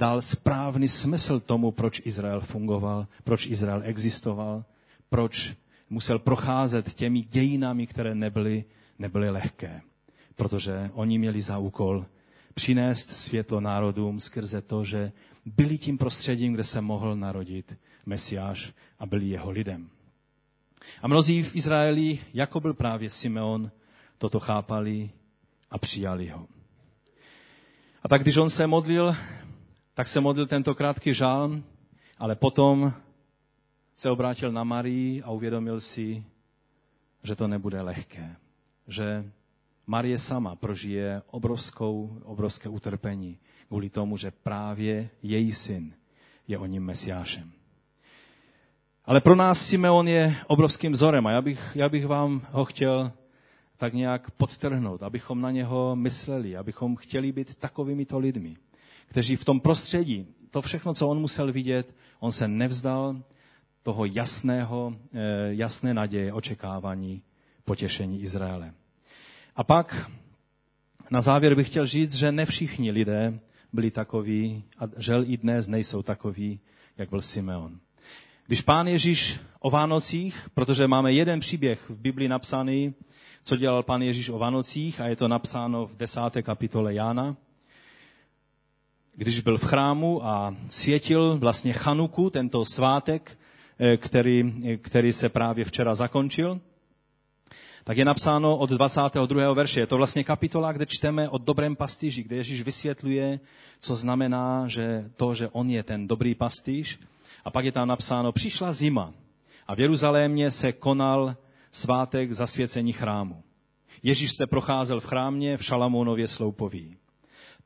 dal 0.00 0.22
správný 0.24 0.88
smysl 0.88 1.40
tomu, 1.40 1.70
proč 1.76 2.00
Izrael 2.04 2.40
fungoval, 2.40 3.06
proč 3.24 3.46
Izrael 3.46 3.82
existoval, 3.84 4.64
proč 5.12 5.52
musel 5.90 6.18
procházet 6.18 6.94
těmi 6.94 7.20
dějinami, 7.22 7.86
které 7.86 8.14
nebyly, 8.14 8.64
nebyly 8.98 9.30
lehké. 9.30 9.80
Protože 10.36 10.90
oni 10.94 11.18
měli 11.18 11.40
za 11.40 11.58
úkol 11.58 12.06
přinést 12.54 13.10
světlo 13.10 13.60
národům 13.60 14.20
skrze 14.20 14.62
to, 14.62 14.84
že 14.84 15.12
byli 15.46 15.78
tím 15.78 15.98
prostředím, 15.98 16.52
kde 16.52 16.64
se 16.64 16.80
mohl 16.80 17.16
narodit 17.16 17.76
Mesiáš 18.06 18.72
a 18.98 19.06
byli 19.06 19.28
jeho 19.28 19.50
lidem. 19.50 19.90
A 21.02 21.08
mnozí 21.08 21.42
v 21.42 21.56
Izraeli, 21.56 22.18
jako 22.34 22.60
byl 22.60 22.74
právě 22.74 23.10
Simeon, 23.10 23.70
toto 24.18 24.40
chápali 24.40 25.10
a 25.70 25.78
přijali 25.78 26.28
ho. 26.28 26.46
A 28.02 28.08
tak 28.08 28.22
když 28.22 28.36
on 28.36 28.50
se 28.50 28.66
modlil, 28.66 29.14
tak 29.94 30.08
se 30.08 30.20
modlil 30.20 30.46
tento 30.46 30.74
krátký 30.74 31.14
žálm, 31.14 31.64
ale 32.18 32.36
potom 32.36 32.92
se 33.96 34.10
obrátil 34.10 34.52
na 34.52 34.64
Marii 34.64 35.22
a 35.22 35.30
uvědomil 35.30 35.80
si, 35.80 36.24
že 37.22 37.36
to 37.36 37.48
nebude 37.48 37.82
lehké. 37.82 38.36
Že 38.86 39.30
Marie 39.86 40.18
sama 40.18 40.56
prožije 40.56 41.22
obrovskou, 41.30 42.20
obrovské 42.24 42.68
utrpení 42.68 43.38
kvůli 43.68 43.90
tomu, 43.90 44.16
že 44.16 44.30
právě 44.30 45.10
její 45.22 45.52
syn 45.52 45.94
je 46.48 46.58
o 46.58 46.66
ním 46.66 46.84
mesiášem. 46.84 47.52
Ale 49.04 49.20
pro 49.20 49.34
nás 49.36 49.66
Simeon 49.66 50.08
je 50.08 50.36
obrovským 50.46 50.92
vzorem 50.92 51.26
a 51.26 51.30
já 51.30 51.42
bych, 51.42 51.72
já 51.74 51.88
bych 51.88 52.06
vám 52.06 52.46
ho 52.50 52.64
chtěl 52.64 53.12
tak 53.76 53.94
nějak 53.94 54.30
podtrhnout, 54.30 55.02
abychom 55.02 55.40
na 55.40 55.50
něho 55.50 55.96
mysleli, 55.96 56.56
abychom 56.56 56.96
chtěli 56.96 57.32
být 57.32 57.54
takovými 57.54 58.06
to 58.06 58.18
lidmi, 58.18 58.56
kteří 59.10 59.36
v 59.36 59.44
tom 59.44 59.60
prostředí, 59.60 60.26
to 60.50 60.62
všechno, 60.62 60.94
co 60.94 61.08
on 61.08 61.20
musel 61.20 61.52
vidět, 61.52 61.94
on 62.20 62.32
se 62.32 62.48
nevzdal 62.48 63.22
toho 63.82 64.04
jasného, 64.04 64.94
eh, 65.12 65.18
jasné 65.50 65.94
naděje, 65.94 66.32
očekávání, 66.32 67.22
potěšení 67.64 68.22
Izraele. 68.22 68.74
A 69.56 69.64
pak 69.64 70.10
na 71.10 71.20
závěr 71.20 71.54
bych 71.54 71.68
chtěl 71.68 71.86
říct, 71.86 72.14
že 72.14 72.32
ne 72.32 72.46
všichni 72.46 72.90
lidé 72.90 73.40
byli 73.72 73.90
takoví 73.90 74.64
a 74.78 74.84
žel 74.96 75.24
i 75.26 75.36
dnes 75.36 75.68
nejsou 75.68 76.02
takoví, 76.02 76.60
jak 76.96 77.10
byl 77.10 77.20
Simeon. 77.20 77.78
Když 78.46 78.60
pán 78.60 78.88
Ježíš 78.88 79.40
o 79.60 79.70
Vánocích, 79.70 80.48
protože 80.54 80.88
máme 80.88 81.12
jeden 81.12 81.40
příběh 81.40 81.90
v 81.90 81.96
Biblii 81.96 82.28
napsaný, 82.28 82.94
co 83.44 83.56
dělal 83.56 83.82
pan 83.82 84.02
Ježíš 84.02 84.28
o 84.28 84.38
Vánocích 84.38 85.00
a 85.00 85.06
je 85.06 85.16
to 85.16 85.28
napsáno 85.28 85.86
v 85.86 85.96
desáté 85.96 86.42
kapitole 86.42 86.94
Jána. 86.94 87.36
Když 89.16 89.40
byl 89.40 89.58
v 89.58 89.64
chrámu 89.64 90.26
a 90.26 90.56
světil 90.68 91.38
vlastně 91.38 91.72
Chanuku, 91.72 92.30
tento 92.30 92.64
svátek, 92.64 93.38
eh, 93.78 93.96
který, 93.96 94.54
který 94.82 95.12
se 95.12 95.28
právě 95.28 95.64
včera 95.64 95.94
zakončil, 95.94 96.60
tak 97.84 97.96
je 97.96 98.04
napsáno 98.04 98.56
od 98.56 98.70
22. 98.70 99.54
verše. 99.54 99.80
Je 99.80 99.86
to 99.86 99.96
vlastně 99.96 100.24
kapitola, 100.24 100.72
kde 100.72 100.86
čteme 100.86 101.28
o 101.28 101.38
dobrém 101.38 101.76
pastýži, 101.76 102.22
kde 102.22 102.36
Ježíš 102.36 102.62
vysvětluje, 102.62 103.40
co 103.80 103.96
znamená, 103.96 104.68
že 104.68 105.10
to, 105.16 105.34
že 105.34 105.48
on 105.48 105.70
je 105.70 105.82
ten 105.82 106.08
dobrý 106.08 106.34
pastýž. 106.34 106.98
A 107.44 107.50
pak 107.50 107.64
je 107.64 107.72
tam 107.72 107.88
napsáno, 107.88 108.32
přišla 108.32 108.72
zima 108.72 109.12
a 109.66 109.74
v 109.74 109.80
Jeruzalémě 109.80 110.50
se 110.50 110.72
konal 110.72 111.36
svátek 111.72 112.32
zasvěcení 112.32 112.92
chrámu. 112.92 113.42
Ježíš 114.02 114.32
se 114.32 114.46
procházel 114.46 115.00
v 115.00 115.06
chrámě 115.06 115.56
v 115.56 115.64
Šalamónově 115.64 116.28
sloupoví. 116.28 116.96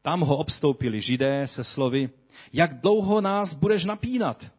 Tam 0.04 0.20
ho 0.20 0.36
obstoupili 0.36 1.00
židé 1.00 1.48
se 1.48 1.64
slovy, 1.64 2.10
jak 2.52 2.80
dlouho 2.80 3.20
nás 3.20 3.54
budeš 3.54 3.84
napínat? 3.84 4.52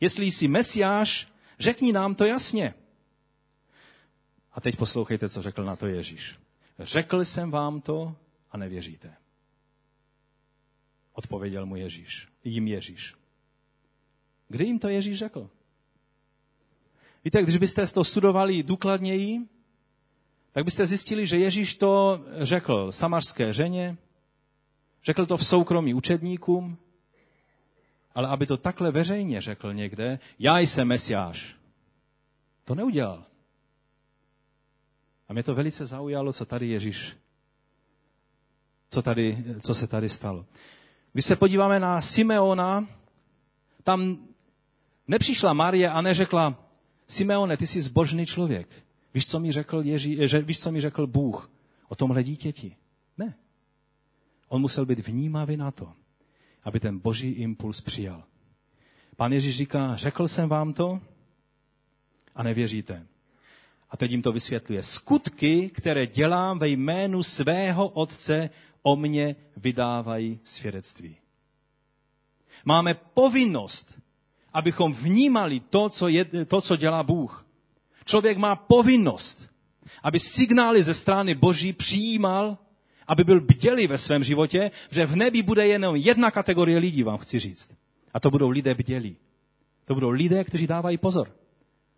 Jestli 0.00 0.26
jsi 0.26 0.48
mesiáš, 0.48 1.28
řekni 1.58 1.92
nám 1.92 2.14
to 2.14 2.24
jasně. 2.24 2.74
A 4.52 4.60
teď 4.60 4.76
poslouchejte, 4.76 5.28
co 5.28 5.42
řekl 5.42 5.64
na 5.64 5.76
to 5.76 5.86
Ježíš. 5.86 6.36
Řekl 6.78 7.24
jsem 7.24 7.50
vám 7.50 7.80
to 7.80 8.16
a 8.50 8.56
nevěříte. 8.56 9.14
Odpověděl 11.12 11.66
mu 11.66 11.76
Ježíš. 11.76 12.28
Jím 12.44 12.68
Ježíš. 12.68 13.14
Kdy 14.48 14.64
jim 14.64 14.78
to 14.78 14.88
Ježíš 14.88 15.18
řekl? 15.18 15.50
Víte, 17.24 17.42
když 17.42 17.56
byste 17.56 17.86
to 17.86 18.04
studovali 18.04 18.62
důkladněji, 18.62 19.38
tak 20.52 20.64
byste 20.64 20.86
zjistili, 20.86 21.26
že 21.26 21.38
Ježíš 21.38 21.74
to 21.74 22.24
řekl 22.40 22.92
samařské 22.92 23.52
ženě, 23.52 23.96
řekl 25.04 25.26
to 25.26 25.36
v 25.36 25.46
soukromí 25.46 25.94
učedníkům, 25.94 26.78
ale 28.14 28.28
aby 28.28 28.46
to 28.46 28.56
takhle 28.56 28.90
veřejně 28.90 29.40
řekl 29.40 29.74
někde, 29.74 30.18
já 30.38 30.58
jsem 30.58 30.88
mesiáš, 30.88 31.56
to 32.64 32.74
neudělal. 32.74 33.24
A 35.28 35.32
mě 35.32 35.42
to 35.42 35.54
velice 35.54 35.86
zaujalo, 35.86 36.32
co 36.32 36.44
tady 36.46 36.68
Ježíš, 36.68 37.16
co, 38.90 39.02
tady, 39.02 39.44
co 39.60 39.74
se 39.74 39.86
tady 39.86 40.08
stalo. 40.08 40.46
Když 41.12 41.24
se 41.24 41.36
podíváme 41.36 41.80
na 41.80 42.00
Simeona, 42.00 42.88
tam 43.84 44.18
nepřišla 45.08 45.52
Marie 45.52 45.90
a 45.90 46.00
neřekla, 46.00 46.54
Simeone, 47.06 47.56
ty 47.56 47.66
jsi 47.66 47.82
zbožný 47.82 48.26
člověk. 48.26 48.68
Víš, 49.14 49.26
co 49.26 49.40
mi 49.40 49.52
řekl, 49.52 49.82
Ježí, 49.82 50.18
víš, 50.42 50.60
co 50.60 50.72
mi 50.72 50.80
řekl 50.80 51.06
Bůh 51.06 51.50
o 51.88 51.94
tomhle 51.94 52.22
dítěti? 52.22 52.76
On 54.50 54.60
musel 54.60 54.86
být 54.86 55.06
vnímavý 55.06 55.56
na 55.56 55.70
to, 55.70 55.92
aby 56.62 56.80
ten 56.80 56.98
boží 56.98 57.30
impuls 57.30 57.80
přijal. 57.80 58.24
Pán 59.16 59.32
Ježíš 59.32 59.56
říká, 59.56 59.96
řekl 59.96 60.28
jsem 60.28 60.48
vám 60.48 60.72
to 60.72 61.00
a 62.34 62.42
nevěříte. 62.42 63.06
A 63.90 63.96
teď 63.96 64.10
jim 64.10 64.22
to 64.22 64.32
vysvětluje. 64.32 64.82
Skutky, 64.82 65.70
které 65.70 66.06
dělám 66.06 66.58
ve 66.58 66.68
jménu 66.68 67.22
svého 67.22 67.88
otce, 67.88 68.50
o 68.82 68.96
mně 68.96 69.36
vydávají 69.56 70.40
svědectví. 70.44 71.16
Máme 72.64 72.94
povinnost, 72.94 73.98
abychom 74.52 74.92
vnímali 74.92 75.60
to, 75.60 75.88
co, 75.88 76.08
je, 76.08 76.24
to, 76.24 76.60
co 76.60 76.76
dělá 76.76 77.02
Bůh. 77.02 77.46
Člověk 78.04 78.38
má 78.38 78.56
povinnost, 78.56 79.48
aby 80.02 80.18
signály 80.18 80.82
ze 80.82 80.94
strany 80.94 81.34
Boží 81.34 81.72
přijímal, 81.72 82.58
aby 83.08 83.24
byl 83.24 83.40
bdělý 83.40 83.86
ve 83.86 83.98
svém 83.98 84.24
životě, 84.24 84.70
že 84.90 85.06
v 85.06 85.16
nebi 85.16 85.42
bude 85.42 85.66
jenom 85.66 85.96
jedna 85.96 86.30
kategorie 86.30 86.78
lidí, 86.78 87.02
vám 87.02 87.18
chci 87.18 87.38
říct. 87.38 87.72
A 88.14 88.20
to 88.20 88.30
budou 88.30 88.50
lidé 88.50 88.74
bdělí. 88.74 89.16
To 89.84 89.94
budou 89.94 90.10
lidé, 90.10 90.44
kteří 90.44 90.66
dávají 90.66 90.98
pozor. 90.98 91.32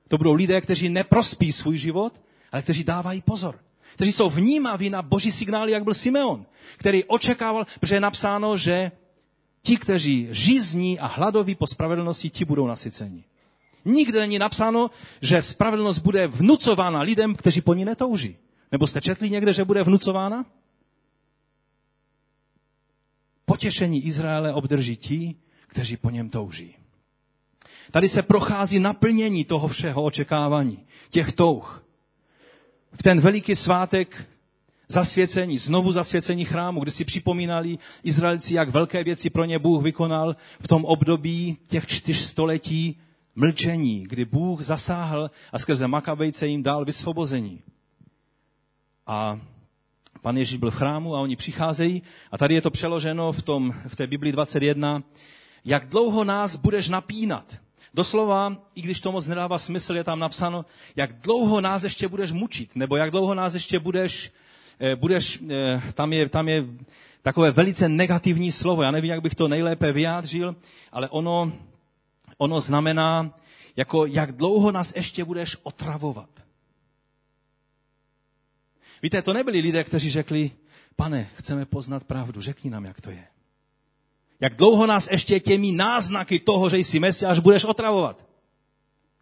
To 0.09 0.19
budou 0.19 0.35
lidé, 0.35 0.61
kteří 0.61 0.89
neprospí 0.89 1.53
svůj 1.53 1.79
život, 1.79 2.21
ale 2.53 2.63
kteří 2.63 2.85
dávají 2.85 3.23
pozor. 3.23 3.59
Kteří 3.95 4.13
jsou 4.13 4.31
vnímaví 4.31 4.91
na 4.91 5.03
boží 5.03 5.33
signály, 5.33 5.73
jak 5.73 5.85
byl 5.85 5.95
Simeon, 5.95 6.47
který 6.77 7.05
očekával, 7.05 7.67
protože 7.81 7.95
je 7.95 8.01
napsáno, 8.01 8.57
že 8.57 8.93
ti, 9.63 9.77
kteří 9.77 10.29
žízní 10.31 10.99
a 10.99 11.07
hladoví 11.07 11.55
po 11.55 11.67
spravedlnosti, 11.67 12.31
ti 12.31 12.45
budou 12.45 12.67
nasyceni. 12.67 13.25
Nikde 13.85 14.21
není 14.21 14.39
napsáno, 14.39 14.91
že 15.21 15.43
spravedlnost 15.43 15.99
bude 15.99 16.27
vnucována 16.27 17.01
lidem, 17.01 17.35
kteří 17.35 17.61
po 17.61 17.75
ní 17.75 17.85
netouží. 17.85 18.37
Nebo 18.73 18.87
jste 18.87 19.01
četli 19.01 19.31
někde, 19.31 19.53
že 19.53 19.65
bude 19.65 19.83
vnucována? 19.83 20.47
Potěšení 23.53 24.07
Izraele 24.07 24.53
obdrží 24.53 24.97
ti, 24.97 25.35
kteří 25.67 25.97
po 25.97 26.11
něm 26.11 26.29
touží. 26.31 26.75
Tady 27.91 28.09
se 28.09 28.23
prochází 28.23 28.79
naplnění 28.79 29.45
toho 29.45 29.69
všeho 29.69 30.03
očekávání, 30.03 30.79
těch 31.11 31.33
touh. 31.33 31.85
V 32.93 33.03
ten 33.03 33.21
veliký 33.21 33.57
svátek 33.57 34.29
zasvěcení, 34.89 35.59
znovu 35.59 35.93
zasvěcení 35.93 36.45
chrámu, 36.45 36.81
kdy 36.81 36.91
si 36.91 37.05
připomínali 37.05 37.79
Izraelci, 38.03 38.55
jak 38.55 38.71
velké 38.71 39.05
věci 39.05 39.31
pro 39.31 39.45
ně 39.45 39.59
Bůh 39.59 39.83
vykonal 39.83 40.37
v 40.61 40.69
tom 40.69 40.85
období 40.85 41.57
těch 41.69 41.87
čtyř 41.87 42.17
století 42.17 43.01
mlčení, 43.35 44.03
kdy 44.09 44.25
Bůh 44.25 44.63
zasáhl 44.63 45.31
a 45.53 45.59
skrze 45.59 45.89
Makabejce 45.89 46.47
jim 46.47 46.63
dal 46.63 46.85
vysvobození. 46.85 47.61
A 49.07 49.41
pan 50.23 50.37
Ježíš 50.37 50.59
byl 50.59 50.71
v 50.71 50.75
chrámu 50.75 51.17
a 51.17 51.21
oni 51.21 51.37
přicházejí 51.37 52.03
a 52.31 52.39
tady 52.39 52.55
je 52.55 52.61
to 52.61 52.71
přeloženo 52.71 53.33
v, 53.33 53.43
tom, 53.43 53.75
v 53.89 53.97
té 53.97 54.07
Bibli 54.07 54.33
21, 54.33 55.03
jak 55.65 55.89
dlouho 55.89 56.25
nás 56.25 56.57
budeš 56.57 56.89
napínat. 56.89 57.57
Doslova, 57.95 58.57
i 58.75 58.83
když 58.83 59.01
to 59.01 59.13
moc 59.13 59.29
nedává 59.29 59.59
smysl, 59.59 59.97
je 59.97 60.05
tam 60.05 60.19
napsáno, 60.19 60.65
jak 60.97 61.21
dlouho 61.21 61.61
nás 61.61 61.85
ještě 61.85 62.09
budeš 62.09 62.33
mučit, 62.33 62.77
nebo 62.77 62.97
jak 62.97 63.11
dlouho 63.11 63.35
nás 63.35 63.55
ještě 63.55 63.79
budeš, 63.79 64.33
eh, 64.81 64.97
budeš 64.97 65.43
eh, 65.51 65.83
tam, 65.95 66.13
je, 66.13 66.29
tam 66.29 66.49
je 66.49 66.65
takové 67.23 67.51
velice 67.51 67.89
negativní 67.89 68.53
slovo. 68.53 68.83
Já 68.83 68.91
nevím, 68.91 69.11
jak 69.11 69.23
bych 69.23 69.35
to 69.35 69.49
nejlépe 69.49 69.93
vyjádřil, 69.93 70.57
ale 70.93 71.09
ono, 71.09 71.53
ono 72.39 72.61
znamená, 72.61 73.35
jako 73.77 74.07
jak 74.07 74.33
dlouho 74.33 74.73
nás 74.73 74.97
ještě 74.97 75.25
budeš 75.25 75.57
otravovat. 75.63 76.42
Víte, 79.03 79.23
to 79.23 79.33
nebyli 79.33 79.61
lidé, 79.61 79.85
kteří 79.85 80.11
řekli, 80.11 80.51
pane, 80.97 81.31
chceme 81.35 81.67
poznat 81.67 82.05
pravdu, 82.05 82.41
řekni 82.41 82.71
nám, 82.71 82.85
jak 82.85 83.01
to 83.01 83.11
je. 83.11 83.27
Jak 84.41 84.57
dlouho 84.57 84.87
nás 84.87 85.09
ještě 85.11 85.41
těmi 85.41 85.73
náznaky 85.73 86.41
toho, 86.41 86.71
že 86.71 86.79
jsi 86.79 87.01
Mesiáš, 87.01 87.39
budeš 87.39 87.65
otravovat? 87.65 88.27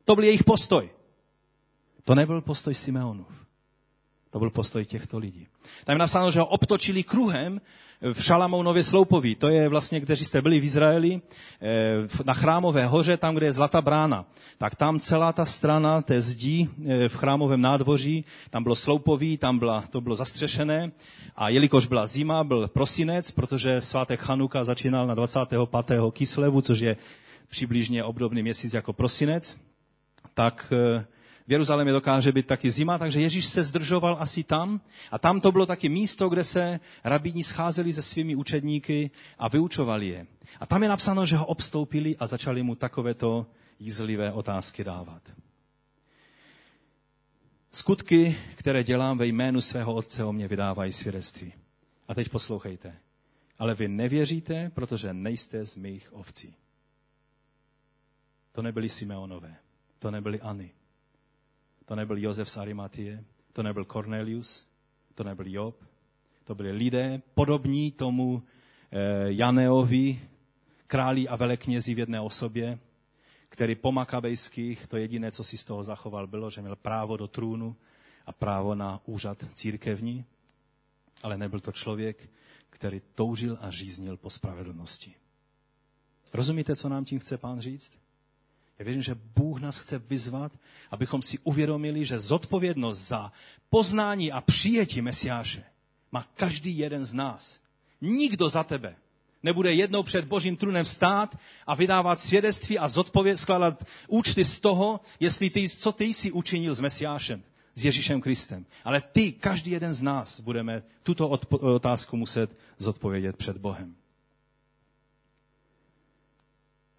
To 0.05 0.15
byl 0.15 0.25
jejich 0.25 0.45
postoj. 0.45 0.91
To 2.05 2.15
nebyl 2.15 2.41
postoj 2.41 2.75
Simeonův. 2.75 3.47
To 4.31 4.39
byl 4.39 4.51
postoj 4.51 4.85
těchto 4.85 5.19
lidí. 5.19 5.49
Tam 5.85 5.95
je 5.95 5.99
napsáno, 5.99 6.31
že 6.31 6.41
ho 6.41 6.47
obtočili 6.47 7.03
kruhem 7.03 7.61
v 8.13 8.23
Šalamounově 8.25 8.85
sloupoví. 8.85 9.35
To 9.35 9.49
je 9.49 9.69
vlastně, 9.69 10.01
kteří 10.01 10.25
jste 10.25 10.43
byli 10.43 10.61
v 10.61 10.65
Izraeli, 10.65 11.21
eh, 11.63 12.25
na 12.25 12.35
chrámové 12.35 12.87
hoře, 12.87 13.17
tam, 13.17 13.35
kde 13.35 13.47
je 13.47 13.53
Zlatá 13.53 13.81
brána. 13.81 14.25
Tak 14.59 14.75
tam 14.75 15.01
celá 15.01 15.33
ta 15.33 15.45
strana 15.45 16.03
té 16.03 16.23
zdí 16.23 16.69
eh, 16.69 17.09
v 17.09 17.17
chrámovém 17.17 17.61
nádvoří, 17.61 18.25
tam 18.51 18.63
bylo 18.63 18.77
sloupoví, 18.77 19.37
tam 19.37 19.59
byla, 19.59 19.85
to 19.91 20.01
bylo 20.01 20.17
zastřešené. 20.17 20.93
A 21.37 21.49
jelikož 21.49 21.87
byla 21.87 22.07
zima, 22.07 22.45
byl 22.45 22.69
prosinec, 22.69 23.31
protože 23.31 23.81
svátek 23.81 24.21
Chanuka 24.21 24.65
začínal 24.65 25.07
na 25.07 25.15
25. 25.15 25.61
Kislevu, 26.13 26.61
což 26.61 26.81
je 26.81 26.97
přibližně 27.49 28.05
obdobný 28.05 28.43
měsíc 28.43 28.75
jako 28.75 28.93
prosinec, 28.93 29.61
tak 30.35 30.73
eh, 30.73 31.05
v 31.47 31.53
Jeruzalémě 31.53 31.93
dokáže 31.93 32.33
být 32.33 32.47
taky 32.47 32.71
zima, 32.71 32.99
takže 32.99 33.21
Ježíš 33.21 33.47
se 33.47 33.65
zdržoval 33.65 34.17
asi 34.21 34.45
tam 34.45 34.81
a 35.11 35.19
tam 35.19 35.41
to 35.41 35.53
bylo 35.53 35.67
taky 35.67 35.89
místo, 35.89 36.29
kde 36.29 36.45
se 36.45 36.81
rabíni 37.05 37.45
scházeli 37.45 37.93
se 37.93 38.03
svými 38.03 38.37
učedníky 38.37 39.11
a 39.39 39.49
vyučovali 39.49 40.09
je. 40.09 40.27
A 40.61 40.67
tam 40.67 40.83
je 40.83 40.89
napsáno, 40.89 41.27
že 41.27 41.37
ho 41.37 41.47
obstoupili 41.47 42.17
a 42.17 42.27
začali 42.27 42.63
mu 42.63 42.75
takovéto 42.75 43.47
jízlivé 43.79 44.33
otázky 44.33 44.85
dávat. 44.85 45.23
Skutky, 47.73 48.37
které 48.57 48.85
dělám 48.85 49.19
ve 49.19 49.27
jménu 49.27 49.61
svého 49.61 49.95
otce, 49.95 50.25
o 50.25 50.33
mě 50.33 50.49
vydávají 50.49 50.93
svědectví. 50.93 51.53
A 52.09 52.15
teď 52.15 52.29
poslouchejte. 52.29 52.97
Ale 53.59 53.75
vy 53.75 53.89
nevěříte, 53.89 54.71
protože 54.75 55.15
nejste 55.15 55.67
z 55.67 55.77
mých 55.77 56.13
ovcí. 56.13 56.55
To 58.53 58.63
nebyli 58.63 58.89
Simeonové, 58.89 59.57
to 59.99 60.11
nebyli 60.11 60.41
Ani, 60.41 60.71
to 61.91 61.97
nebyl 61.97 62.19
Josef 62.19 62.51
z 62.51 62.57
Arimatie, 62.57 63.25
to 63.53 63.63
nebyl 63.63 63.85
Cornelius, 63.85 64.67
to 65.15 65.25
nebyl 65.25 65.47
Job, 65.47 65.77
to 66.45 66.55
byli 66.55 66.73
lidé 66.73 67.23
podobní 67.35 67.91
tomu 67.93 68.43
eh, 68.93 69.33
Janeovi, 69.33 70.21
králi 70.87 71.29
a 71.29 71.37
veleknězi 71.37 71.95
v 71.95 71.99
jedné 71.99 72.21
osobě, 72.21 72.79
který 73.49 73.75
po 73.75 73.93
makabejských, 73.93 74.87
to 74.87 74.97
jediné, 74.97 75.33
co 75.33 75.45
si 75.45 75.59
z 75.59 75.65
toho 75.65 75.83
zachoval, 75.83 76.27
bylo, 76.27 76.51
že 76.51 76.61
měl 76.61 76.77
právo 76.77 77.17
do 77.17 77.29
trůnu 77.29 77.77
a 78.27 78.33
právo 78.33 78.75
na 78.75 79.01
úřad 79.07 79.45
církevní. 79.53 80.25
ale 81.23 81.39
nebyl 81.39 81.61
to 81.61 81.73
člověk, 81.73 82.31
který 82.71 83.03
toužil 83.15 83.59
a 83.61 83.71
říznil 83.71 84.17
po 84.17 84.31
spravedlnosti. 84.31 85.15
Rozumíte, 86.33 86.77
co 86.77 86.89
nám 86.89 87.05
tím 87.05 87.19
chce 87.19 87.39
pán 87.39 87.61
říct? 87.61 87.93
Já 88.81 88.85
věřím, 88.85 89.03
že 89.03 89.17
Bůh 89.37 89.61
nás 89.61 89.79
chce 89.79 89.99
vyzvat, 89.99 90.53
abychom 90.91 91.23
si 91.23 91.39
uvědomili, 91.39 92.05
že 92.05 92.19
zodpovědnost 92.19 92.99
za 93.09 93.33
poznání 93.71 94.33
a 94.33 94.41
přijetí 94.41 95.01
Mesiáše 95.01 95.65
má 96.13 96.27
každý 96.35 96.79
jeden 96.79 97.05
z 97.05 97.15
nás. 97.15 97.61
Nikdo 98.01 98.49
za 98.49 98.65
tebe 98.65 98.97
nebude 99.43 99.75
jednou 99.75 100.03
před 100.03 100.25
božím 100.25 100.57
trunem 100.57 100.85
stát 100.85 101.39
a 101.67 101.75
vydávat 101.75 102.21
svědectví 102.21 102.79
a 102.79 102.89
zodpověd, 102.89 103.41
skládat 103.41 103.85
účty 104.09 104.45
z 104.45 104.61
toho, 104.61 105.01
jestli 105.21 105.51
ty, 105.51 105.69
co 105.69 105.93
ty 105.93 106.05
jsi 106.05 106.33
učinil 106.33 106.75
s 106.75 106.81
Mesiášem, 106.81 107.43
s 107.75 107.85
Ježíšem 107.85 108.21
Kristem. 108.21 108.67
Ale 108.85 109.03
ty, 109.13 109.33
každý 109.33 109.71
jeden 109.71 109.95
z 109.95 110.03
nás, 110.03 110.41
budeme 110.41 110.83
tuto 111.03 111.29
otázku 111.51 112.17
muset 112.17 112.51
zodpovědět 112.79 113.37
před 113.37 113.57
Bohem. 113.57 114.00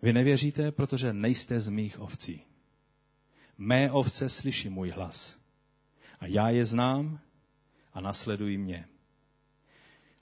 Vy 0.02 0.14
nevěříte, 0.14 0.72
protože 0.72 1.14
nejste 1.14 1.62
z 1.62 1.68
mých 1.68 2.00
ovcí. 2.00 2.42
Mé 3.58 3.92
ovce 3.92 4.30
slyší 4.30 4.70
můj 4.70 4.90
hlas. 4.90 5.38
A 6.20 6.26
já 6.26 6.50
je 6.50 6.66
znám 6.66 7.20
a 7.94 8.02
nasledují 8.02 8.58
mě. 8.58 8.88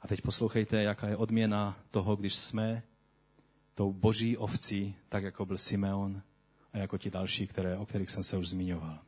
A 0.02 0.08
teď 0.08 0.22
poslouchejte, 0.22 0.84
jaká 0.84 1.08
je 1.08 1.18
odměna 1.18 1.80
toho, 1.92 2.16
když 2.16 2.36
jsme 2.36 2.84
tou 3.74 3.94
boží 3.94 4.38
ovcí, 4.38 4.96
tak 5.10 5.24
jako 5.24 5.46
byl 5.46 5.58
Simeon 5.58 6.22
a 6.74 6.78
jako 6.78 6.98
ti 6.98 7.10
další, 7.10 7.48
které, 7.48 7.78
o 7.78 7.86
kterých 7.86 8.10
jsem 8.10 8.24
se 8.24 8.38
už 8.38 8.50
zmiňoval. 8.50 9.00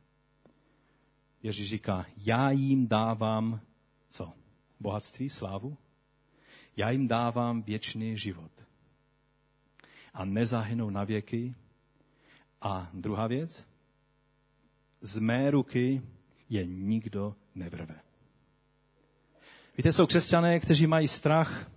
Ježíš 1.42 1.68
říká, 1.70 2.06
já 2.16 2.50
jim 2.50 2.88
dávám 2.88 3.60
co? 4.10 4.32
Bohatství, 4.80 5.30
slávu? 5.30 5.76
Já 6.76 6.90
jim 6.90 7.08
dávám 7.08 7.62
věčný 7.62 8.16
život. 8.16 8.50
A 10.14 10.24
nezahynou 10.24 10.90
na 10.90 11.04
věky. 11.04 11.54
A 12.60 12.90
druhá 12.92 13.26
věc, 13.26 13.68
z 15.00 15.18
mé 15.18 15.50
ruky 15.50 16.02
je 16.48 16.66
nikdo 16.66 17.34
nevrve. 17.54 18.00
Víte, 19.76 19.92
jsou 19.92 20.06
křesťané, 20.06 20.60
kteří 20.60 20.86
mají 20.86 21.08
strach. 21.08 21.70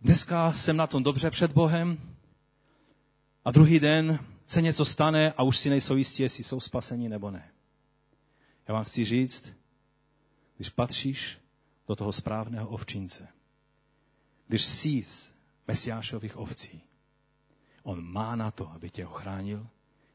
Dneska 0.00 0.52
jsem 0.52 0.76
na 0.76 0.86
tom 0.86 1.02
dobře 1.02 1.30
před 1.30 1.52
Bohem 1.52 1.98
a 3.44 3.50
druhý 3.50 3.80
den 3.80 4.18
se 4.46 4.62
něco 4.62 4.84
stane 4.84 5.32
a 5.32 5.42
už 5.42 5.58
si 5.58 5.70
nejsou 5.70 5.96
jistí, 5.96 6.22
jestli 6.22 6.44
jsou 6.44 6.60
spaseni 6.60 7.08
nebo 7.08 7.30
ne. 7.30 7.50
Já 8.68 8.74
vám 8.74 8.84
chci 8.84 9.04
říct, 9.04 9.52
když 10.56 10.68
patříš 10.68 11.38
do 11.88 11.96
toho 11.96 12.12
správného 12.12 12.68
ovčince, 12.68 13.28
když 14.46 14.64
jsi 14.64 15.02
z 15.02 15.34
Mesiášových 15.68 16.36
ovcí, 16.36 16.82
on 17.88 18.04
má 18.04 18.36
na 18.36 18.50
to, 18.50 18.68
aby 18.72 18.90
tě 18.90 19.06
ochránil, 19.06 19.66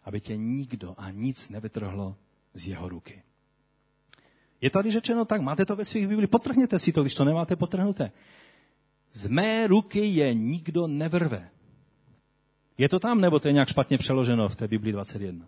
aby 0.03 0.21
tě 0.21 0.37
nikdo 0.37 0.93
a 0.97 1.11
nic 1.11 1.49
nevytrhlo 1.49 2.15
z 2.53 2.67
jeho 2.67 2.89
ruky. 2.89 3.23
Je 4.61 4.69
tady 4.69 4.91
řečeno 4.91 5.25
tak, 5.25 5.41
máte 5.41 5.65
to 5.65 5.75
ve 5.75 5.85
svých 5.85 6.07
Biblii, 6.07 6.27
potrhněte 6.27 6.79
si 6.79 6.91
to, 6.91 7.01
když 7.01 7.15
to 7.15 7.25
nemáte 7.25 7.55
potrhnuté. 7.55 8.11
Z 9.11 9.27
mé 9.27 9.67
ruky 9.67 10.05
je 10.05 10.33
nikdo 10.33 10.87
nevrve. 10.87 11.49
Je 12.77 12.89
to 12.89 12.99
tam, 12.99 13.21
nebo 13.21 13.39
to 13.39 13.47
je 13.47 13.53
nějak 13.53 13.69
špatně 13.69 13.97
přeloženo 13.97 14.49
v 14.49 14.55
té 14.55 14.67
Biblii 14.67 14.93
21? 14.93 15.47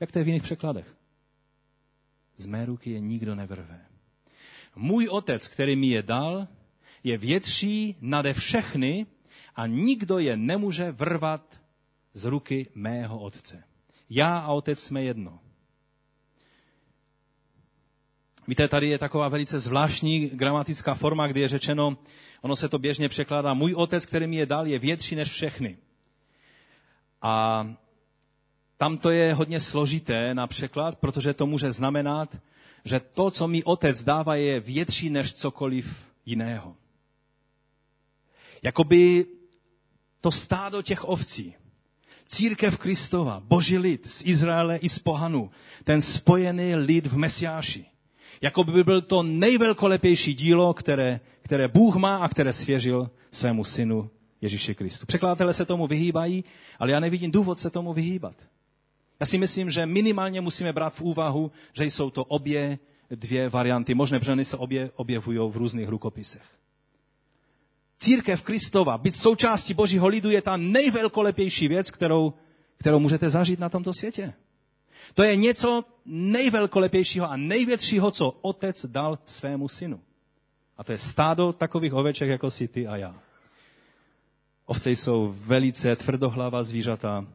Jak 0.00 0.12
to 0.12 0.18
je 0.18 0.24
v 0.24 0.28
jiných 0.28 0.42
překladech? 0.42 0.96
Z 2.36 2.46
mé 2.46 2.66
ruky 2.66 2.90
je 2.90 3.00
nikdo 3.00 3.34
nevrve. 3.34 3.80
Můj 4.76 5.08
otec, 5.08 5.48
který 5.48 5.76
mi 5.76 5.86
je 5.86 6.02
dal, 6.02 6.48
je 7.04 7.18
větší 7.18 7.96
nade 8.00 8.32
všechny 8.32 9.06
a 9.56 9.66
nikdo 9.66 10.18
je 10.18 10.36
nemůže 10.36 10.92
vrvat 10.92 11.60
z 12.12 12.24
ruky 12.24 12.70
mého 12.74 13.20
otce. 13.20 13.64
Já 14.10 14.38
a 14.38 14.52
otec 14.52 14.80
jsme 14.80 15.02
jedno. 15.02 15.38
Víte, 18.48 18.68
tady 18.68 18.88
je 18.88 18.98
taková 18.98 19.28
velice 19.28 19.60
zvláštní 19.60 20.28
gramatická 20.28 20.94
forma, 20.94 21.26
kdy 21.26 21.40
je 21.40 21.48
řečeno, 21.48 21.96
ono 22.42 22.56
se 22.56 22.68
to 22.68 22.78
běžně 22.78 23.08
překládá, 23.08 23.54
můj 23.54 23.74
otec, 23.74 24.06
který 24.06 24.26
mi 24.26 24.36
je 24.36 24.46
dal, 24.46 24.66
je 24.66 24.78
větší 24.78 25.16
než 25.16 25.28
všechny. 25.28 25.78
A 27.22 27.66
tam 28.76 28.98
to 28.98 29.10
je 29.10 29.34
hodně 29.34 29.60
složité 29.60 30.34
na 30.34 30.46
překlad, 30.46 30.98
protože 30.98 31.34
to 31.34 31.46
může 31.46 31.72
znamenat, 31.72 32.36
že 32.84 33.00
to, 33.00 33.30
co 33.30 33.48
mi 33.48 33.64
otec 33.64 34.04
dává, 34.04 34.34
je 34.34 34.60
větší 34.60 35.10
než 35.10 35.34
cokoliv 35.34 36.06
jiného. 36.26 36.76
Jakoby 38.62 39.26
to 40.20 40.30
stádo 40.30 40.82
těch 40.82 41.08
ovcí, 41.08 41.54
církev 42.26 42.78
Kristova, 42.78 43.40
boží 43.44 43.78
lid 43.78 44.10
z 44.10 44.22
Izraele 44.24 44.76
i 44.76 44.88
z 44.88 44.98
pohanu, 44.98 45.50
ten 45.84 46.02
spojený 46.02 46.74
lid 46.74 47.06
v 47.06 47.16
Mesiáši, 47.16 47.84
jako 48.40 48.64
by 48.64 48.84
byl 48.84 49.02
to 49.02 49.22
nejvelkolepější 49.22 50.34
dílo, 50.34 50.74
které, 50.74 51.20
které 51.42 51.68
Bůh 51.68 51.96
má 51.96 52.16
a 52.16 52.28
které 52.28 52.52
svěřil 52.52 53.10
svému 53.30 53.64
synu 53.64 54.10
Ježíši 54.40 54.74
Kristu. 54.74 55.06
Překladatelé 55.06 55.54
se 55.54 55.64
tomu 55.64 55.86
vyhýbají, 55.86 56.44
ale 56.78 56.90
já 56.90 57.00
nevidím 57.00 57.30
důvod 57.30 57.58
se 57.58 57.70
tomu 57.70 57.92
vyhýbat. 57.92 58.36
Já 59.20 59.26
si 59.26 59.38
myslím, 59.38 59.70
že 59.70 59.86
minimálně 59.86 60.40
musíme 60.40 60.72
brát 60.72 60.94
v 60.94 61.00
úvahu, 61.00 61.50
že 61.72 61.84
jsou 61.84 62.10
to 62.10 62.24
obě 62.24 62.78
dvě 63.10 63.48
varianty. 63.48 63.94
Možné 63.94 64.18
břeny 64.18 64.44
se 64.44 64.56
obě 64.56 64.90
objevují 64.96 65.38
v 65.38 65.56
různých 65.56 65.88
rukopisech. 65.88 66.42
Církev 67.98 68.42
Kristova, 68.42 68.98
být 68.98 69.16
součástí 69.16 69.74
Božího 69.74 70.08
lidu 70.08 70.30
je 70.30 70.42
ta 70.42 70.56
nejvelkolepější 70.56 71.68
věc, 71.68 71.90
kterou, 71.90 72.32
kterou 72.78 72.98
můžete 72.98 73.30
zažít 73.30 73.60
na 73.60 73.68
tomto 73.68 73.92
světě. 73.92 74.34
To 75.14 75.22
je 75.22 75.36
něco 75.36 75.84
nejvelkolepějšího 76.06 77.30
a 77.30 77.36
největšího, 77.36 78.10
co 78.10 78.30
otec 78.30 78.86
dal 78.86 79.18
svému 79.24 79.68
synu. 79.68 80.00
A 80.76 80.84
to 80.84 80.92
je 80.92 80.98
stádo 80.98 81.52
takových 81.52 81.94
oveček, 81.94 82.28
jako 82.28 82.50
si 82.50 82.68
ty 82.68 82.86
a 82.86 82.96
já. 82.96 83.14
Ovce 84.66 84.90
jsou 84.90 85.34
velice 85.46 85.96
tvrdohlava 85.96 86.64
zvířata. 86.64 87.26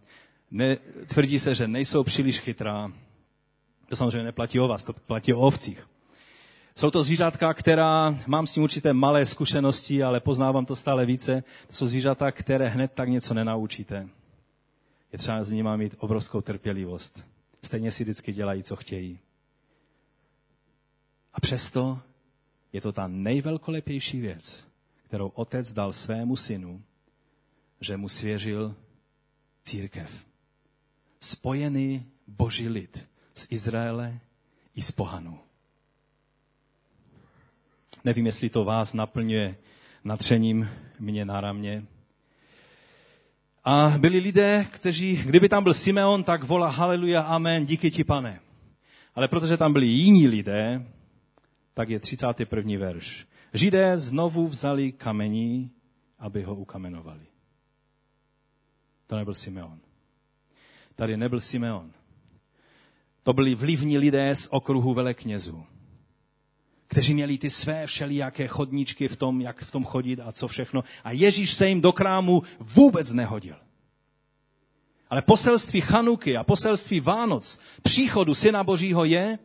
Ne, 0.52 0.78
tvrdí 1.08 1.40
se, 1.40 1.56
že 1.56 1.68
nejsou 1.68 2.04
příliš 2.04 2.40
chytrá. 2.40 2.92
To 3.90 3.96
samozřejmě 3.96 4.24
neplatí 4.24 4.60
o 4.60 4.68
vás, 4.68 4.84
to 4.84 4.94
platí 4.94 5.34
o 5.34 5.40
ovcích. 5.40 5.88
Jsou 6.76 6.92
to 6.92 7.04
zvířatka, 7.04 7.54
která, 7.54 8.20
mám 8.28 8.48
s 8.48 8.54
tím 8.54 8.64
určité 8.64 8.94
malé 8.94 9.26
zkušenosti, 9.26 10.04
ale 10.04 10.20
poznávám 10.20 10.66
to 10.66 10.76
stále 10.76 11.06
více. 11.06 11.44
To 11.68 11.74
jsou 11.74 11.88
zvířata, 11.88 12.32
které 12.32 12.68
hned 12.68 12.92
tak 12.94 13.10
něco 13.10 13.34
nenaučíte. 13.34 14.10
Je 15.12 15.20
třeba 15.20 15.44
s 15.44 15.52
nimi 15.52 15.70
mít 15.76 15.96
obrovskou 15.98 16.42
trpělivost. 16.42 17.26
Stejně 17.64 17.92
si 17.92 18.04
vždycky 18.04 18.34
dělají, 18.34 18.64
co 18.64 18.76
chtějí. 18.76 19.20
A 21.34 21.40
přesto 21.42 22.00
je 22.74 22.82
to 22.82 22.92
ta 22.92 23.08
nejvelkolepější 23.08 24.22
věc, 24.22 24.68
kterou 25.08 25.28
otec 25.28 25.74
dal 25.74 25.94
svému 25.94 26.36
synu, 26.36 26.82
že 27.82 27.98
mu 27.98 28.10
svěřil 28.10 28.76
církev. 29.64 30.26
Spojený 31.20 32.06
boží 32.28 32.68
lid 32.70 33.08
z 33.36 33.48
Izraele 33.50 34.20
i 34.76 34.82
z 34.82 34.92
pohanu. 34.92 35.40
Nevím, 38.04 38.26
jestli 38.26 38.50
to 38.50 38.64
vás 38.64 38.94
naplňuje 38.94 39.56
natřením 40.04 40.70
mě 41.00 41.26
na 41.26 41.42
ramě, 41.42 41.86
a 43.64 43.94
byli 43.98 44.20
lidé, 44.20 44.66
kteří, 44.72 45.16
kdyby 45.26 45.50
tam 45.50 45.64
byl 45.64 45.74
Simeon, 45.74 46.24
tak 46.24 46.44
volá 46.44 46.70
haleluja, 46.70 47.22
amen, 47.22 47.66
díky 47.66 47.92
ti 47.92 48.04
pane. 48.04 48.40
Ale 49.16 49.28
protože 49.28 49.58
tam 49.58 49.74
byli 49.74 49.88
jiní 49.88 50.28
lidé, 50.28 50.86
tak 51.74 51.90
je 51.90 52.00
31. 52.00 52.80
verš. 52.80 53.28
Židé 53.54 53.98
znovu 53.98 54.48
vzali 54.48 54.92
kamení, 54.92 55.72
aby 56.20 56.44
ho 56.44 56.56
ukamenovali. 56.56 57.26
To 59.08 59.16
nebyl 59.16 59.34
Simeon. 59.34 59.80
Tady 60.96 61.18
nebyl 61.18 61.40
Simeon. 61.40 61.92
To 63.24 63.34
byli 63.34 63.56
vlivní 63.56 63.98
lidé 63.98 64.36
z 64.36 64.48
okruhu 64.52 64.94
veleknězů 64.94 65.66
kteří 66.92 67.14
měli 67.14 67.38
ty 67.38 67.50
své 67.50 67.88
všelijaké 67.88 68.48
chodníčky 68.48 69.08
v 69.08 69.16
tom, 69.16 69.42
jak 69.42 69.64
v 69.64 69.72
tom 69.72 69.84
chodit 69.86 70.20
a 70.20 70.32
co 70.32 70.48
všechno. 70.48 70.84
A 71.04 71.12
Ježíš 71.12 71.54
se 71.54 71.70
jim 71.70 71.82
do 71.82 71.92
krámu 71.92 72.44
vůbec 72.60 73.12
nehodil. 73.12 73.56
Ale 75.10 75.22
poselství 75.22 75.82
Chanuky 75.82 76.38
a 76.38 76.44
poselství 76.44 77.00
Vánoc, 77.00 77.60
příchodu 77.82 78.36
Syna 78.36 78.64
Božího 78.64 79.06
je, 79.06 79.40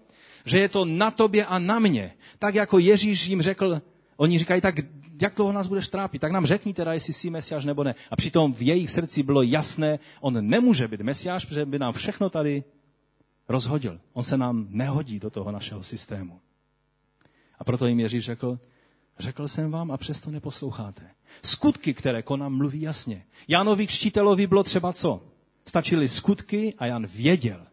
že 0.45 0.59
je 0.59 0.69
to 0.69 0.85
na 0.85 1.11
tobě 1.11 1.47
a 1.47 1.59
na 1.59 1.79
mě. 1.79 2.15
Tak 2.39 2.55
jako 2.55 2.79
Ježíš 2.79 3.27
jim 3.27 3.43
řekl, 3.43 3.83
oni 4.17 4.39
říkají, 4.39 4.61
tak 4.61 4.75
jak 5.23 5.35
toho 5.35 5.53
nás 5.53 5.67
budeš 5.67 5.89
trápit? 5.89 6.19
Tak 6.19 6.33
nám 6.33 6.47
řekni 6.47 6.75
teda, 6.75 6.93
jestli 6.93 7.13
jsi 7.13 7.31
mesiáš 7.31 7.65
nebo 7.65 7.85
ne. 7.85 7.95
A 8.11 8.17
přitom 8.17 8.55
v 8.55 8.63
jejich 8.63 8.91
srdci 8.91 9.23
bylo 9.23 9.43
jasné, 9.43 9.99
on 10.21 10.49
nemůže 10.49 10.89
být 10.89 11.01
mesiáš, 11.01 11.45
protože 11.45 11.67
by 11.67 11.79
nám 11.79 11.93
všechno 11.93 12.31
tady 12.31 12.65
rozhodil. 13.49 14.01
On 14.13 14.23
se 14.23 14.37
nám 14.37 14.67
nehodí 14.71 15.21
do 15.21 15.31
toho 15.31 15.51
našeho 15.51 15.83
systému. 15.83 16.41
A 17.59 17.65
proto 17.65 17.87
jim 17.87 18.01
Ježíš 18.01 18.25
řekl, 18.25 18.59
Řekl 19.19 19.49
jsem 19.49 19.71
vám 19.71 19.91
a 19.91 19.97
přesto 19.97 20.31
neposloucháte. 20.31 21.03
Skutky, 21.43 21.95
které 21.95 22.23
konám, 22.23 22.57
mluví 22.57 22.81
jasně. 22.81 23.25
Janovi 23.49 23.87
křtitelovi 23.87 24.47
bylo 24.47 24.63
třeba 24.63 24.93
co? 24.93 25.23
Stačily 25.67 26.09
skutky 26.09 26.75
a 26.79 26.87
Jan 26.87 27.07
věděl, 27.07 27.67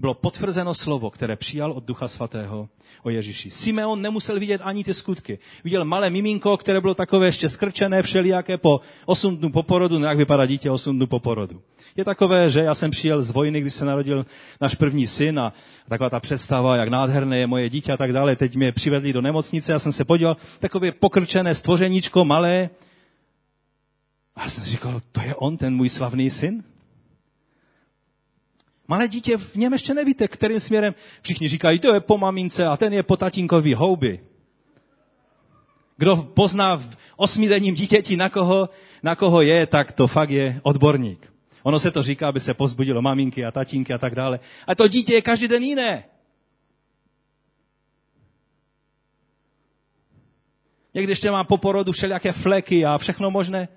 bylo 0.00 0.14
potvrzeno 0.14 0.74
slovo, 0.74 1.10
které 1.10 1.36
přijal 1.36 1.72
od 1.72 1.84
Ducha 1.84 2.08
Svatého 2.08 2.68
o 3.02 3.10
Ježíši. 3.10 3.50
Simeon 3.50 4.02
nemusel 4.02 4.40
vidět 4.40 4.60
ani 4.64 4.84
ty 4.84 4.94
skutky. 4.94 5.38
Viděl 5.64 5.84
malé 5.84 6.10
miminko, 6.10 6.56
které 6.56 6.80
bylo 6.80 6.94
takové 6.94 7.26
ještě 7.26 7.48
skrčené, 7.48 8.02
všelijaké 8.02 8.58
po 8.58 8.80
8 9.06 9.36
dnů 9.36 9.52
po 9.52 9.62
porodu, 9.62 9.98
no 9.98 10.06
jak 10.06 10.18
vypadá 10.18 10.46
dítě 10.46 10.70
8 10.70 10.96
dnů 10.96 11.06
po 11.06 11.20
porodu. 11.20 11.62
Je 11.96 12.04
takové, 12.04 12.50
že 12.50 12.60
já 12.60 12.74
jsem 12.74 12.90
přijel 12.90 13.22
z 13.22 13.30
vojny, 13.30 13.60
když 13.60 13.74
se 13.74 13.84
narodil 13.84 14.26
náš 14.60 14.74
první 14.74 15.06
syn 15.06 15.40
a 15.40 15.52
taková 15.88 16.10
ta 16.10 16.20
představa, 16.20 16.76
jak 16.76 16.88
nádherné 16.88 17.38
je 17.38 17.46
moje 17.46 17.68
dítě 17.68 17.92
a 17.92 17.96
tak 17.96 18.12
dále. 18.12 18.36
Teď 18.36 18.56
mě 18.56 18.72
přivedli 18.72 19.12
do 19.12 19.20
nemocnice, 19.20 19.72
já 19.72 19.78
jsem 19.78 19.92
se 19.92 20.04
podíval, 20.04 20.36
takové 20.58 20.92
pokrčené 20.92 21.54
stvořeníčko, 21.54 22.24
malé. 22.24 22.70
A 24.34 24.42
já 24.42 24.48
jsem 24.48 24.64
si 24.64 24.70
říkal, 24.70 25.00
to 25.12 25.20
je 25.20 25.34
on, 25.34 25.56
ten 25.56 25.76
můj 25.76 25.88
slavný 25.88 26.30
syn? 26.30 26.64
Malé 28.90 29.08
dítě 29.08 29.36
v 29.36 29.54
něm 29.54 29.72
ještě 29.72 29.94
nevíte, 29.94 30.28
kterým 30.28 30.60
směrem. 30.60 30.94
Všichni 31.22 31.48
říkají, 31.48 31.78
to 31.78 31.94
je 31.94 32.00
po 32.00 32.18
mamince 32.18 32.66
a 32.66 32.76
ten 32.76 32.92
je 32.92 33.02
po 33.02 33.16
tatínkovi 33.16 33.74
houby. 33.74 34.20
Kdo 35.96 36.16
pozná 36.16 36.76
v 36.76 36.96
osmidenním 37.16 37.74
dítěti, 37.74 38.16
na 38.16 38.28
koho, 38.28 38.68
na 39.02 39.14
koho 39.16 39.42
je, 39.42 39.66
tak 39.66 39.92
to 39.92 40.06
fakt 40.06 40.30
je 40.30 40.60
odborník. 40.62 41.32
Ono 41.62 41.78
se 41.78 41.90
to 41.90 42.02
říká, 42.02 42.28
aby 42.28 42.40
se 42.40 42.54
pozbudilo 42.54 43.02
maminky 43.02 43.44
a 43.44 43.50
tatínky 43.50 43.92
a 43.92 43.98
tak 43.98 44.14
dále. 44.14 44.40
A 44.66 44.74
to 44.74 44.88
dítě 44.88 45.14
je 45.14 45.22
každý 45.22 45.48
den 45.48 45.62
jiné. 45.62 46.04
Někdy 50.94 51.12
ještě 51.12 51.30
má 51.30 51.44
po 51.44 51.58
porodu 51.58 51.92
všelijaké 51.92 52.32
fleky 52.32 52.84
a 52.84 52.98
všechno 52.98 53.30
možné. 53.30 53.68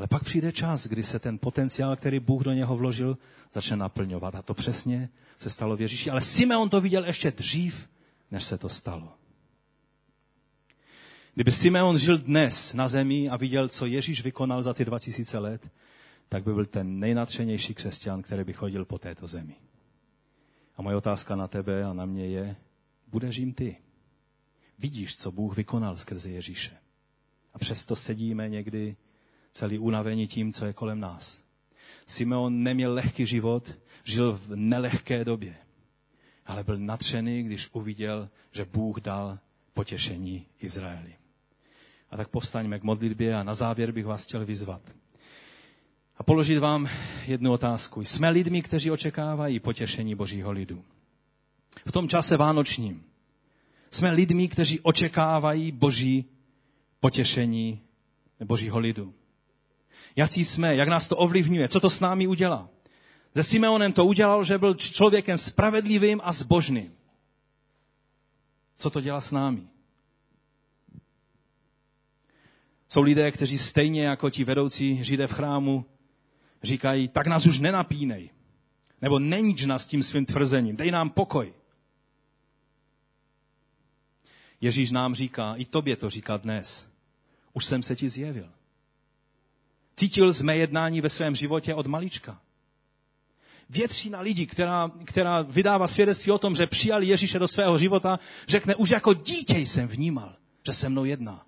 Ale 0.00 0.08
pak 0.08 0.24
přijde 0.24 0.52
čas, 0.52 0.86
kdy 0.86 1.02
se 1.02 1.18
ten 1.18 1.38
potenciál, 1.38 1.96
který 1.96 2.20
Bůh 2.20 2.42
do 2.42 2.52
něho 2.52 2.76
vložil, 2.76 3.18
začne 3.52 3.76
naplňovat. 3.76 4.34
A 4.34 4.42
to 4.42 4.54
přesně 4.54 5.08
se 5.38 5.50
stalo 5.50 5.76
v 5.76 5.80
Ježíši. 5.80 6.10
Ale 6.10 6.20
Simeon 6.20 6.68
to 6.68 6.80
viděl 6.80 7.04
ještě 7.04 7.30
dřív, 7.30 7.88
než 8.30 8.44
se 8.44 8.58
to 8.58 8.68
stalo. 8.68 9.12
Kdyby 11.34 11.50
Simeon 11.50 11.98
žil 11.98 12.18
dnes 12.18 12.74
na 12.74 12.88
zemi 12.88 13.28
a 13.28 13.36
viděl, 13.36 13.68
co 13.68 13.86
Ježíš 13.86 14.24
vykonal 14.24 14.62
za 14.62 14.74
ty 14.74 14.84
2000 14.84 15.38
let, 15.38 15.68
tak 16.28 16.44
by 16.44 16.54
byl 16.54 16.66
ten 16.66 16.98
nejnatřenější 16.98 17.74
křesťan, 17.74 18.22
který 18.22 18.44
by 18.44 18.52
chodil 18.52 18.84
po 18.84 18.98
této 18.98 19.26
zemi. 19.26 19.56
A 20.76 20.82
moje 20.82 20.96
otázka 20.96 21.36
na 21.36 21.48
tebe 21.48 21.84
a 21.84 21.92
na 21.92 22.04
mě 22.04 22.26
je, 22.26 22.56
budeš 23.06 23.36
jim 23.36 23.52
ty. 23.52 23.76
Vidíš, 24.78 25.16
co 25.16 25.32
Bůh 25.32 25.56
vykonal 25.56 25.96
skrze 25.96 26.30
Ježíše. 26.30 26.76
A 27.54 27.58
přesto 27.58 27.96
sedíme 27.96 28.48
někdy 28.48 28.96
celý 29.52 29.78
unavení 29.78 30.26
tím, 30.26 30.52
co 30.52 30.66
je 30.66 30.72
kolem 30.72 31.00
nás. 31.00 31.42
Simeon 32.06 32.62
neměl 32.62 32.92
lehký 32.92 33.26
život, 33.26 33.74
žil 34.04 34.32
v 34.32 34.56
nelehké 34.56 35.24
době, 35.24 35.56
ale 36.46 36.64
byl 36.64 36.78
natřený, 36.78 37.42
když 37.42 37.68
uviděl, 37.72 38.28
že 38.52 38.64
Bůh 38.64 39.00
dal 39.00 39.38
potěšení 39.74 40.46
Izraeli. 40.60 41.14
A 42.10 42.16
tak 42.16 42.28
povstaňme 42.28 42.78
k 42.78 42.82
modlitbě 42.82 43.36
a 43.36 43.42
na 43.42 43.54
závěr 43.54 43.92
bych 43.92 44.06
vás 44.06 44.24
chtěl 44.24 44.46
vyzvat. 44.46 44.82
A 46.16 46.22
položit 46.22 46.58
vám 46.58 46.88
jednu 47.26 47.52
otázku. 47.52 48.04
Jsme 48.04 48.30
lidmi, 48.30 48.62
kteří 48.62 48.90
očekávají 48.90 49.60
potěšení 49.60 50.14
Božího 50.14 50.50
lidu. 50.50 50.84
V 51.86 51.92
tom 51.92 52.08
čase 52.08 52.36
vánočním 52.36 53.04
jsme 53.90 54.10
lidmi, 54.10 54.48
kteří 54.48 54.80
očekávají 54.80 55.72
Boží 55.72 56.24
potěšení 57.00 57.80
Božího 58.44 58.78
lidu 58.78 59.14
jací 60.16 60.44
jsme, 60.44 60.76
jak 60.76 60.88
nás 60.88 61.08
to 61.08 61.16
ovlivňuje, 61.16 61.68
co 61.68 61.80
to 61.80 61.90
s 61.90 62.00
námi 62.00 62.26
udělá. 62.26 62.68
Se 63.34 63.42
Simeonem 63.42 63.92
to 63.92 64.06
udělal, 64.06 64.44
že 64.44 64.58
byl 64.58 64.74
člověkem 64.74 65.38
spravedlivým 65.38 66.20
a 66.24 66.32
zbožným. 66.32 66.92
Co 68.78 68.90
to 68.90 69.00
dělá 69.00 69.20
s 69.20 69.30
námi? 69.30 69.68
Jsou 72.88 73.02
lidé, 73.02 73.30
kteří 73.30 73.58
stejně 73.58 74.04
jako 74.04 74.30
ti 74.30 74.44
vedoucí 74.44 75.04
židé 75.04 75.26
v 75.26 75.32
chrámu 75.32 75.84
říkají, 76.62 77.08
tak 77.08 77.26
nás 77.26 77.46
už 77.46 77.58
nenapínej. 77.58 78.30
Nebo 79.02 79.18
neníč 79.18 79.64
nás 79.64 79.86
tím 79.86 80.02
svým 80.02 80.26
tvrzením. 80.26 80.76
Dej 80.76 80.90
nám 80.90 81.10
pokoj. 81.10 81.54
Ježíš 84.60 84.90
nám 84.90 85.14
říká, 85.14 85.54
i 85.54 85.64
tobě 85.64 85.96
to 85.96 86.10
říká 86.10 86.36
dnes. 86.36 86.88
Už 87.52 87.64
jsem 87.64 87.82
se 87.82 87.96
ti 87.96 88.08
zjevil 88.08 88.52
cítil 90.00 90.32
z 90.32 90.42
mé 90.42 90.56
jednání 90.56 91.00
ve 91.00 91.08
svém 91.08 91.34
životě 91.34 91.74
od 91.74 91.86
malička. 91.86 92.40
Většina 93.70 94.20
lidí, 94.20 94.46
která, 94.46 94.90
která 95.04 95.42
vydává 95.42 95.88
svědectví 95.88 96.32
o 96.32 96.38
tom, 96.38 96.56
že 96.56 96.66
přijali 96.66 97.06
Ježíše 97.06 97.38
do 97.38 97.48
svého 97.48 97.78
života, 97.78 98.18
řekne, 98.48 98.74
už 98.74 98.90
jako 98.90 99.14
dítě 99.14 99.58
jsem 99.58 99.88
vnímal, 99.88 100.36
že 100.66 100.72
se 100.72 100.88
mnou 100.88 101.04
jedná. 101.04 101.46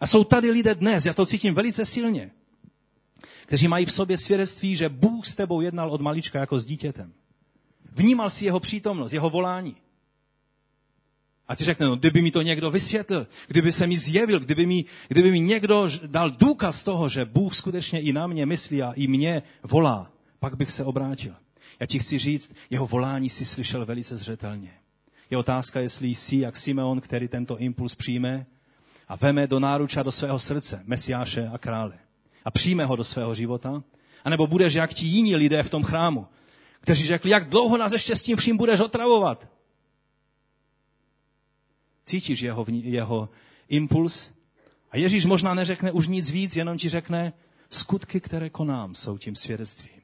A 0.00 0.06
jsou 0.06 0.24
tady 0.24 0.50
lidé 0.50 0.74
dnes, 0.74 1.06
já 1.06 1.14
to 1.14 1.26
cítím 1.26 1.54
velice 1.54 1.86
silně, 1.86 2.30
kteří 3.46 3.68
mají 3.68 3.86
v 3.86 3.92
sobě 3.92 4.18
svědectví, 4.18 4.76
že 4.76 4.88
Bůh 4.88 5.26
s 5.26 5.36
tebou 5.36 5.60
jednal 5.60 5.90
od 5.90 6.00
malička 6.00 6.40
jako 6.40 6.58
s 6.58 6.64
dítětem. 6.64 7.12
Vnímal 7.92 8.30
si 8.30 8.44
jeho 8.44 8.60
přítomnost, 8.60 9.12
jeho 9.12 9.30
volání. 9.30 9.76
A 11.52 11.56
ty 11.56 11.64
řekne, 11.64 11.86
no, 11.86 11.96
kdyby 11.96 12.22
mi 12.22 12.30
to 12.30 12.42
někdo 12.42 12.70
vysvětlil, 12.70 13.26
kdyby 13.46 13.72
se 13.72 13.86
mi 13.86 13.98
zjevil, 13.98 14.40
kdyby 14.40 14.66
mi, 14.66 14.84
kdyby 15.08 15.30
mi 15.30 15.40
někdo 15.40 15.88
dal 16.06 16.30
důkaz 16.30 16.84
toho, 16.84 17.08
že 17.08 17.24
Bůh 17.24 17.54
skutečně 17.54 18.00
i 18.00 18.12
na 18.12 18.26
mě 18.26 18.46
myslí 18.46 18.82
a 18.82 18.92
i 18.92 19.06
mě 19.06 19.42
volá, 19.62 20.10
pak 20.40 20.56
bych 20.56 20.70
se 20.70 20.84
obrátil. 20.84 21.34
Já 21.80 21.86
ti 21.86 21.98
chci 21.98 22.18
říct, 22.18 22.54
jeho 22.70 22.86
volání 22.86 23.30
si 23.30 23.44
slyšel 23.44 23.86
velice 23.86 24.16
zřetelně. 24.16 24.72
Je 25.30 25.38
otázka, 25.38 25.80
jestli 25.80 26.08
jsi 26.08 26.36
jak 26.36 26.56
Simeon, 26.56 27.00
který 27.00 27.28
tento 27.28 27.58
impuls 27.58 27.94
přijme 27.94 28.46
a 29.08 29.16
veme 29.16 29.46
do 29.46 29.60
náruča 29.60 30.02
do 30.02 30.12
svého 30.12 30.38
srdce 30.38 30.82
Mesiáše 30.84 31.50
a 31.54 31.58
krále 31.58 31.98
a 32.44 32.50
přijme 32.50 32.84
ho 32.84 32.96
do 32.96 33.04
svého 33.04 33.34
života, 33.34 33.82
anebo 34.24 34.46
budeš 34.46 34.74
jak 34.74 34.94
ti 34.94 35.06
jiní 35.06 35.36
lidé 35.36 35.62
v 35.62 35.70
tom 35.70 35.82
chrámu, 35.82 36.26
kteří 36.80 37.06
řekli, 37.06 37.30
jak 37.30 37.48
dlouho 37.48 37.78
nás 37.78 37.92
ještě 37.92 38.16
s 38.16 38.22
tím 38.22 38.36
vším 38.36 38.56
budeš 38.56 38.80
otravovat. 38.80 39.48
Cítíš 42.12 42.40
jeho, 42.40 42.66
jeho 42.68 43.28
impuls? 43.68 44.32
A 44.90 44.96
Ježíš 44.96 45.24
možná 45.24 45.54
neřekne 45.54 45.92
už 45.92 46.08
nic 46.08 46.30
víc, 46.30 46.56
jenom 46.56 46.78
ti 46.78 46.88
řekne, 46.88 47.32
skutky, 47.70 48.20
které 48.20 48.50
konám, 48.50 48.94
jsou 48.94 49.18
tím 49.18 49.36
svědectvím. 49.36 50.02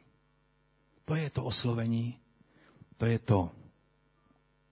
To 1.04 1.14
je 1.14 1.30
to 1.30 1.44
oslovení, 1.44 2.18
to 2.96 3.06
je 3.06 3.18
to, 3.18 3.50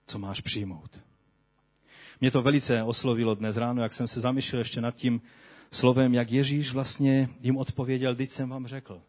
co 0.07 0.19
máš 0.19 0.41
přijmout. 0.41 1.01
Mě 2.21 2.31
to 2.31 2.41
velice 2.41 2.83
oslovilo 2.83 3.35
dnes 3.35 3.57
ráno, 3.57 3.81
jak 3.81 3.93
jsem 3.93 4.07
se 4.07 4.19
zamýšlel 4.19 4.59
ještě 4.59 4.81
nad 4.81 4.95
tím 4.95 5.21
slovem, 5.71 6.13
jak 6.13 6.31
Ježíš 6.31 6.73
vlastně 6.73 7.29
jim 7.41 7.57
odpověděl, 7.57 8.15
teď 8.15 8.29
jsem 8.29 8.49
vám 8.49 8.67
řekl. 8.67 9.01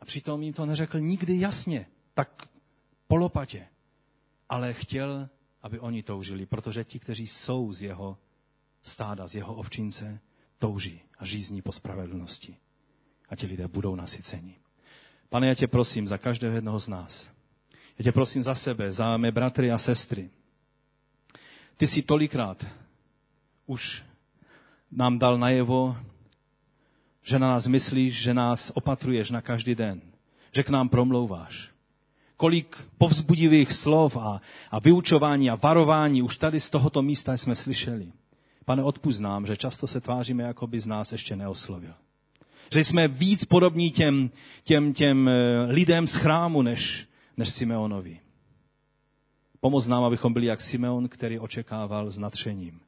A 0.00 0.04
přitom 0.04 0.42
jim 0.42 0.52
to 0.52 0.66
neřekl 0.66 1.00
nikdy 1.00 1.40
jasně, 1.40 1.86
tak 2.14 2.48
polopatě, 3.06 3.66
ale 4.48 4.74
chtěl 4.74 5.28
aby 5.62 5.80
oni 5.80 6.02
toužili, 6.02 6.46
protože 6.46 6.84
ti, 6.84 6.98
kteří 6.98 7.26
jsou 7.26 7.72
z 7.72 7.82
jeho 7.82 8.18
stáda, 8.82 9.28
z 9.28 9.34
jeho 9.34 9.54
ovčince, 9.54 10.20
touží 10.58 11.00
a 11.18 11.24
žízní 11.24 11.62
po 11.62 11.72
spravedlnosti. 11.72 12.56
A 13.28 13.36
ti 13.36 13.46
lidé 13.46 13.68
budou 13.68 13.94
nasyceni. 13.94 14.54
Pane, 15.28 15.48
já 15.48 15.54
tě 15.54 15.66
prosím 15.66 16.08
za 16.08 16.18
každého 16.18 16.54
jednoho 16.54 16.80
z 16.80 16.88
nás. 16.88 17.32
Já 17.98 18.02
tě 18.02 18.12
prosím 18.12 18.42
za 18.42 18.54
sebe, 18.54 18.92
za 18.92 19.16
mé 19.16 19.32
bratry 19.32 19.72
a 19.72 19.78
sestry. 19.78 20.30
Ty 21.76 21.86
jsi 21.86 22.02
tolikrát 22.02 22.66
už 23.66 24.04
nám 24.90 25.18
dal 25.18 25.38
najevo, 25.38 25.96
že 27.22 27.38
na 27.38 27.48
nás 27.50 27.66
myslíš, 27.66 28.22
že 28.22 28.34
nás 28.34 28.72
opatruješ 28.74 29.30
na 29.30 29.40
každý 29.40 29.74
den, 29.74 30.02
že 30.52 30.62
k 30.62 30.70
nám 30.70 30.88
promlouváš 30.88 31.70
kolik 32.38 32.78
povzbudivých 32.98 33.72
slov 33.72 34.16
a, 34.16 34.40
a 34.70 34.78
vyučování 34.78 35.50
a 35.50 35.54
varování 35.54 36.22
už 36.22 36.36
tady 36.36 36.60
z 36.60 36.70
tohoto 36.70 37.02
místa 37.02 37.36
jsme 37.36 37.56
slyšeli. 37.56 38.12
Pane, 38.64 38.82
odpust 38.82 39.20
nám, 39.20 39.46
že 39.46 39.56
často 39.56 39.86
se 39.86 40.00
tváříme, 40.00 40.42
jako 40.42 40.66
by 40.66 40.80
z 40.80 40.86
nás 40.86 41.12
ještě 41.12 41.36
neoslovil. 41.36 41.94
Že 42.72 42.84
jsme 42.84 43.08
víc 43.08 43.44
podobní 43.44 43.90
těm, 43.90 44.30
těm, 44.64 44.92
těm 44.92 45.28
eh, 45.28 45.62
lidem 45.72 46.06
z 46.06 46.14
chrámu, 46.14 46.62
než, 46.62 47.08
než 47.36 47.50
Simeonovi. 47.50 48.20
Pomoz 49.60 49.86
nám, 49.86 50.04
abychom 50.04 50.32
byli 50.32 50.46
jak 50.46 50.60
Simeon, 50.60 51.08
který 51.08 51.38
očekával 51.38 52.10
s 52.10 52.18
natřením 52.18 52.80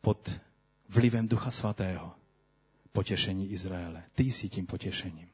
pod 0.00 0.30
vlivem 0.88 1.28
Ducha 1.28 1.50
Svatého 1.50 2.12
potěšení 2.92 3.50
Izraele. 3.50 4.02
Ty 4.14 4.22
jsi 4.22 4.48
tím 4.48 4.66
potěšením. 4.66 5.28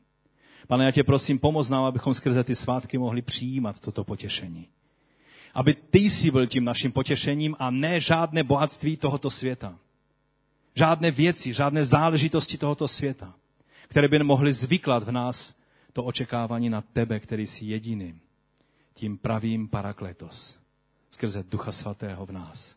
Pane, 0.66 0.84
já 0.84 0.90
tě 0.90 1.04
prosím, 1.04 1.38
pomoz 1.38 1.68
nám, 1.68 1.84
abychom 1.84 2.14
skrze 2.14 2.44
ty 2.44 2.54
svátky 2.54 2.98
mohli 2.98 3.22
přijímat 3.22 3.80
toto 3.80 4.04
potěšení. 4.04 4.68
Aby 5.54 5.74
ty 5.74 5.98
jsi 5.98 6.30
byl 6.30 6.46
tím 6.46 6.64
naším 6.64 6.92
potěšením 6.92 7.56
a 7.58 7.70
ne 7.70 8.00
žádné 8.00 8.44
bohatství 8.44 8.96
tohoto 8.96 9.30
světa. 9.30 9.78
Žádné 10.74 11.10
věci, 11.10 11.52
žádné 11.52 11.84
záležitosti 11.84 12.58
tohoto 12.58 12.88
světa, 12.88 13.34
které 13.88 14.08
by 14.08 14.18
mohly 14.18 14.52
zvyklat 14.52 15.02
v 15.02 15.12
nás 15.12 15.54
to 15.92 16.04
očekávání 16.04 16.70
na 16.70 16.80
tebe, 16.80 17.20
který 17.20 17.46
jsi 17.46 17.64
jediný, 17.64 18.20
tím 18.94 19.18
pravým 19.18 19.68
parakletos, 19.68 20.58
skrze 21.10 21.42
Ducha 21.42 21.72
Svatého 21.72 22.26
v 22.26 22.32
nás. 22.32 22.76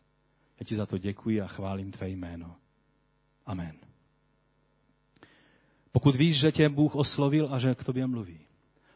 Já 0.60 0.64
ti 0.64 0.74
za 0.74 0.86
to 0.86 0.98
děkuji 0.98 1.40
a 1.40 1.46
chválím 1.46 1.92
tvé 1.92 2.08
jméno. 2.08 2.56
Amen. 3.46 3.85
Pokud 5.96 6.16
víš, 6.16 6.38
že 6.38 6.52
tě 6.52 6.68
Bůh 6.68 6.94
oslovil 6.94 7.48
a 7.50 7.58
že 7.58 7.74
k 7.74 7.84
tobě 7.84 8.06
mluví, 8.06 8.40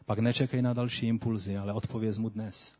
pak 0.05 0.19
nečekej 0.19 0.61
na 0.61 0.73
další 0.73 1.07
impulzy, 1.07 1.57
ale 1.57 1.73
odpověz 1.73 2.17
mu 2.17 2.29
dnes. 2.29 2.75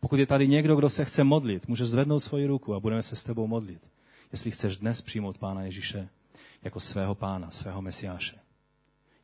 Pokud 0.00 0.16
je 0.16 0.26
tady 0.26 0.48
někdo, 0.48 0.76
kdo 0.76 0.90
se 0.90 1.04
chce 1.04 1.24
modlit, 1.24 1.68
můžeš 1.68 1.88
zvednout 1.88 2.20
svoji 2.20 2.46
ruku 2.46 2.74
a 2.74 2.80
budeme 2.80 3.02
se 3.02 3.16
s 3.16 3.24
tebou 3.24 3.46
modlit. 3.46 3.80
Jestli 4.32 4.50
chceš 4.50 4.76
dnes 4.76 5.02
přijmout 5.02 5.38
Pána 5.38 5.62
Ježíše 5.62 6.08
jako 6.62 6.80
svého 6.80 7.14
pána, 7.14 7.50
svého 7.50 7.82
mesiáše. 7.82 8.36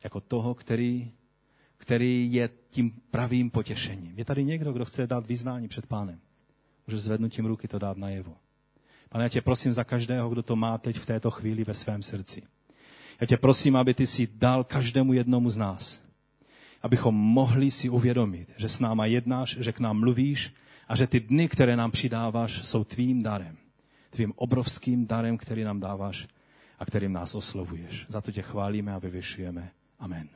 Jako 0.03 0.21
toho, 0.21 0.53
který, 0.53 1.11
který 1.77 2.33
je 2.33 2.49
tím 2.69 2.91
pravým 3.11 3.49
potěšením. 3.49 4.13
Je 4.17 4.25
tady 4.25 4.43
někdo, 4.43 4.73
kdo 4.73 4.85
chce 4.85 5.07
dát 5.07 5.27
vyznání 5.27 5.67
před 5.67 5.87
pánem. 5.87 6.19
Můžeš 6.87 7.01
zvednutím 7.01 7.45
ruky 7.45 7.67
to 7.67 7.79
dát 7.79 7.97
najevo. 7.97 8.35
Pane, 9.09 9.25
já 9.25 9.29
tě 9.29 9.41
prosím 9.41 9.73
za 9.73 9.83
každého, 9.83 10.29
kdo 10.29 10.43
to 10.43 10.55
má 10.55 10.77
teď 10.77 10.97
v 10.97 11.05
této 11.05 11.31
chvíli 11.31 11.63
ve 11.63 11.73
svém 11.73 12.01
srdci. 12.01 12.43
Já 13.21 13.27
tě 13.27 13.37
prosím, 13.37 13.75
aby 13.75 13.93
ty 13.93 14.07
si 14.07 14.27
dal 14.33 14.63
každému 14.63 15.13
jednomu 15.13 15.49
z 15.49 15.57
nás. 15.57 16.03
Abychom 16.81 17.15
mohli 17.15 17.71
si 17.71 17.89
uvědomit, 17.89 18.53
že 18.57 18.69
s 18.69 18.79
náma 18.79 19.05
jednáš, 19.05 19.57
že 19.59 19.71
k 19.71 19.79
nám 19.79 19.99
mluvíš 19.99 20.53
a 20.87 20.95
že 20.95 21.07
ty 21.07 21.19
dny, 21.19 21.49
které 21.49 21.75
nám 21.75 21.91
přidáváš, 21.91 22.65
jsou 22.65 22.83
tvým 22.83 23.23
darem. 23.23 23.57
Tvým 24.09 24.33
obrovským 24.35 25.07
darem, 25.07 25.37
který 25.37 25.63
nám 25.63 25.79
dáváš 25.79 26.27
a 26.79 26.85
kterým 26.85 27.13
nás 27.13 27.35
oslovuješ. 27.35 28.05
Za 28.09 28.21
to 28.21 28.31
tě 28.31 28.41
chválíme 28.41 28.93
a 28.93 28.99
vyvěšujeme. 28.99 29.71
Amen. 29.99 30.29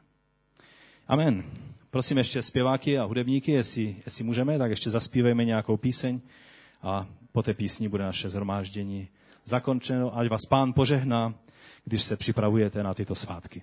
Amen. 1.08 1.44
Prosím 1.90 2.18
ještě 2.18 2.42
zpěváky 2.42 2.98
a 2.98 3.04
hudebníky, 3.04 3.52
jestli, 3.52 3.96
jestli 4.06 4.24
můžeme, 4.24 4.58
tak 4.58 4.70
ještě 4.70 4.90
zaspívejme 4.90 5.46
nějakou 5.46 5.78
píseň 5.78 6.22
a 6.82 7.08
po 7.32 7.44
té 7.44 7.54
písni 7.54 7.90
bude 7.90 8.04
naše 8.04 8.30
zhromáždění 8.30 9.08
zakončeno. 9.46 10.18
Ať 10.18 10.28
vás 10.28 10.46
pán 10.50 10.74
požehná, 10.74 11.34
když 11.86 12.04
se 12.04 12.18
připravujete 12.18 12.84
na 12.84 12.94
tyto 12.94 13.16
svátky. 13.16 13.62